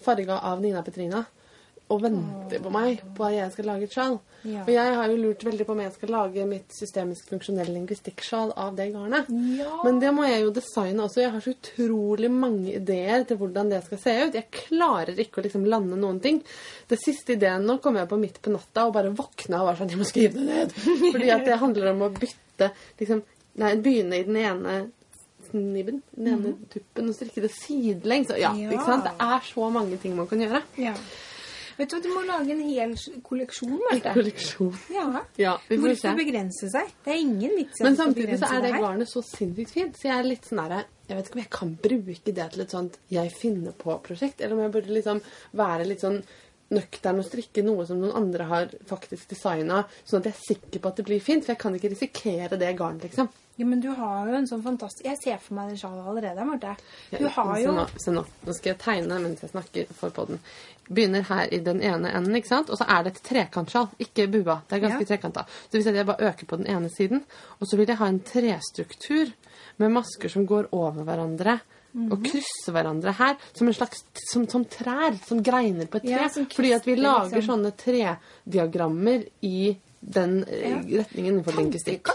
farga 0.00 0.40
av 0.48 0.62
Nina 0.64 0.82
Petrina, 0.84 1.26
og 1.90 2.02
venter 2.04 2.60
på 2.62 2.70
meg 2.72 3.00
på 3.16 3.24
at 3.26 3.34
jeg 3.34 3.52
skal 3.54 3.66
lage 3.66 3.86
et 3.88 3.94
sjal. 3.96 4.18
Ja. 4.46 4.62
Og 4.62 4.70
jeg 4.72 4.92
har 4.96 5.10
jo 5.10 5.16
lurt 5.20 5.42
veldig 5.44 5.64
på 5.68 5.74
om 5.74 5.80
jeg 5.82 5.92
skal 5.96 6.12
lage 6.14 6.44
mitt 6.48 6.72
systemisk 6.72 7.28
funksjonelle 7.32 7.74
lingvistikksjal 7.74 8.52
av 8.62 8.76
det 8.78 8.86
garnet. 8.94 9.26
Ja. 9.58 9.72
Men 9.84 9.98
det 10.00 10.12
må 10.16 10.24
jeg 10.28 10.44
jo 10.46 10.52
designe 10.56 11.02
også. 11.04 11.20
Jeg 11.24 11.32
har 11.34 11.42
så 11.44 11.52
utrolig 11.56 12.30
mange 12.32 12.76
ideer 12.78 13.26
til 13.28 13.40
hvordan 13.42 13.72
det 13.74 13.82
skal 13.88 14.00
se 14.04 14.14
ut. 14.22 14.38
Jeg 14.38 14.48
klarer 14.54 15.18
ikke 15.20 15.42
å 15.42 15.44
liksom 15.48 15.66
lande 15.68 15.98
noen 16.00 16.22
ting. 16.24 16.38
Det 16.88 17.00
siste 17.02 17.34
ideen 17.36 17.66
nå 17.68 17.76
kom 17.84 17.98
jeg 18.00 18.08
på 18.08 18.20
midt 18.22 18.38
på 18.40 18.54
natta 18.54 18.86
og 18.88 18.94
bare 18.96 19.10
våkna 19.18 19.60
og 19.60 19.68
var 19.72 19.80
sånn 19.82 19.90
Jeg 19.92 20.00
må 20.00 20.08
skrive 20.08 20.38
det 20.38 20.46
ned. 20.48 20.72
Fordi 21.12 21.34
at 21.36 21.44
det 21.50 21.58
handler 21.60 21.92
om 21.92 22.06
å 22.06 22.12
bytte 22.16 22.70
liksom 23.02 23.20
Nei, 23.60 23.74
begynne 23.82 24.14
i 24.20 24.24
den 24.24 24.36
ene 24.38 24.74
snibben, 25.50 25.96
den 26.14 26.28
ene 26.30 26.52
tuppen, 26.70 27.08
og 27.10 27.16
strikke 27.16 27.42
det 27.42 27.50
sidelengs. 27.52 28.30
Ja, 28.38 28.52
Ja. 28.54 28.70
ikke 28.70 28.84
sant? 28.86 29.04
Det 29.08 29.26
er 29.26 29.40
så 29.44 29.66
mange 29.74 29.98
ting 30.00 30.14
man 30.16 30.28
kan 30.30 30.38
gjøre. 30.40 30.60
Ja. 30.78 30.92
Vet 31.80 31.88
du 31.88 31.96
hva, 31.96 32.00
du 32.04 32.10
må 32.12 32.22
lage 32.28 32.52
en 32.52 32.60
hel 32.60 32.90
kolleksjon, 33.24 33.78
Marte. 33.86 34.12
Kolleksjon. 34.12 34.74
Ja. 34.92 35.06
Ja, 35.40 35.54
vi 35.68 35.78
får. 35.78 35.94
Hvorfor 35.94 36.18
begrense 36.18 36.68
seg? 36.68 36.90
Det 37.06 37.14
er 37.14 37.22
ingen 37.22 37.56
vits 37.56 37.80
i 37.80 37.86
Men 37.86 37.96
begrense 37.96 38.10
du 38.10 38.20
Men 38.20 38.26
samtidig 38.28 38.40
så 38.42 38.50
er 38.52 38.66
det 38.66 38.72
garnet 38.76 39.12
så 39.12 39.22
sinnssykt 39.24 39.72
fint, 39.78 39.96
så 39.96 40.10
jeg 40.10 40.16
er 40.18 40.28
litt 40.28 40.50
sånn 40.50 40.60
herre 40.60 40.82
Jeg 41.08 41.16
vet 41.16 41.30
ikke 41.30 41.38
om 41.38 41.42
jeg 41.42 41.52
kan 41.56 41.72
bruke 41.88 42.36
det 42.36 42.46
til 42.52 42.64
et 42.66 42.76
sånt 42.76 43.00
jeg 43.16 43.32
finner 43.32 43.74
på-prosjekt, 43.80 44.44
eller 44.44 44.58
om 44.58 44.62
jeg 44.66 44.74
burde 44.76 44.96
liksom 44.98 45.24
være 45.56 45.88
litt 45.88 46.04
sånn 46.04 46.20
nøktern 46.70 47.18
og 47.18 47.26
strikke 47.26 47.64
noe 47.66 47.86
som 47.88 47.98
noen 47.98 48.14
andre 48.14 48.46
har 48.46 48.74
faktisk 48.86 49.32
designa, 49.32 49.82
sånn 50.06 50.20
at 50.20 50.30
jeg 50.30 50.36
er 50.36 50.44
sikker 50.44 50.82
på 50.82 50.92
at 50.92 51.00
det 51.00 51.06
blir 51.08 51.24
fint, 51.24 51.42
for 51.42 51.56
jeg 51.56 51.62
kan 51.64 51.76
ikke 51.76 51.90
risikere 51.96 52.58
det 52.60 52.76
garnet, 52.78 53.08
liksom. 53.08 53.30
Ja, 53.60 53.66
men 53.68 53.80
du 53.84 53.90
har 53.92 54.24
jo 54.30 54.34
en 54.38 54.46
sånn 54.48 54.62
fantastisk 54.64 55.04
Jeg 55.04 55.18
ser 55.20 55.40
for 55.44 55.54
meg 55.58 55.68
den 55.68 55.76
sjalen 55.80 56.06
allerede, 56.08 56.44
Marte. 56.48 56.70
Du 57.10 57.18
Ja, 57.26 57.28
har 57.34 57.58
jo 57.60 57.72
nå, 57.76 57.82
se 58.00 58.10
nå. 58.14 58.22
Nå 58.46 58.54
skal 58.56 58.70
jeg 58.72 58.78
tegne 58.80 59.18
mens 59.20 59.42
jeg 59.44 59.50
snakker 59.52 59.90
for 59.98 60.14
podden. 60.16 60.38
Begynner 60.88 61.22
her 61.28 61.52
i 61.52 61.58
den 61.62 61.82
ene 61.84 62.08
enden, 62.16 62.34
ikke 62.40 62.48
sant? 62.48 62.70
Og 62.72 62.78
så 62.80 62.86
er 62.88 63.04
det 63.04 63.12
et 63.12 63.22
trekantsjal, 63.28 63.90
ikke 64.00 64.26
bua. 64.32 64.62
Det 64.66 64.78
er 64.78 64.86
ganske 64.88 65.04
Ja. 65.04 65.10
trekanta. 65.12 65.44
Så 65.68 65.76
hvis 65.76 65.84
jeg 65.92 66.06
bare 66.06 66.30
øker 66.30 66.46
på 66.46 66.56
den 66.56 66.66
ene 66.72 66.88
siden, 66.88 67.22
og 67.60 67.68
så 67.68 67.76
vil 67.76 67.86
jeg 67.86 67.96
ha 68.00 68.06
en 68.08 68.20
trestruktur 68.20 69.32
med 69.78 69.92
masker 69.92 70.28
som 70.32 70.46
går 70.46 70.68
over 70.72 71.04
hverandre. 71.04 71.60
Mhm. 71.92 72.12
Og 72.12 72.22
krysser 72.24 72.72
hverandre 72.72 73.12
her, 73.12 73.36
som 73.52 73.66
en 73.68 73.74
slags 73.74 74.04
som, 74.30 74.48
som 74.48 74.64
trær. 74.64 75.18
Som 75.26 75.42
greiner 75.42 75.86
på 75.86 75.96
et 75.98 76.02
tre. 76.04 76.10
Ja, 76.16 76.28
krysser, 76.28 76.46
fordi 76.54 76.72
at 76.72 76.84
vi 76.86 76.94
lager 76.96 77.36
liksom. 77.36 77.60
sånne 77.60 77.72
trediagrammer 77.76 79.26
i 79.42 79.76
den 80.00 80.44
eh, 80.48 80.70
Ja. 80.70 81.02
retningen 81.02 81.34
innenfor 81.42 81.52
lingvistikk. 81.58 82.08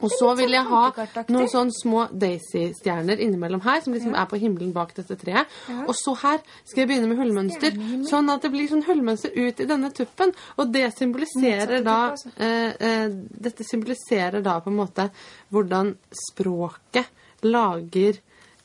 Og 0.00 0.12
så 0.12 0.32
vil 0.38 0.48
sånn 0.48 0.56
jeg 0.56 0.68
ha 0.70 1.24
noen 1.28 1.50
sånne 1.52 1.76
små 1.76 2.06
Daisy-stjerner 2.12 3.20
innimellom 3.20 3.62
her, 3.64 3.80
som 3.84 3.94
liksom 3.96 4.16
er 4.16 4.28
på 4.30 4.40
himmelen 4.40 4.72
bak 4.76 4.94
dette 4.96 5.16
treet. 5.20 5.50
Og 5.86 5.92
så 5.98 6.14
her 6.22 6.40
skal 6.64 6.82
jeg 6.82 6.90
begynne 6.92 7.10
med 7.10 7.20
hullmønster, 7.20 7.76
sånn 8.08 8.32
at 8.32 8.46
det 8.46 8.52
blir 8.54 8.70
sånn 8.70 8.86
hullmønster 8.88 9.36
ut 9.36 9.60
i 9.60 9.68
denne 9.68 9.92
tuppen. 9.96 10.34
Og 10.58 10.72
det 10.74 10.88
symboliserer 10.96 11.84
da 11.86 11.98
altså. 12.12 12.32
eh, 12.36 12.72
eh, 12.80 13.06
Dette 13.50 13.64
symboliserer 13.66 14.42
da 14.44 14.58
på 14.64 14.72
en 14.72 14.80
måte 14.80 15.08
hvordan 15.50 15.94
språket 16.30 17.08
lager 17.46 18.18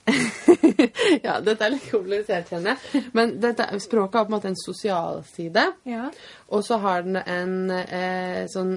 ja, 1.26 1.40
dette 1.42 1.66
er 1.66 1.72
litt 1.74 1.88
komplisert, 1.90 2.50
kjenner 2.52 2.76
jeg. 2.76 3.06
Men 3.18 3.32
dette, 3.42 3.66
språket 3.82 4.20
har 4.20 4.28
på 4.28 4.30
en 4.30 4.36
måte 4.36 4.52
en 4.52 4.60
sosial 4.60 5.24
side. 5.26 5.64
Ja. 5.90 6.12
Og 6.54 6.62
så 6.68 6.78
har 6.84 7.06
den 7.08 7.18
en 7.18 7.56
eh, 7.74 8.44
sånn 8.52 8.76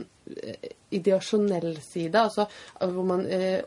ideasjonell 0.95 1.77
side, 1.83 2.21
altså 2.21 2.47
eh, 2.47 2.89
hvor 2.89 3.07
man 3.07 3.27
eh, 3.27 3.61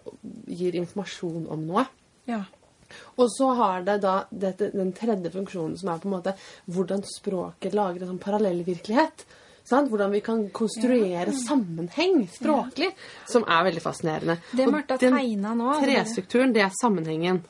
gir 0.48 0.78
informasjon 0.82 1.48
om 1.52 1.70
noe. 1.70 1.86
ja. 2.30 2.44
Og 3.16 3.30
så 3.32 3.46
har 3.56 3.86
det 3.88 4.02
da 4.04 4.18
dette, 4.30 4.68
den 4.74 4.90
tredje 4.92 5.30
funksjonen, 5.32 5.78
som 5.80 5.94
er 5.94 6.02
på 6.02 6.10
en 6.10 6.16
måte 6.18 6.34
hvordan 6.76 7.06
språket 7.08 7.72
lager 7.78 8.04
en 8.04 8.10
sånn 8.10 8.20
parallellvirkelighet. 8.20 9.24
Sant? 9.64 9.88
Hvordan 9.88 10.12
vi 10.12 10.20
kan 10.26 10.42
konstruere 10.52 11.32
sammenheng 11.38 12.26
språklig, 12.34 12.90
som 13.30 13.46
er 13.48 13.68
veldig 13.70 13.84
fascinerende. 13.84 14.36
Det 14.52 14.68
Martha 14.68 14.98
tegna 15.00 15.54
nå 15.56 15.78
Trestrukturen, 15.80 16.52
det 16.52 16.66
er 16.66 16.74
sammenhengen. 16.82 17.44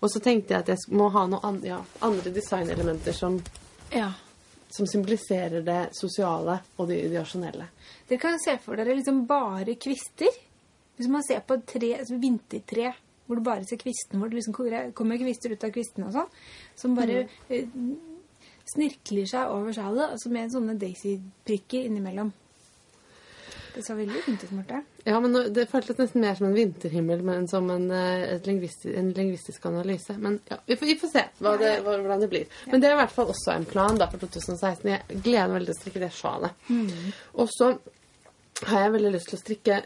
Og 0.00 0.10
så 0.10 0.22
tenkte 0.24 0.56
jeg 0.56 0.64
at 0.64 0.72
jeg 0.72 0.96
må 0.98 1.10
ha 1.14 1.26
noen 1.30 1.46
an 1.46 1.60
ja, 1.66 1.78
andre 2.06 2.32
designelementer 2.34 3.14
som, 3.14 3.38
ja. 3.94 4.10
Som 4.78 4.86
symboliserer 4.86 5.64
det 5.66 5.80
sosiale 5.98 6.60
og 6.78 6.88
det 6.90 7.00
ideasjonelle. 7.08 7.66
Dere 8.08 8.22
kan 8.22 8.38
se 8.42 8.54
for 8.62 8.78
dere 8.78 8.94
liksom 8.94 9.24
bare 9.28 9.74
kvister. 9.80 10.30
Hvis 10.98 11.10
man 11.10 11.24
ser 11.26 11.42
på 11.46 11.58
et 11.58 11.66
tre, 11.70 11.92
et 11.98 12.10
vintertre 12.10 12.92
hvor 13.28 13.36
du 13.36 13.44
bare 13.44 13.66
ser 13.68 13.76
kvisten, 13.76 14.18
hvor 14.18 14.30
det 14.30 14.38
liksom 14.38 14.54
kommer 14.96 15.20
kvister 15.20 15.52
ut 15.52 15.64
av 15.66 15.72
kvistene 15.74 16.06
og 16.08 16.14
sånn, 16.14 16.30
som 16.80 16.94
bare 16.96 17.26
mm. 17.50 17.90
snirkler 18.72 19.28
seg 19.28 19.52
over 19.52 19.74
sjalet, 19.76 20.14
altså 20.14 20.32
med 20.32 20.54
sånne 20.54 20.78
daisy-prikker 20.80 21.90
innimellom. 21.90 22.32
Det 23.78 23.84
så 23.86 23.94
veldig 23.94 24.20
fint 24.24 24.42
ut, 24.42 24.52
Marte. 24.56 24.80
Ja, 25.06 25.20
men 25.22 25.36
Det 25.54 25.68
føltes 25.70 26.00
nesten 26.00 26.24
mer 26.24 26.34
som 26.34 26.48
en 26.48 26.56
vinterhimmel 26.56 27.20
men 27.22 27.44
som 27.46 27.68
en, 27.70 27.84
eh, 27.94 28.24
et 28.34 28.48
lingvisti, 28.48 28.90
en 28.98 29.12
lingvistisk 29.14 29.68
analyse. 29.70 30.16
Men 30.18 30.40
ja, 30.50 30.58
vi 30.66 30.74
får, 30.76 30.86
vi 30.90 30.96
får 30.98 31.12
se 31.12 31.22
hva 31.38 31.52
det, 31.60 31.76
hva, 31.86 31.94
hvordan 32.02 32.24
det 32.24 32.30
blir. 32.32 32.48
Men 32.72 32.82
det 32.82 32.90
er 32.90 32.96
i 32.96 32.98
hvert 33.04 33.14
fall 33.14 33.30
også 33.30 33.54
en 33.54 33.68
plan 33.70 34.00
da 34.00 34.10
for 34.10 34.18
2016. 34.24 34.90
Jeg 34.90 35.22
gleder 35.22 35.52
meg 35.52 35.60
veldig 35.60 35.70
til 35.70 35.76
å 35.76 35.78
strikke 35.78 36.02
det 36.02 36.10
sjalet. 36.16 36.66
Og 37.38 37.54
så 37.54 37.70
har 38.66 38.84
jeg 38.84 38.94
veldig 38.98 39.14
lyst 39.14 39.30
til 39.30 39.38
å 39.38 39.42
strikke 39.44 39.80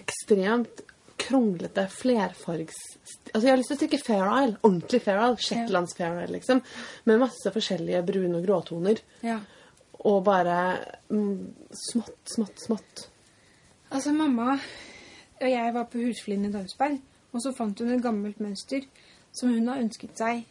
ekstremt 0.00 0.84
kronglete 1.20 1.84
flerfargs... 1.92 2.80
Altså 3.34 3.44
Jeg 3.44 3.52
har 3.52 3.60
lyst 3.60 3.74
til 3.74 3.76
å 3.76 3.82
strikke 3.82 4.04
Fair 4.08 4.24
Isle. 4.24 4.58
Ordentlig 4.64 5.04
Fair 5.04 5.20
Isle. 5.20 5.40
Shetlands 5.52 5.96
Fair 6.00 6.16
Isle, 6.22 6.32
liksom. 6.38 6.64
Med 7.10 7.20
masse 7.28 7.52
forskjellige 7.54 8.04
brune 8.08 8.40
og 8.40 8.48
gråtoner. 8.48 9.04
Ja. 9.20 9.38
Og 10.04 10.22
bare 10.24 10.58
mm, 11.12 11.70
smått, 11.76 12.16
smått, 12.32 12.64
smått. 12.64 13.10
Altså, 13.94 14.12
mamma 14.12 14.56
og 15.40 15.50
jeg 15.50 15.74
var 15.74 15.86
på 15.90 16.00
Husfliden 16.02 16.48
i 16.48 16.52
Tønsberg, 16.52 16.98
og 17.34 17.42
så 17.42 17.52
fant 17.56 17.80
hun 17.82 17.92
et 17.94 18.02
gammelt 18.02 18.40
mønster 18.42 18.86
som 19.34 19.50
hun 19.50 19.68
har 19.70 19.82
ønsket 19.82 20.18
seg 20.18 20.44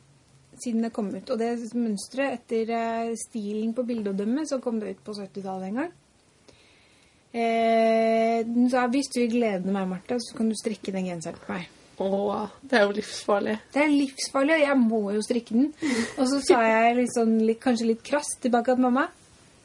siden 0.61 0.85
det 0.85 0.93
kom 0.93 1.09
ut. 1.13 1.29
Og 1.33 1.39
det 1.39 1.49
mønsteret, 1.73 2.37
etter 2.37 2.71
eh, 2.77 3.13
stilen 3.17 3.73
på 3.75 3.85
bildet 3.87 4.11
å 4.11 4.17
dømme, 4.17 4.45
så 4.45 4.59
kom 4.61 4.79
det 4.81 4.93
ut 4.93 5.05
på 5.05 5.15
70-tallet 5.17 5.71
en 5.71 5.79
gang. 5.81 5.93
Eh, 7.33 8.43
sa, 8.69 8.83
hvis 8.93 9.09
du 9.15 9.23
vil 9.23 9.31
glede 9.39 9.73
meg, 9.73 9.87
Martha, 9.89 10.19
så 10.21 10.37
kan 10.37 10.51
du 10.51 10.57
strikke 10.59 10.93
den 10.93 11.09
genseren 11.09 11.41
på 11.41 11.55
meg. 11.55 11.71
Åh, 12.03 12.53
det 12.69 12.77
er 12.77 12.85
jo 12.87 12.97
livsfarlig. 12.99 13.55
Det 13.73 13.81
er 13.81 13.93
livsfarlig, 13.93 14.57
og 14.59 14.65
jeg 14.67 14.79
må 14.81 15.01
jo 15.15 15.23
strikke 15.25 15.57
den. 15.57 15.71
Og 16.17 16.27
så 16.29 16.41
sa 16.45 16.61
jeg 16.67 16.99
litt 16.99 17.15
sånn, 17.15 17.37
litt, 17.47 17.61
kanskje 17.63 17.89
litt 17.91 18.05
krast 18.05 18.41
tilbake 18.45 18.75
at 18.75 18.81
mamma, 18.81 19.07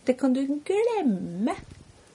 det 0.08 0.16
kan 0.20 0.32
du 0.32 0.40
glemme. 0.46 1.56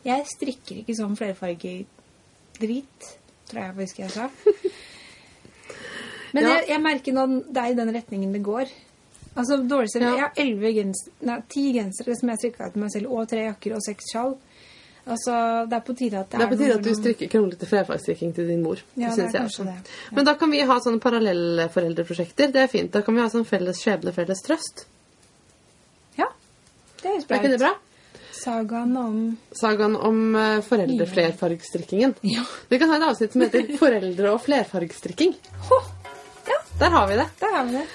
Jeg 0.03 0.25
strikker 0.27 0.81
ikke 0.81 0.95
sånn 0.97 1.15
flerfargedrit, 1.15 3.05
tror 3.49 3.61
jeg 3.63 3.75
faktisk 3.77 3.99
jeg 4.03 4.11
sa. 4.11 4.29
Men 6.33 6.43
Ja. 6.43 6.49
jeg, 6.57 6.67
jeg 6.69 6.81
merker 6.81 7.13
nå 7.13 7.27
det 7.53 7.61
er 7.61 7.71
i 7.71 7.77
den 7.77 7.93
retningen 7.93 8.33
det 8.33 8.41
går. 8.43 8.71
Altså 9.35 9.57
dårligste, 9.67 10.01
Ja. 10.01 10.11
Jeg 10.13 10.19
har 10.19 10.31
11 10.37 10.73
gens, 10.73 11.03
nei, 11.21 11.39
10 11.49 11.73
gensere 11.73 12.15
som 12.17 12.29
jeg 12.29 12.37
strikka 12.41 12.71
til 12.73 12.81
meg 12.83 12.91
selv, 12.93 13.11
og 13.11 13.27
tre 13.29 13.45
jakker 13.47 13.75
og 13.75 13.81
seks 13.85 14.11
sjal. 14.11 14.35
Altså, 15.05 15.67
det 15.67 15.75
er 15.75 15.81
på 15.83 15.93
tide 15.99 16.15
at 16.19 16.29
det, 16.31 16.39
Det 16.39 16.45
er 16.45 16.49
på 16.53 16.57
tide 16.57 16.75
at 16.77 16.83
du 16.85 16.93
strikker 16.95 17.27
kronglete 17.29 17.67
flerfargsstrikking 17.67 18.33
til 18.35 18.47
din 18.47 18.61
mor. 18.63 18.79
Ja, 18.95 19.09
det 19.09 19.13
synes 19.17 19.33
er 19.33 19.39
jeg 19.39 19.41
kanskje 19.41 19.59
også. 19.59 19.63
det. 19.65 19.73
Ja. 20.09 20.15
Men 20.15 20.25
da 20.29 20.33
kan 20.39 20.51
vi 20.51 20.59
ha 20.61 20.77
sånne 20.79 20.99
parallellforeldreprosjekter. 21.03 22.51
Det 22.53 22.61
er 22.61 22.67
fint. 22.71 22.91
Da 22.93 23.01
kan 23.01 23.15
vi 23.15 23.21
ha 23.21 23.27
sånn 23.29 23.45
felles 23.45 23.81
skjebne, 23.83 24.13
felles 24.15 24.41
trøst. 24.45 24.85
Ja, 26.17 26.29
det 27.01 27.09
høres 27.11 27.25
bra 27.27 27.35
Er 27.35 27.41
ikke 27.41 27.49
det 27.51 27.59
ut. 27.59 27.65
bra? 27.65 27.73
Sagaen 28.43 28.97
om 28.97 29.17
Sagaen 29.55 29.95
om 29.95 30.35
uh, 30.35 30.61
foreldreflerfargstrikkingen. 30.67 32.13
Ja. 32.21 32.43
Vi 32.69 32.79
kan 32.81 32.89
ha 32.91 32.97
et 32.99 33.07
avsnitt 33.11 33.35
som 33.35 33.41
heter 33.45 33.69
'Foreldre 33.79 34.33
og 34.35 34.41
flerfargstrikking'. 34.47 35.35
Oh, 35.71 35.85
Ja, 36.47 36.59
Der 36.79 36.89
har 36.89 37.07
vi 37.07 37.15
det. 37.15 37.27
der 37.39 37.55
har 37.55 37.65
vi 37.65 37.71
det. 37.77 37.87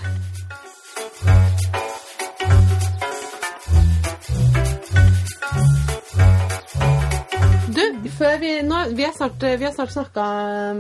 Du, 7.69 8.09
før 8.19 8.39
vi, 8.41 8.51
nå, 8.67 8.79
vi 8.97 9.05
har 9.05 9.13
snart, 9.13 9.43
vi 9.43 9.65
har 9.65 9.73
snart 9.75 9.93
snakka 9.93 10.25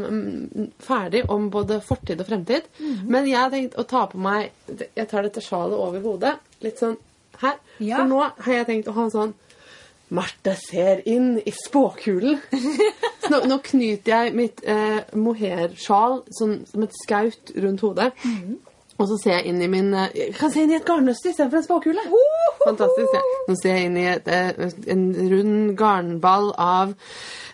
um, 0.08 0.70
ferdig 0.82 1.22
om 1.30 1.48
både 1.52 1.80
fortid 1.84 2.20
og 2.22 2.26
fremtid. 2.30 2.66
Mhm. 2.80 3.04
Men 3.12 3.28
jeg 3.28 3.38
har 3.38 3.52
tenkt 3.52 3.76
å 3.78 3.84
ta 3.88 4.06
på 4.10 4.18
meg 4.22 4.50
Jeg 4.96 5.06
tar 5.10 5.26
dette 5.26 5.42
sjalet 5.44 5.78
over 5.78 6.02
hodet. 6.04 6.34
Litt 6.64 6.80
sånn 6.80 6.96
her. 7.42 7.58
Ja. 7.78 8.00
For 8.00 8.08
nå 8.10 8.22
har 8.24 8.52
jeg 8.56 8.66
tenkt 8.72 8.88
å 8.90 8.96
ha 8.96 9.04
en 9.06 9.14
sånn 9.14 9.34
Marte 10.10 10.54
ser 10.56 11.02
inn 11.08 11.34
i 11.44 11.52
spåkulen. 11.52 12.38
Så 13.22 13.30
nå, 13.34 13.42
nå 13.50 13.58
knyter 13.66 14.12
jeg 14.24 14.34
mitt 14.38 14.62
eh, 14.64 15.02
mohair-sjal 15.18 16.22
som, 16.32 16.54
som 16.70 16.86
et 16.86 16.94
skaut 17.02 17.52
rundt 17.60 17.84
hodet. 17.84 18.12
Mhm. 18.24 18.56
Og 18.98 19.06
så 19.06 19.14
ser 19.22 19.30
jeg 19.36 19.44
inn 19.52 19.60
i 19.62 19.68
min 19.70 19.92
eh, 19.94 20.08
Jeg 20.16 20.32
kan 20.34 20.50
se 20.50 20.64
inn 20.64 20.72
i 20.72 20.74
et 20.74 20.82
garnnøste 20.88 21.30
istedenfor 21.30 21.60
en 21.60 21.66
spåkule. 21.68 22.02
Fantastisk. 22.64 23.12
Ja. 23.14 23.20
Nå 23.46 23.54
ser 23.60 23.76
jeg 23.76 23.84
inn 23.86 23.98
i 24.00 24.06
et, 24.10 24.26
eh, 24.26 24.72
en 24.90 25.04
rund 25.30 25.76
garnball 25.78 26.48
av 26.58 26.96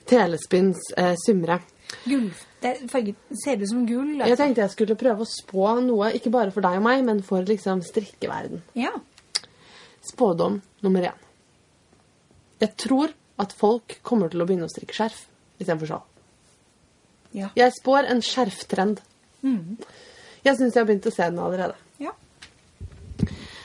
telespinns 0.09 0.81
eh, 0.97 1.13
sumre. 1.27 1.59
Gull. 2.07 2.31
Det 2.65 2.73
farget, 2.89 3.19
ser 3.43 3.61
ut 3.61 3.69
som 3.69 3.83
gull. 3.85 4.15
Jeg 4.15 4.25
Altså. 4.25 4.39
tenkte 4.41 4.65
jeg 4.65 4.73
skulle 4.73 4.97
prøve 4.97 5.27
å 5.27 5.29
spå 5.29 5.67
noe, 5.85 6.15
ikke 6.17 6.33
bare 6.33 6.55
for 6.55 6.65
deg 6.65 6.79
og 6.81 6.87
meg, 6.87 7.05
men 7.05 7.21
for 7.27 7.45
liksom 7.45 7.83
strikkeverden. 7.85 8.63
Ja. 8.81 8.95
Spådom 10.15 10.63
nummer 10.81 11.11
én. 11.11 11.21
Jeg 12.63 12.75
tror 12.81 13.15
at 13.43 13.55
folk 13.57 13.99
kommer 14.07 14.31
til 14.31 14.43
å 14.43 14.47
begynne 14.49 14.69
å 14.69 14.73
strikke 14.73 14.95
skjerf 14.95 15.25
istedenfor 15.59 15.91
sjal. 15.91 16.05
Ja. 17.35 17.49
Jeg 17.59 17.75
spår 17.75 18.11
en 18.13 18.23
skjerftrend. 18.23 19.01
Jeg 20.45 20.57
syns 20.59 20.77
jeg 20.77 20.81
har 20.81 20.87
begynt 20.87 21.09
å 21.11 21.15
se 21.15 21.27
den 21.27 21.41
allerede. 21.43 21.75
ja. 21.99 22.15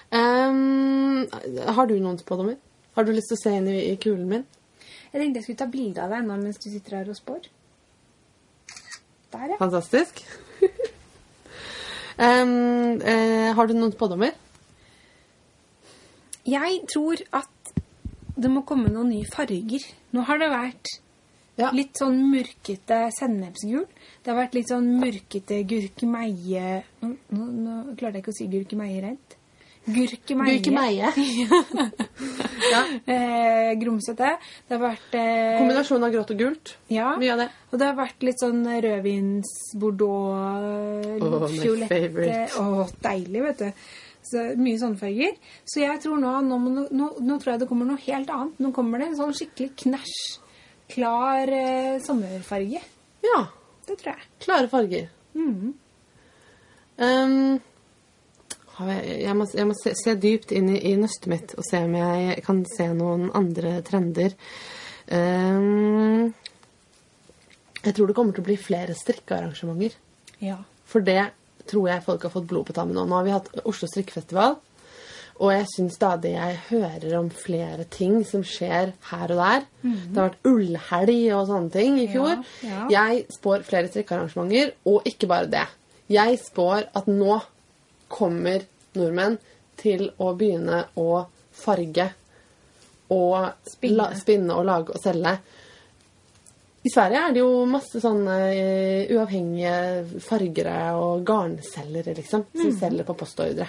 Um, 0.10 1.28
har 1.70 1.86
du 1.86 2.00
noen 2.02 2.18
spådommer? 2.18 2.56
Har 2.98 3.06
du 3.06 3.12
lyst 3.14 3.30
til 3.30 3.38
å 3.38 3.42
se 3.44 3.52
inn 3.54 3.68
i, 3.70 3.78
i 3.92 3.98
kulen 4.02 4.26
min? 4.30 4.46
Jeg 5.12 5.22
tenkte 5.22 5.38
jeg 5.40 5.46
skulle 5.46 5.62
ta 5.62 5.70
bilde 5.70 6.02
av 6.02 6.14
deg 6.14 6.26
nå 6.26 6.38
mens 6.42 6.58
du 6.58 6.66
sitter 6.70 6.98
her 6.98 7.12
og 7.14 7.18
spår. 7.18 7.46
Der, 9.30 9.46
ja. 9.54 9.58
Fantastisk. 9.62 10.24
um, 12.18 12.98
uh, 13.12 13.50
har 13.54 13.70
du 13.70 13.76
noen 13.78 13.94
spådommer? 13.94 14.34
Jeg 16.50 16.82
tror 16.90 17.22
at 17.38 17.59
det 18.40 18.50
må 18.52 18.60
komme 18.68 18.88
noen 18.94 19.10
nye 19.14 19.28
farger. 19.34 19.84
Nå 20.16 20.20
har 20.28 20.38
det 20.42 20.50
vært 20.54 20.88
Ja. 21.60 21.68
litt 21.76 21.94
sånn 22.00 22.18
mørkete 22.32 22.98
sennepsgul. 23.20 23.84
Det 24.24 24.32
har 24.32 24.38
vært 24.46 24.54
litt 24.56 24.70
sånn 24.72 24.88
mørkete 25.02 25.58
gurkemeie 25.68 26.84
Nå, 27.02 27.08
nå, 27.36 27.44
nå 27.52 27.74
klarte 28.00 28.16
jeg 28.16 28.24
ikke 28.24 28.32
å 28.32 28.38
si 28.38 28.48
gurkemeie 28.48 29.02
rent. 29.04 29.36
Gurkemeie. 29.90 30.60
Gurkemeie. 30.60 31.08
ja. 32.74 32.82
Eh, 33.10 33.72
grumsete. 33.82 34.30
Det 34.68 34.74
har 34.76 34.82
vært 34.84 35.14
eh, 35.18 35.58
Kombinasjon 35.58 36.04
av 36.06 36.12
grått 36.14 36.32
og 36.36 36.40
gult. 36.44 36.66
Ja. 36.94 37.08
Mye 37.18 37.32
av 37.34 37.40
det. 37.42 37.48
Og 37.72 37.76
det 37.82 37.88
har 37.90 37.98
vært 37.98 38.20
litt 38.28 38.40
sånn 38.44 38.62
rødvins-bordeaux, 38.86 41.22
Åh, 41.22 41.48
fiolette 41.56 41.90
favorite. 41.90 42.46
Å, 42.62 42.64
deilig, 43.04 43.42
vet 43.48 43.60
du. 43.64 43.70
Mye 44.60 44.80
sånne 44.82 45.00
farger. 45.00 45.38
Så 45.68 45.84
jeg 45.84 46.02
tror 46.04 46.20
nå, 46.22 46.34
nå, 46.48 46.60
nå, 46.90 47.10
nå 47.20 47.38
tror 47.40 47.54
jeg 47.54 47.64
det 47.64 47.70
kommer 47.70 47.90
noe 47.90 48.02
helt 48.06 48.32
annet. 48.34 48.60
Nå 48.62 48.74
kommer 48.76 49.02
det 49.02 49.12
en 49.12 49.20
sånn 49.20 49.36
skikkelig 49.38 49.72
knæsj, 49.84 50.20
klar 50.96 51.54
eh, 51.54 51.96
sommerfarge. 52.06 52.84
Ja. 53.26 53.42
Det 53.90 53.98
tror 53.98 54.14
jeg. 54.14 54.28
Klare 54.44 54.70
farger. 54.70 55.08
Mm. 55.34 55.74
Um, 57.00 57.60
jeg 58.80 59.34
må, 59.36 59.48
jeg 59.56 59.68
må 59.68 59.76
se, 59.76 59.96
se 59.98 60.14
dypt 60.20 60.54
inn 60.56 60.70
i, 60.72 60.78
i 60.92 60.94
nøstet 61.00 61.30
mitt 61.32 61.56
og 61.58 61.66
se 61.68 61.82
om 61.88 61.96
jeg 61.98 62.44
kan 62.46 62.62
se 62.70 62.86
noen 62.94 63.32
andre 63.36 63.80
trender. 63.88 64.36
Um, 65.10 66.30
jeg 67.82 67.96
tror 67.96 68.10
det 68.10 68.16
kommer 68.16 68.36
til 68.36 68.44
å 68.44 68.50
bli 68.50 68.60
flere 68.62 68.96
strikkearrangementer. 68.98 69.98
Ja. 70.44 70.62
For 70.90 71.04
det 71.06 71.32
tror 71.70 71.92
jeg 71.92 72.06
folk 72.06 72.26
har 72.26 72.34
fått 72.34 72.50
blod 72.50 72.68
på 72.70 72.76
tammen 72.78 72.98
nå. 72.98 73.06
Nå 73.06 73.20
har 73.20 73.28
vi 73.28 73.36
hatt 73.36 73.50
Oslo 73.64 73.90
strikkefestival. 73.90 74.58
Og 75.40 75.54
jeg 75.54 75.68
syns 75.72 75.96
stadig 75.96 76.34
jeg 76.34 76.58
hører 76.68 77.14
om 77.16 77.30
flere 77.32 77.86
ting 77.88 78.18
som 78.28 78.42
skjer 78.44 78.92
her 79.08 79.32
og 79.32 79.40
der. 79.40 79.68
Det 80.12 80.20
har 80.20 80.34
vært 80.34 80.50
ullhelg 80.50 81.22
og 81.38 81.46
sånne 81.48 81.72
ting 81.76 82.00
i 82.02 82.10
fjor. 82.12 82.42
Ja, 82.66 82.72
ja. 82.74 82.88
Jeg 82.98 83.22
spår 83.38 83.64
flere 83.68 83.92
strikkearrangementer, 83.92 84.74
og 84.90 85.08
ikke 85.08 85.30
bare 85.32 85.48
det. 85.52 85.64
Jeg 86.12 86.42
spår 86.44 86.90
at 86.98 87.08
nå 87.08 87.40
kommer 88.12 88.66
nordmenn 88.98 89.38
til 89.80 90.10
å 90.20 90.34
begynne 90.36 90.84
å 91.00 91.24
farge 91.56 92.10
og 93.10 93.70
Spinne. 93.70 93.96
La, 93.96 94.10
spinne 94.18 94.58
og 94.58 94.68
lage 94.68 94.94
og 94.94 95.02
selge. 95.02 95.38
I 96.80 96.90
Sverige 96.94 97.22
er 97.28 97.34
det 97.36 97.42
jo 97.42 97.66
masse 97.68 98.00
sånne 98.00 98.36
eh, 98.56 99.10
uavhengige 99.12 100.20
fargere 100.24 100.76
og 100.96 101.26
garnselgere, 101.28 102.14
liksom, 102.16 102.46
som 102.56 102.76
selger 102.80 103.08
på 103.08 103.16
postordre. 103.20 103.68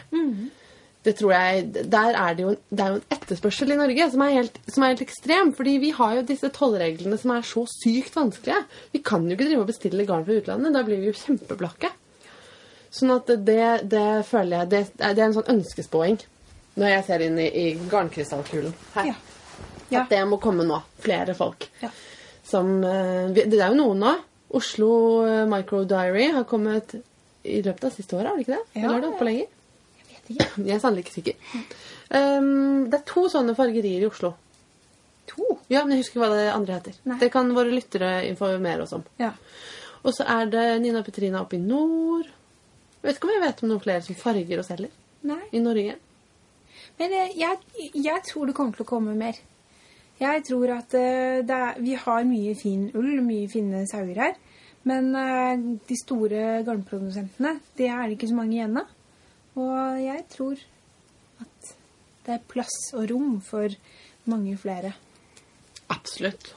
Det 1.03 1.15
tror 1.17 1.33
jeg, 1.33 1.65
Der 1.91 2.13
er 2.13 2.35
det 2.37 2.45
jo, 2.45 2.51
det 2.69 2.85
er 2.85 2.93
jo 2.93 2.99
en 3.01 3.15
etterspørsel 3.17 3.73
i 3.73 3.79
Norge 3.81 4.07
som 4.13 4.23
er, 4.23 4.35
helt, 4.37 4.59
som 4.69 4.85
er 4.85 4.93
helt 4.93 5.03
ekstrem. 5.07 5.53
fordi 5.57 5.79
vi 5.81 5.91
har 5.97 6.19
jo 6.19 6.27
disse 6.29 6.51
tollreglene 6.55 7.19
som 7.19 7.33
er 7.35 7.47
så 7.49 7.65
sykt 7.73 8.15
vanskelige. 8.19 8.61
Vi 8.93 9.01
kan 9.03 9.25
jo 9.25 9.35
ikke 9.35 9.49
drive 9.49 9.65
og 9.65 9.71
bestille 9.73 10.07
garn 10.07 10.27
fra 10.29 10.37
utlandet. 10.37 10.75
Da 10.77 10.85
blir 10.87 11.01
vi 11.01 11.09
jo 11.09 11.17
kjempeblakke. 11.17 11.91
Sånn 12.91 13.15
at 13.15 13.27
det, 13.47 13.89
det 13.91 14.07
føler 14.29 14.59
jeg 14.59 14.71
det, 14.71 14.83
det 15.01 15.11
er 15.11 15.27
en 15.29 15.37
sånn 15.39 15.51
ønskespåing 15.57 16.21
når 16.81 16.93
jeg 16.93 17.05
ser 17.07 17.23
inn 17.27 17.39
i, 17.43 17.49
i 17.49 17.67
garnkrystallkulen 17.91 18.75
her. 18.95 19.11
Ja. 19.11 19.19
Ja. 19.91 20.05
At 20.05 20.13
det 20.13 20.21
må 20.31 20.39
komme 20.43 20.63
nå. 20.67 20.79
Flere 21.03 21.35
folk. 21.35 21.67
Ja. 21.83 21.91
Som 22.51 22.81
eh, 22.85 23.31
Det 23.37 23.47
er 23.47 23.71
jo 23.71 23.79
noen 23.79 24.03
nå. 24.03 24.17
Oslo 24.59 24.91
eh, 25.23 25.47
Micro 25.51 25.85
Diary 25.87 26.31
har 26.35 26.45
kommet 26.51 26.97
i 27.47 27.61
løpet 27.63 27.87
av 27.87 27.95
siste 27.95 28.17
året, 28.19 28.29
har 28.29 28.37
det 28.37 28.45
ikke 28.45 28.57
det? 28.57 28.65
Ja, 28.75 28.83
Eller 28.83 28.97
er 28.97 29.05
det 29.05 29.11
ja. 29.13 29.27
lenger? 29.29 29.47
Jeg 30.01 30.09
vet 30.11 30.33
ikke. 30.35 30.49
Jeg 30.67 30.75
er 30.75 30.83
sannelig 30.83 31.05
ikke 31.07 31.17
sikker. 31.17 31.67
Um, 32.11 32.89
det 32.91 32.99
er 32.99 33.05
to 33.07 33.27
sånne 33.31 33.55
fargerier 33.55 34.03
i 34.03 34.09
Oslo. 34.11 34.33
To? 35.31 35.47
Ja, 35.71 35.85
men 35.85 35.95
jeg 35.95 36.03
husker 36.03 36.19
ikke 36.19 36.25
hva 36.25 36.35
det 36.35 36.49
andre 36.51 36.77
heter. 36.81 36.97
Nei. 37.07 37.21
Det 37.21 37.29
kan 37.31 37.53
våre 37.55 37.71
lyttere 37.71 38.09
informere 38.27 38.83
oss 38.83 38.97
om. 38.97 39.05
Ja. 39.23 39.31
Og 40.03 40.17
så 40.17 40.27
er 40.27 40.51
det 40.51 40.65
Nina 40.83 41.05
Petrina 41.07 41.45
oppe 41.45 41.55
i 41.55 41.63
nord. 41.63 42.27
Jeg 42.27 43.07
vet 43.07 43.21
ikke 43.21 43.29
om 43.29 43.35
jeg 43.37 43.45
vet 43.45 43.63
om 43.63 43.71
noen 43.71 43.85
flere 43.85 44.03
som 44.05 44.19
farger 44.19 44.61
og 44.61 44.67
selger 44.67 44.91
Nei. 45.31 45.39
i 45.55 45.63
Norge. 45.63 45.95
Men 46.99 47.15
eh, 47.17 47.37
jeg, 47.39 47.93
jeg 47.95 48.25
tror 48.27 48.51
det 48.51 48.57
kommer 48.59 48.77
til 48.77 48.85
å 48.85 48.91
komme 48.91 49.15
mer. 49.17 49.39
Jeg 50.21 50.45
tror 50.45 50.75
at 50.75 50.95
eh, 50.99 51.41
det 51.47 51.57
er, 51.57 51.79
vi 51.81 51.97
har 51.97 52.25
mye 52.29 52.55
fin 52.59 52.89
ull, 52.93 53.21
mye 53.25 53.49
fine 53.49 53.87
sauer 53.89 54.19
her. 54.21 54.35
Men 54.89 55.13
eh, 55.17 55.63
de 55.89 55.97
store 55.97 56.63
garnprodusentene, 56.67 57.57
det 57.79 57.89
er 57.89 58.03
det 58.05 58.19
ikke 58.19 58.29
så 58.31 58.37
mange 58.37 58.59
igjen 58.59 58.81
av. 58.81 58.91
Og 59.61 60.01
jeg 60.01 60.25
tror 60.33 60.61
at 61.41 61.71
det 62.27 62.35
er 62.37 62.49
plass 62.53 62.77
og 62.95 63.09
rom 63.11 63.39
for 63.45 63.73
mange 64.31 64.57
flere. 64.61 64.93
Absolutt. 65.91 66.53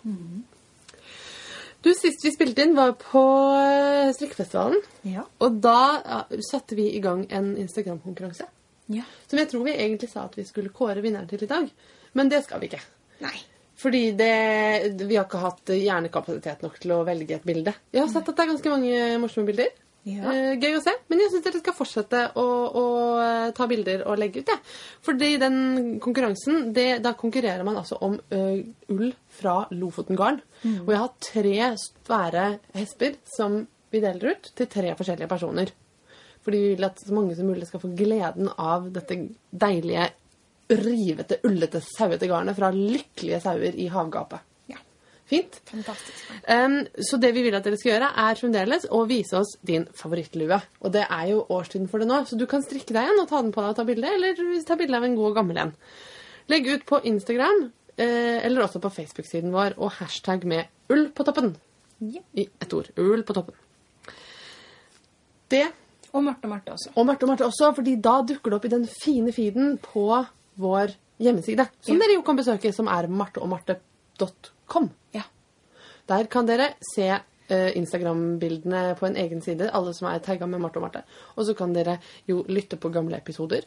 Du, 1.84 1.89
Sist 1.97 2.24
vi 2.24 2.34
spilte 2.36 2.64
inn, 2.64 2.76
var 2.76 2.93
på 2.99 3.24
eh, 3.59 4.11
strikkefestivalen. 4.16 4.84
Ja. 5.07 5.24
Og 5.43 5.64
da 5.64 6.20
satte 6.51 6.78
vi 6.80 6.89
i 6.97 7.01
gang 7.03 7.26
en 7.32 7.53
Instagram-konkurranse. 7.64 8.49
Ja. 8.91 9.07
Som 9.32 9.39
jeg 9.39 9.49
tror 9.51 9.64
vi 9.68 9.78
egentlig 9.80 10.11
sa 10.11 10.28
at 10.28 10.36
vi 10.36 10.45
skulle 10.47 10.76
kåre 10.76 11.03
vinneren 11.03 11.32
til 11.32 11.47
i 11.47 11.49
dag. 11.49 11.72
Men 12.14 12.30
det 12.32 12.43
skal 12.45 12.59
vi 12.59 12.72
ikke. 12.72 12.84
Nei. 13.24 13.36
Fordi 13.80 14.03
det, 14.17 14.34
vi 15.01 15.17
har 15.17 15.26
ikke 15.26 15.41
hatt 15.41 15.71
hjernekapasitet 15.74 16.61
nok 16.65 16.76
til 16.82 16.93
å 16.95 17.03
velge 17.07 17.39
et 17.39 17.47
bilde. 17.47 17.74
Jeg 17.93 18.03
har 18.03 18.11
sett 18.11 18.28
at 18.30 18.38
det 18.38 18.45
er 18.45 18.51
ganske 18.53 18.74
mange 18.74 18.99
morsomme 19.24 19.49
bilder. 19.49 19.71
Ja. 20.03 20.34
Eh, 20.34 20.53
gøy 20.59 20.76
å 20.78 20.82
se. 20.84 20.93
Men 21.07 21.21
jeg 21.24 21.32
syns 21.32 21.45
dere 21.45 21.61
skal 21.61 21.76
fortsette 21.78 22.24
å, 22.39 22.45
å 22.76 22.86
eh, 23.24 23.51
ta 23.55 23.67
bilder 23.71 24.03
og 24.03 24.19
legge 24.19 24.43
ut 24.43 24.49
det. 24.49 24.57
Fordi 25.05 25.30
den 25.41 25.59
konkurransen, 26.03 26.74
det, 26.76 26.88
da 27.05 27.13
konkurrerer 27.19 27.63
man 27.67 27.80
altså 27.80 27.99
om 28.03 28.17
eh, 28.36 28.65
ull 28.91 29.13
fra 29.32 29.61
Lofoten 29.71 30.19
Garn. 30.19 30.41
Og 30.63 30.91
jeg 30.91 30.99
har 30.99 31.15
tre 31.24 31.69
svære 31.80 32.49
hesper 32.76 33.15
som 33.32 33.61
vi 33.93 34.01
deler 34.03 34.36
ut 34.36 34.51
til 34.57 34.69
tre 34.71 34.91
forskjellige 34.97 35.32
personer. 35.32 35.71
Fordi 36.43 36.59
vi 36.59 36.74
vil 36.74 36.88
at 36.88 36.99
så 36.99 37.15
mange 37.15 37.36
som 37.38 37.47
mulig 37.47 37.69
skal 37.69 37.80
få 37.80 37.93
gleden 37.95 38.49
av 38.59 38.89
dette 38.91 39.15
deilige, 39.49 40.09
rivete, 40.80 41.39
ullete, 41.47 41.82
sauete 41.84 42.28
garnet 42.30 42.57
fra 42.57 42.71
lykkelige 42.74 43.39
sauer 43.43 43.76
i 43.80 43.88
havgapet. 43.93 44.39
Ja. 44.71 44.80
Fint? 45.30 45.59
Fantastisk. 45.69 46.24
Um, 46.47 46.80
så 47.09 47.19
det 47.21 47.34
vi 47.36 47.43
vil 47.45 47.55
at 47.57 47.65
dere 47.67 47.78
skal 47.80 47.93
gjøre, 47.93 48.09
er 48.26 48.39
fremdeles 48.39 48.88
å 48.91 49.03
vise 49.09 49.38
oss 49.39 49.55
din 49.65 49.86
favorittlue. 49.97 50.59
Og 50.84 50.93
det 50.95 51.05
er 51.09 51.30
jo 51.34 51.43
årstiden 51.53 51.89
for 51.91 52.03
det 52.03 52.09
nå, 52.09 52.24
så 52.30 52.39
du 52.39 52.47
kan 52.49 52.65
strikke 52.65 52.95
deg 52.95 53.11
en 53.11 53.24
og 53.24 53.30
ta 53.32 53.41
den 53.41 53.53
på 53.55 53.63
deg 53.63 53.74
og 53.74 53.80
ta 53.80 53.88
bilde, 53.88 54.15
eller 54.17 54.63
ta 54.67 54.80
bilde 54.80 54.99
av 54.99 55.07
en 55.07 55.15
god 55.19 55.32
og 55.32 55.39
gammel 55.41 55.61
en. 55.65 55.76
Legg 56.51 56.67
ut 56.67 56.86
på 56.89 56.99
Instagram, 57.07 57.69
eh, 57.95 58.39
eller 58.43 58.65
også 58.65 58.82
på 58.84 58.91
Facebook-siden 58.91 59.53
vår, 59.53 59.78
og 59.80 59.95
hashtag 59.99 60.43
med 60.49 60.67
ull 60.91 61.07
på 61.15 61.24
toppen. 61.28 61.53
Ja. 62.03 62.19
I 62.36 62.49
ett 62.59 62.74
ord. 62.76 62.89
Ull 62.99 63.24
på 63.24 63.36
toppen. 63.38 63.55
Det, 65.53 65.67
Og 66.13 66.21
Marte 66.24 66.45
og 66.45 66.51
Marte 66.51 66.71
også. 66.74 66.91
og 66.95 67.05
Marte 67.07 67.26
og 67.26 67.30
Marte 67.32 67.45
også, 67.47 67.71
fordi 67.74 67.95
da 68.01 68.19
dukker 68.21 68.51
det 68.51 68.57
opp 68.59 68.65
i 68.67 68.71
den 68.74 68.84
fine 68.88 69.32
feeden 69.34 69.78
på 69.82 70.03
vår 70.58 70.93
hjemmeside, 71.20 71.68
som 71.82 71.95
Ja. 71.95 71.99
dere 72.06 72.16
jo 72.18 72.22
kan 72.24 72.36
besøke, 72.38 72.74
som 72.74 72.88
er 72.88 73.08
marteogmarte.com. 73.08 74.89
Ja. 75.14 75.24
Der 76.08 76.26
kan 76.28 76.45
dere 76.45 76.74
se 76.95 77.08
uh, 77.14 77.72
Instagram-bildene 77.78 78.95
på 78.99 79.06
en 79.08 79.16
egen 79.18 79.41
side, 79.41 79.70
alle 79.74 79.93
som 79.93 80.08
er 80.10 80.20
tagga 80.20 80.45
med 80.47 80.60
Marte 80.62 80.78
og 80.80 80.84
Marte. 80.88 81.04
Og 81.38 81.45
så 81.47 81.56
kan 81.58 81.74
dere 81.74 81.99
jo 82.28 82.43
lytte 82.47 82.78
på 82.78 82.91
gamle 82.91 83.18
episoder. 83.18 83.64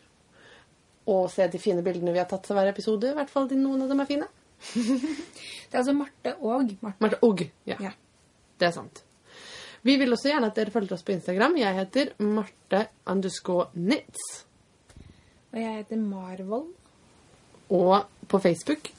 Og 1.06 1.30
se 1.30 1.46
de 1.48 1.58
fine 1.62 1.82
bildene 1.86 2.12
vi 2.12 2.18
har 2.18 2.26
tatt 2.26 2.42
til 2.44 2.56
hver 2.58 2.68
episode. 2.72 3.10
I 3.10 3.14
hvert 3.14 3.30
fall 3.30 3.48
de, 3.48 3.54
noen 3.60 3.82
av 3.82 3.88
dem 3.92 4.00
er 4.02 4.08
fine. 4.10 4.26
Det 4.74 5.74
er 5.74 5.82
altså 5.82 5.92
Marte 5.94 6.36
og 6.40 6.72
Marte. 6.82 7.00
Marte 7.04 7.18
og. 7.22 7.42
Ja, 7.66 7.76
Ja. 7.80 7.90
det 8.58 8.68
er 8.68 8.72
sant. 8.72 9.02
Vi 9.86 9.96
vil 10.00 10.10
også 10.12 10.28
gjerne 10.32 10.46
at 10.50 10.56
dere 10.56 10.70
følger 10.74 10.94
oss 10.96 11.04
på 11.06 11.12
Instagram. 11.14 11.56
Jeg 11.60 11.74
heter 11.76 12.08
Marte 12.18 12.86
underscore 13.06 13.68
knits. 13.74 14.46
Og 15.56 15.62
jeg 15.62 15.76
heter 15.78 15.96
Marvold. 15.96 16.66
Og 17.72 18.04
på 18.28 18.38
Facebook 18.44 18.90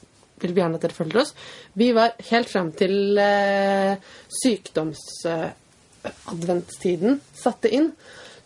vil 0.42 0.54
vi 0.54 0.60
gjerne 0.60 0.74
at 0.74 0.82
dere 0.82 0.94
følger 0.96 1.20
oss. 1.22 1.34
Vi 1.78 1.94
var 1.94 2.10
helt 2.30 2.50
frem 2.50 2.72
til 2.78 3.18
eh, 3.22 3.96
sykdomsadventstiden 4.40 7.20
satte 7.38 7.68
inn, 7.74 7.92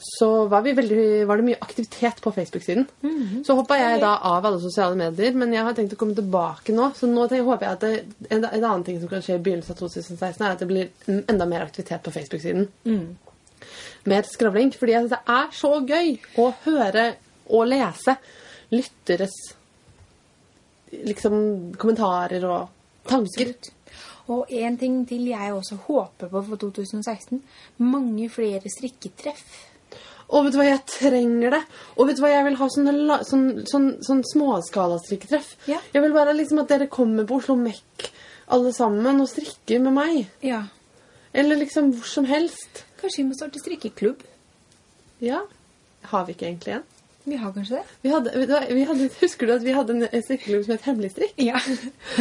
så 0.03 0.47
var, 0.51 0.63
vi 0.67 0.73
veldig, 0.75 1.27
var 1.31 1.37
det 1.39 1.47
mye 1.47 1.63
aktivitet 1.63 2.19
på 2.25 2.33
Facebook-siden. 2.35 2.85
Så 3.47 3.55
hoppa 3.57 3.75
jeg 3.79 4.01
da 4.03 4.13
av 4.29 4.45
alle 4.45 4.61
sosiale 4.61 4.97
medier, 4.99 5.33
men 5.39 5.53
jeg 5.55 5.65
har 5.65 5.75
tenkt 5.79 5.95
å 5.95 6.01
komme 6.01 6.17
tilbake 6.19 6.73
nå. 6.75 6.85
Så 6.99 7.07
nå 7.09 7.27
tenker, 7.31 7.49
håper 7.49 7.67
jeg 7.67 7.73
at 7.79 7.85
det, 7.87 7.95
en, 8.29 8.45
en 8.45 8.65
annen 8.65 8.85
ting 8.89 8.99
som 9.01 9.09
kan 9.09 9.23
skje 9.25 9.37
i 9.39 9.45
begynnelsen 9.47 9.73
av 9.73 9.79
2016, 9.79 10.43
er 10.43 10.51
at 10.51 10.61
det 10.61 10.69
blir 10.69 10.87
enda 11.23 11.45
mer 11.49 11.63
aktivitet 11.65 12.03
på 12.03 12.15
Facebook-siden. 12.19 12.65
Mer 14.11 14.23
skravling. 14.27 14.71
Fordi 14.75 14.93
jeg 14.97 15.03
synes 15.07 15.15
det 15.15 15.25
er 15.39 15.47
så 15.63 15.73
gøy 15.87 16.09
å 16.43 16.45
høre 16.67 17.05
og 17.53 17.67
lese 17.71 18.17
lytteres 18.73 19.35
liksom 20.93 21.37
kommentarer 21.81 22.45
og 22.49 22.69
tanker. 23.09 23.53
Absolutt. 23.53 23.71
Og 24.33 24.53
en 24.55 24.77
ting 24.79 25.01
til 25.09 25.27
jeg 25.33 25.53
også 25.53 25.77
håper 25.89 26.31
på 26.31 26.43
for 26.47 26.61
2016. 26.63 27.41
Mange 27.83 28.29
flere 28.33 28.71
strikketreff. 28.71 29.43
Og 30.33 30.47
vet 30.47 30.55
du 30.55 30.59
hva, 30.63 30.67
jeg 30.71 30.85
trenger 30.89 31.53
det. 31.59 31.63
Og 31.99 32.07
vet 32.09 32.17
du 32.17 32.23
hva, 32.25 32.31
jeg 32.33 32.45
vil 32.47 32.57
ha 32.61 32.69
sånne, 32.73 32.93
la- 33.11 33.19
sånn, 33.29 33.49
sånn, 33.69 33.89
sånn 34.07 34.23
småskalastrikketreff. 34.31 35.51
Ja. 35.69 35.81
Jeg 35.93 36.05
vil 36.07 36.15
bare 36.15 36.33
liksom 36.39 36.63
at 36.63 36.71
dere 36.73 36.87
kommer 36.93 37.27
på 37.29 37.41
Oslo 37.43 37.57
Mek 37.61 38.09
alle 38.53 38.73
sammen 38.77 39.21
og 39.21 39.29
strikker 39.29 39.83
med 39.85 39.93
meg. 39.97 40.23
Ja. 40.45 40.63
Eller 41.35 41.57
liksom 41.61 41.91
hvor 41.97 42.09
som 42.09 42.25
helst. 42.29 42.85
Kanskje 43.01 43.23
vi 43.23 43.29
må 43.29 43.37
starte 43.37 43.61
strikkeklubb? 43.61 44.23
Ja. 45.25 45.43
Har 46.13 46.25
vi 46.29 46.35
ikke 46.37 46.49
egentlig 46.49 46.79
en? 46.79 46.89
Vi 47.25 47.37
har 47.39 47.53
kanskje 47.55 47.77
det? 47.77 47.83
Vi 48.03 48.11
hadde, 48.11 48.33
vi 48.75 48.83
hadde, 48.85 49.09
husker 49.21 49.47
du 49.47 49.53
at 49.55 49.63
vi 49.63 49.73
hadde 49.77 49.93
en 49.95 50.03
en 50.09 50.23
strikkeklubb 50.23 50.65
som 50.65 50.73
het 50.75 50.87
Hemmelig 50.89 51.11
strikk? 51.13 51.35
Ja. 51.39 51.61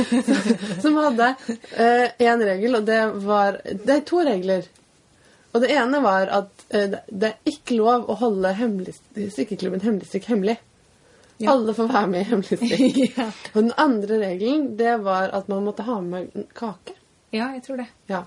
Som 0.84 0.98
hadde 1.02 1.32
én 2.22 2.44
regel, 2.46 2.76
og 2.78 2.86
det 2.86 3.00
var 3.26 3.58
Det 3.66 3.90
er 3.96 4.04
to 4.06 4.20
regler. 4.26 4.68
Og 5.54 5.62
det 5.62 5.72
ene 5.76 6.00
var 6.04 6.30
at 6.32 6.52
uh, 6.74 6.86
det- 6.94 7.02
det 7.12 7.28
er 7.32 7.50
ikke 7.52 7.76
lov 7.80 8.06
å 8.10 8.14
holde 8.22 8.54
hemmelig, 8.56 8.94
strikkeklubben 9.34 9.82
Hemmelig 9.82 10.08
strikk 10.08 10.26
hemmelig. 10.32 10.58
Ja. 11.42 11.52
Alle 11.56 11.74
får 11.74 11.88
være 11.92 12.08
med 12.08 12.22
i 12.22 12.30
Hemmelig 12.30 12.58
strikk. 12.62 13.02
ja. 13.18 13.26
Og 13.56 13.64
den 13.64 13.74
andre 13.78 14.20
regelen, 14.22 14.78
det 14.78 14.94
var 15.04 15.34
at 15.34 15.50
man 15.50 15.66
måtte 15.66 15.84
ha 15.84 15.98
med 16.02 16.30
kake. 16.54 16.94
ja, 17.34 17.50
jeg 17.56 17.64
tror 17.64 17.78
det. 17.82 17.88
Ja. 18.10 18.22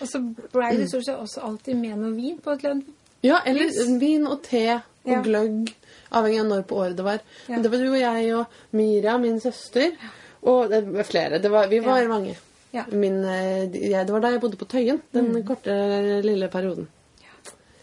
Og 0.00 0.08
så 0.08 0.18
ble 0.52 0.70
det 0.78 0.88
stort 0.90 1.04
sett 1.06 1.18
også 1.18 1.40
alltid 1.46 1.76
med 1.76 1.98
noe 1.98 2.14
vin 2.16 2.38
på 2.42 2.50
et 2.54 2.62
eller 2.64 2.70
annet. 2.76 2.86
Ja, 3.22 3.36
eller 3.46 3.64
Yes. 3.68 3.90
vin 4.00 4.26
og 4.26 4.40
te 4.42 4.80
og 5.04 5.10
Ja. 5.12 5.20
gløgg, 5.22 5.72
avhengig 6.12 6.40
av 6.40 6.46
når 6.46 6.62
på 6.68 6.76
året 6.82 6.96
det 6.96 7.04
var. 7.04 7.20
Ja. 7.48 7.54
Men 7.54 7.62
det 7.62 7.70
var 7.72 7.78
du 7.78 7.90
og 7.90 8.00
jeg 8.00 8.34
og 8.34 8.46
Miriam, 8.72 9.20
min 9.22 9.40
søster, 9.40 9.92
og 10.42 10.70
det 10.70 10.84
var 10.92 11.02
flere. 11.04 11.38
Det 11.42 11.50
var, 11.50 11.66
vi 11.68 11.78
var 11.80 12.06
mange. 12.08 12.36
Ja. 12.72 12.84
Min, 12.90 13.24
eh, 13.24 13.68
jeg, 13.90 14.06
det 14.06 14.12
var 14.12 14.20
da 14.20 14.30
jeg 14.30 14.40
bodde 14.40 14.56
på 14.56 14.64
Tøyen, 14.68 15.00
den 15.12 15.32
Mm. 15.32 15.44
korte, 15.46 16.22
lille 16.24 16.48
perioden. 16.48 16.88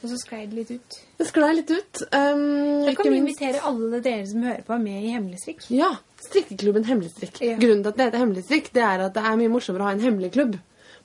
Og 0.02 0.08
så 0.10 0.16
sklei 0.16 0.46
det 0.48 0.56
litt 0.56 0.70
ut. 0.72 0.96
Det 1.20 1.26
sklei 1.28 1.54
litt 1.56 1.70
ut. 1.72 2.02
Um, 2.16 2.86
Da 2.86 2.94
kan 2.96 3.12
vi 3.12 3.18
invitere 3.18 3.60
alle 3.68 4.00
dere 4.02 4.26
som 4.26 4.42
hører 4.42 4.64
på, 4.64 4.78
med 4.82 5.04
i 5.04 5.12
Hemmelig 5.12 5.40
strikk. 5.42 5.66
Ja, 5.76 5.90
strikkeklubben 6.24 6.86
Hemmelig 6.88 7.12
strikk. 7.12 7.42
Ja. 7.44 7.58
Grunnen 7.60 7.84
til 7.84 7.90
at 7.92 7.98
det 7.98 8.06
heter 8.08 8.18
Hemmelig 8.24 8.46
strikk, 8.46 8.72
det 8.74 8.82
er 8.82 9.04
at 9.10 9.14
det 9.14 9.24
er 9.26 9.36
mye 9.36 9.50
morsommere 9.52 9.84
å 9.84 9.90
ha 9.90 9.92
en 9.92 10.00
hemmelig 10.00 10.32
klubb. 10.32 10.56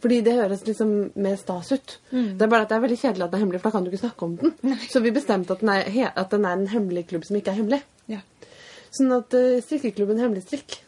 Fordi 0.03 0.21
det 0.27 0.37
høres 0.37 0.65
liksom 0.67 0.95
mer 1.15 1.37
stas 1.41 1.73
ut. 1.73 1.99
Mm. 2.11 2.31
Det 2.39 2.47
er 2.47 2.53
bare 2.53 2.67
at 2.67 2.73
det 2.73 2.79
er 2.79 2.85
veldig 2.87 3.01
kjedelig 3.01 3.27
at 3.27 3.33
den 3.33 3.39
er 3.39 3.45
hemmelig, 3.45 3.61
for 3.63 3.69
da 3.69 3.77
kan 3.77 3.85
du 3.85 3.93
ikke 3.93 4.03
snakke 4.05 4.29
om 4.29 4.39
den. 4.41 4.57
Så 4.93 5.05
vi 5.05 5.15
bestemte 5.15 5.57
at 5.57 5.65
den, 5.65 5.75
er, 5.75 6.13
at 6.15 6.35
den 6.35 6.49
er 6.49 6.59
en 6.59 6.71
hemmelig 6.73 7.07
klubb 7.13 7.29
som 7.29 7.39
ikke 7.39 7.55
er 7.55 7.61
hemmelig. 7.61 7.83
Ja. 8.11 8.21
Sånn 8.95 9.15
at 9.17 9.35
uh, 9.35 9.61
strikkeklubben 9.65 10.21
Hemmelig 10.21 10.45
strikk 10.45 10.81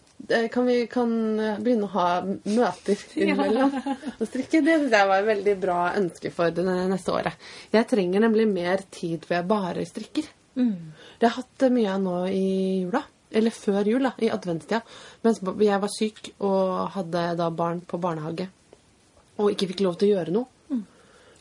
kan 0.53 0.67
vi 0.67 0.87
kan 0.87 1.41
eh, 1.41 1.59
begynne 1.61 1.87
å 1.87 1.93
ha 1.93 2.07
møter 2.25 3.03
innimellom 3.21 3.75
og 3.77 4.25
strikke. 4.27 4.63
Det 4.65 4.79
synes 4.81 4.95
jeg 4.97 5.11
var 5.11 5.21
et 5.21 5.29
veldig 5.29 5.57
bra 5.61 5.81
ønske 5.99 6.33
for 6.35 6.55
det 6.55 6.65
neste 6.67 7.15
året. 7.15 7.37
Jeg 7.75 7.89
trenger 7.91 8.25
nemlig 8.25 8.49
mer 8.51 8.83
tid 8.91 9.27
hvor 9.27 9.39
jeg 9.39 9.49
bare 9.51 9.85
strikker. 9.87 10.31
Mm. 10.57 10.73
Det 11.21 11.29
har 11.29 11.37
jeg 11.37 11.45
hatt 11.45 11.69
mye 11.77 11.93
av 11.93 12.03
nå 12.03 12.17
i 12.33 12.47
jula. 12.87 13.05
Eller 13.37 13.53
før 13.53 13.89
jul, 13.91 14.07
da, 14.07 14.13
i 14.23 14.31
adventstida. 14.33 14.81
Mens 15.27 15.43
jeg 15.43 15.83
var 15.83 15.93
syk 15.93 16.31
og 16.47 16.93
hadde 16.95 17.25
da 17.37 17.51
barn 17.53 17.83
på 17.85 17.99
barnehage. 18.01 18.47
Og 19.37 19.53
ikke 19.53 19.69
fikk 19.73 19.83
lov 19.85 19.99
til 20.01 20.11
å 20.11 20.17
gjøre 20.17 20.35
noe. 20.35 20.49
Mm. 20.71 20.85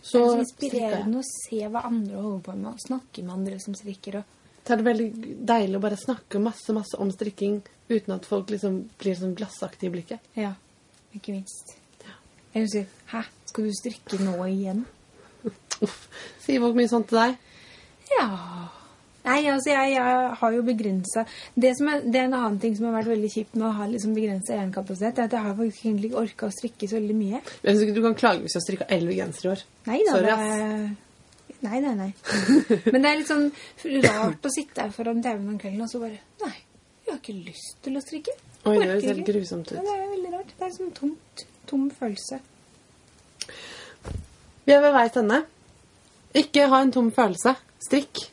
Så 0.02 0.18
det 0.18 0.26
er 0.26 0.32
så 0.32 0.41
inspirerende 0.43 1.22
å 1.22 1.28
se 1.28 1.62
hva 1.72 1.86
andre 1.89 2.20
holder 2.20 2.43
på 2.46 2.58
med, 2.58 2.68
og 2.74 2.84
snakke 2.84 3.24
med 3.24 3.36
andre 3.38 3.62
som 3.64 3.78
strikker. 3.78 4.20
Og... 4.20 4.60
Så 4.66 4.74
er 4.74 4.82
det 4.82 4.88
veldig 4.89 5.10
deilig 5.54 5.80
å 5.80 5.86
bare 5.86 6.02
snakke 6.02 6.41
masse 6.43 6.76
masse 6.76 7.00
om 7.02 7.14
strikking 7.14 7.62
uten 7.89 8.16
at 8.18 8.28
folk 8.30 8.54
liksom 8.54 8.84
blir 9.02 9.18
sånn 9.18 9.36
glassaktige 9.38 9.91
i 9.91 9.96
blikket. 9.98 10.30
Ja, 10.38 10.56
ikke 11.16 11.38
minst. 11.38 11.78
Eller 12.56 12.70
sier 12.72 12.88
'Hæ, 13.12 13.26
skal 13.46 13.66
du 13.66 13.72
strikke 13.76 14.22
nå 14.24 14.38
igjen?' 14.48 14.86
Uff. 15.84 16.08
Sier 16.39 16.64
folk 16.64 16.78
mye 16.78 16.88
sånt 16.88 17.10
til 17.12 17.20
deg? 17.20 17.36
Ja 18.16 18.30
Nei, 19.26 19.40
altså, 19.50 19.70
jeg, 19.74 19.94
jeg 19.96 20.34
har 20.40 20.52
jo 20.54 20.62
begrensa 20.68 21.24
det, 21.58 21.72
er- 21.82 22.04
det 22.06 22.20
er 22.20 22.28
en 22.28 22.34
annen 22.38 22.60
ting 22.62 22.76
som 22.78 22.86
har 22.86 23.00
vært 23.00 23.10
veldig 23.14 23.32
kjipt 23.34 23.56
med 23.58 23.68
å 23.68 23.72
ha 23.80 23.88
liksom 23.90 24.14
begrensa 24.14 24.54
jernkapasitet, 24.60 25.18
er 25.20 25.24
at 25.30 25.32
jeg 25.38 25.42
har 25.48 25.56
faktisk 25.58 25.86
egentlig 25.86 26.12
ikke 26.12 26.22
orka 26.22 26.46
å 26.50 26.54
strikke 26.54 26.90
så 26.92 27.00
veldig 27.00 27.16
mye. 27.18 27.40
Jeg 27.64 27.72
synes 27.72 27.82
ikke 27.88 27.96
du 27.98 28.04
kan 28.06 28.16
klage 28.20 28.42
hvis 28.46 28.54
du 28.54 28.60
har 28.60 28.66
strikka 28.68 28.88
elleve 28.94 29.18
gensere 29.18 29.50
i 29.50 29.54
år. 29.56 29.64
Nei 29.90 30.00
da. 30.06 30.12
Sorry, 30.14 30.30
ass. 30.36 30.62
er- 30.62 31.02
Nei, 31.66 31.80
nei, 31.82 31.94
nei. 31.98 32.12
Men 32.94 33.02
det 33.02 33.10
er 33.10 33.18
litt 33.18 33.30
sånn 33.32 33.46
rart 34.06 34.44
å 34.46 34.50
sitte 34.54 34.84
her 34.84 34.92
foran 34.94 35.22
TV-en 35.24 35.48
om 35.50 35.58
kvelden 35.58 35.82
og 35.82 35.90
så 35.90 36.02
bare 36.04 36.20
Nei, 36.44 36.52
jeg 37.08 37.14
har 37.14 37.18
ikke 37.24 37.38
lyst 37.48 37.80
til 37.82 37.96
å 37.98 38.02
strikke. 38.04 38.36
Oi, 38.66 38.76
det 38.78 38.90
høres 38.92 39.08
helt 39.10 39.26
grusomt 39.32 39.72
ut. 39.72 39.78
Ja, 39.80 39.82
det 39.88 39.96
er 39.96 40.12
veldig 40.12 40.34
rart. 40.36 40.52
Det 40.52 40.62
er 40.62 40.70
en 40.70 40.76
sånn 40.78 40.94
tomt, 41.00 41.46
tom 41.70 41.88
følelse. 41.96 42.40
Vi 44.66 44.74
er 44.74 44.82
ved 44.82 44.94
veis 44.96 45.18
ende. 45.22 45.42
Ikke 46.36 46.68
ha 46.72 46.82
en 46.84 46.92
tom 46.94 47.12
følelse. 47.16 47.56
Strikk. 47.88 48.26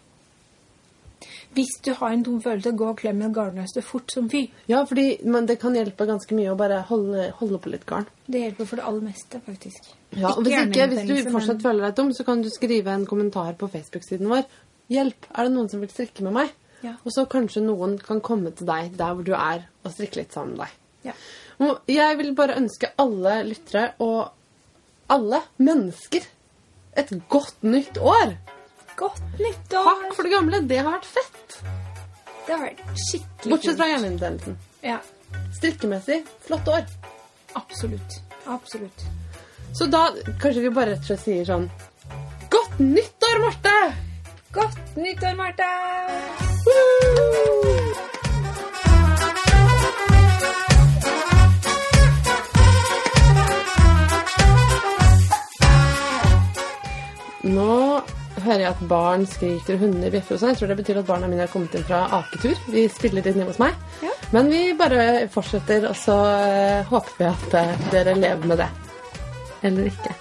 Hvis 1.53 1.75
du 1.85 1.91
har 1.99 2.15
en 2.15 2.23
tom 2.25 2.39
følelse, 2.41 2.71
gå 2.73 2.87
og 2.89 2.97
klem 2.97 3.21
en 3.23 3.35
garnnøste 3.37 3.83
fort 3.85 4.09
som 4.15 4.29
fy. 4.33 4.47
Ja, 4.71 4.85
fordi 4.89 5.19
men 5.29 5.45
det 5.47 5.59
kan 5.61 5.75
hjelpe 5.77 6.07
ganske 6.09 6.33
mye 6.37 6.55
å 6.55 6.57
bare 6.57 6.79
holde, 6.89 7.27
holde 7.41 7.59
på 7.61 7.73
litt 7.75 7.85
garn. 7.87 8.07
Det 8.27 8.41
hjelper 8.41 8.69
for 8.71 8.81
det 8.81 8.87
aller 8.89 9.05
meste, 9.11 9.41
faktisk. 9.45 9.91
Ja, 10.17 10.31
og 10.33 10.47
hvis, 10.47 10.57
ikke, 10.67 10.87
hvis 10.89 11.07
du 11.09 11.31
fortsatt 11.31 11.59
men- 11.59 11.65
føler 11.67 11.87
deg 11.87 11.97
tom, 11.97 12.13
så 12.17 12.25
kan 12.25 12.41
du 12.43 12.49
skrive 12.49 12.89
en 12.95 13.05
kommentar 13.07 13.53
på 13.61 13.69
Facebook-siden 13.69 14.29
vår. 14.33 14.47
Hjelp! 14.89 15.29
Er 15.37 15.45
det 15.45 15.53
noen 15.53 15.69
som 15.69 15.81
vil 15.81 15.93
strikke 15.93 16.25
med 16.25 16.33
meg? 16.33 16.51
Ja. 16.83 16.97
Og 17.05 17.13
så 17.15 17.27
kanskje 17.31 17.63
noen 17.63 17.99
kan 18.03 18.21
komme 18.21 18.51
til 18.57 18.67
deg 18.67 18.97
der 18.97 19.13
hvor 19.15 19.25
du 19.25 19.33
er, 19.37 19.67
og 19.85 19.93
strikke 19.93 20.17
litt 20.23 20.33
sammen 20.33 20.57
med 20.57 20.67
deg. 20.67 21.13
Ja. 21.13 21.13
Jeg 21.87 22.17
vil 22.19 22.35
bare 22.35 22.57
ønske 22.59 22.91
alle 22.99 23.43
lyttere 23.47 23.93
og 24.03 24.33
alle 25.13 25.43
mennesker 25.59 26.25
et 26.97 27.13
godt 27.29 27.63
nytt 27.63 27.99
år! 27.99 28.35
Godt 28.97 29.23
nyttår! 29.39 29.85
Takk 29.89 30.15
for 30.17 30.23
det 30.27 30.33
gamle. 30.35 30.61
Det 30.69 30.79
har 30.79 30.93
vært 30.97 31.09
fett. 31.09 31.57
Det 32.47 32.53
har 32.55 32.61
vært 32.65 32.83
skikkelig 32.99 33.53
Bortsett 33.55 33.77
fra 33.79 33.87
kult. 33.87 33.93
hjernehinnebetennelsen. 33.93 34.59
Ja, 34.83 34.99
Strikkemessig 35.57 36.21
flott 36.47 36.69
år. 36.69 36.85
absolutt. 37.55 38.19
Absolutt. 38.47 39.05
Så 39.75 39.87
da 39.87 40.09
kanskje 40.43 40.61
vi 40.67 40.71
bare 40.75 40.91
rett 40.93 41.05
og 41.05 41.07
slett 41.13 41.23
sier 41.25 41.45
sånn 41.49 41.69
Godt 42.53 42.79
nyttår, 42.83 43.39
Marte! 43.41 43.77
Godt 44.53 44.97
nyttår, 44.97 45.35
Marte! 45.39 45.71
Woo! 46.67 47.93
Nå 57.43 58.03
hører 58.45 58.65
jeg 58.65 58.71
at 58.73 58.83
barn 58.91 59.27
skriker, 59.29 59.79
hunder 59.81 60.13
bjeffer 60.13 60.37
og 60.37 60.43
sånn. 60.43 60.53
Jeg 60.55 60.61
tror 60.61 60.73
det 60.73 60.79
betyr 60.83 61.01
at 61.03 61.09
barna 61.09 61.31
mine 61.31 61.45
har 61.45 61.53
kommet 61.53 61.75
inn 61.79 61.87
fra 61.89 62.03
aketur. 62.19 62.59
De 62.73 62.87
spiller 62.93 63.21
litt 63.21 63.31
hjemme 63.31 63.49
hos 63.51 63.61
meg. 63.63 63.79
Ja. 64.05 64.13
Men 64.35 64.51
vi 64.53 64.63
bare 64.79 65.07
fortsetter, 65.33 65.89
og 65.91 65.97
så 65.99 66.19
eh, 66.33 66.91
håper 66.91 67.19
vi 67.19 67.31
at 67.31 67.57
eh, 67.61 67.89
dere 67.95 68.19
lever 68.19 68.53
med 68.53 68.63
det. 68.65 68.69
Eller 69.63 69.91
ikke. 69.93 70.17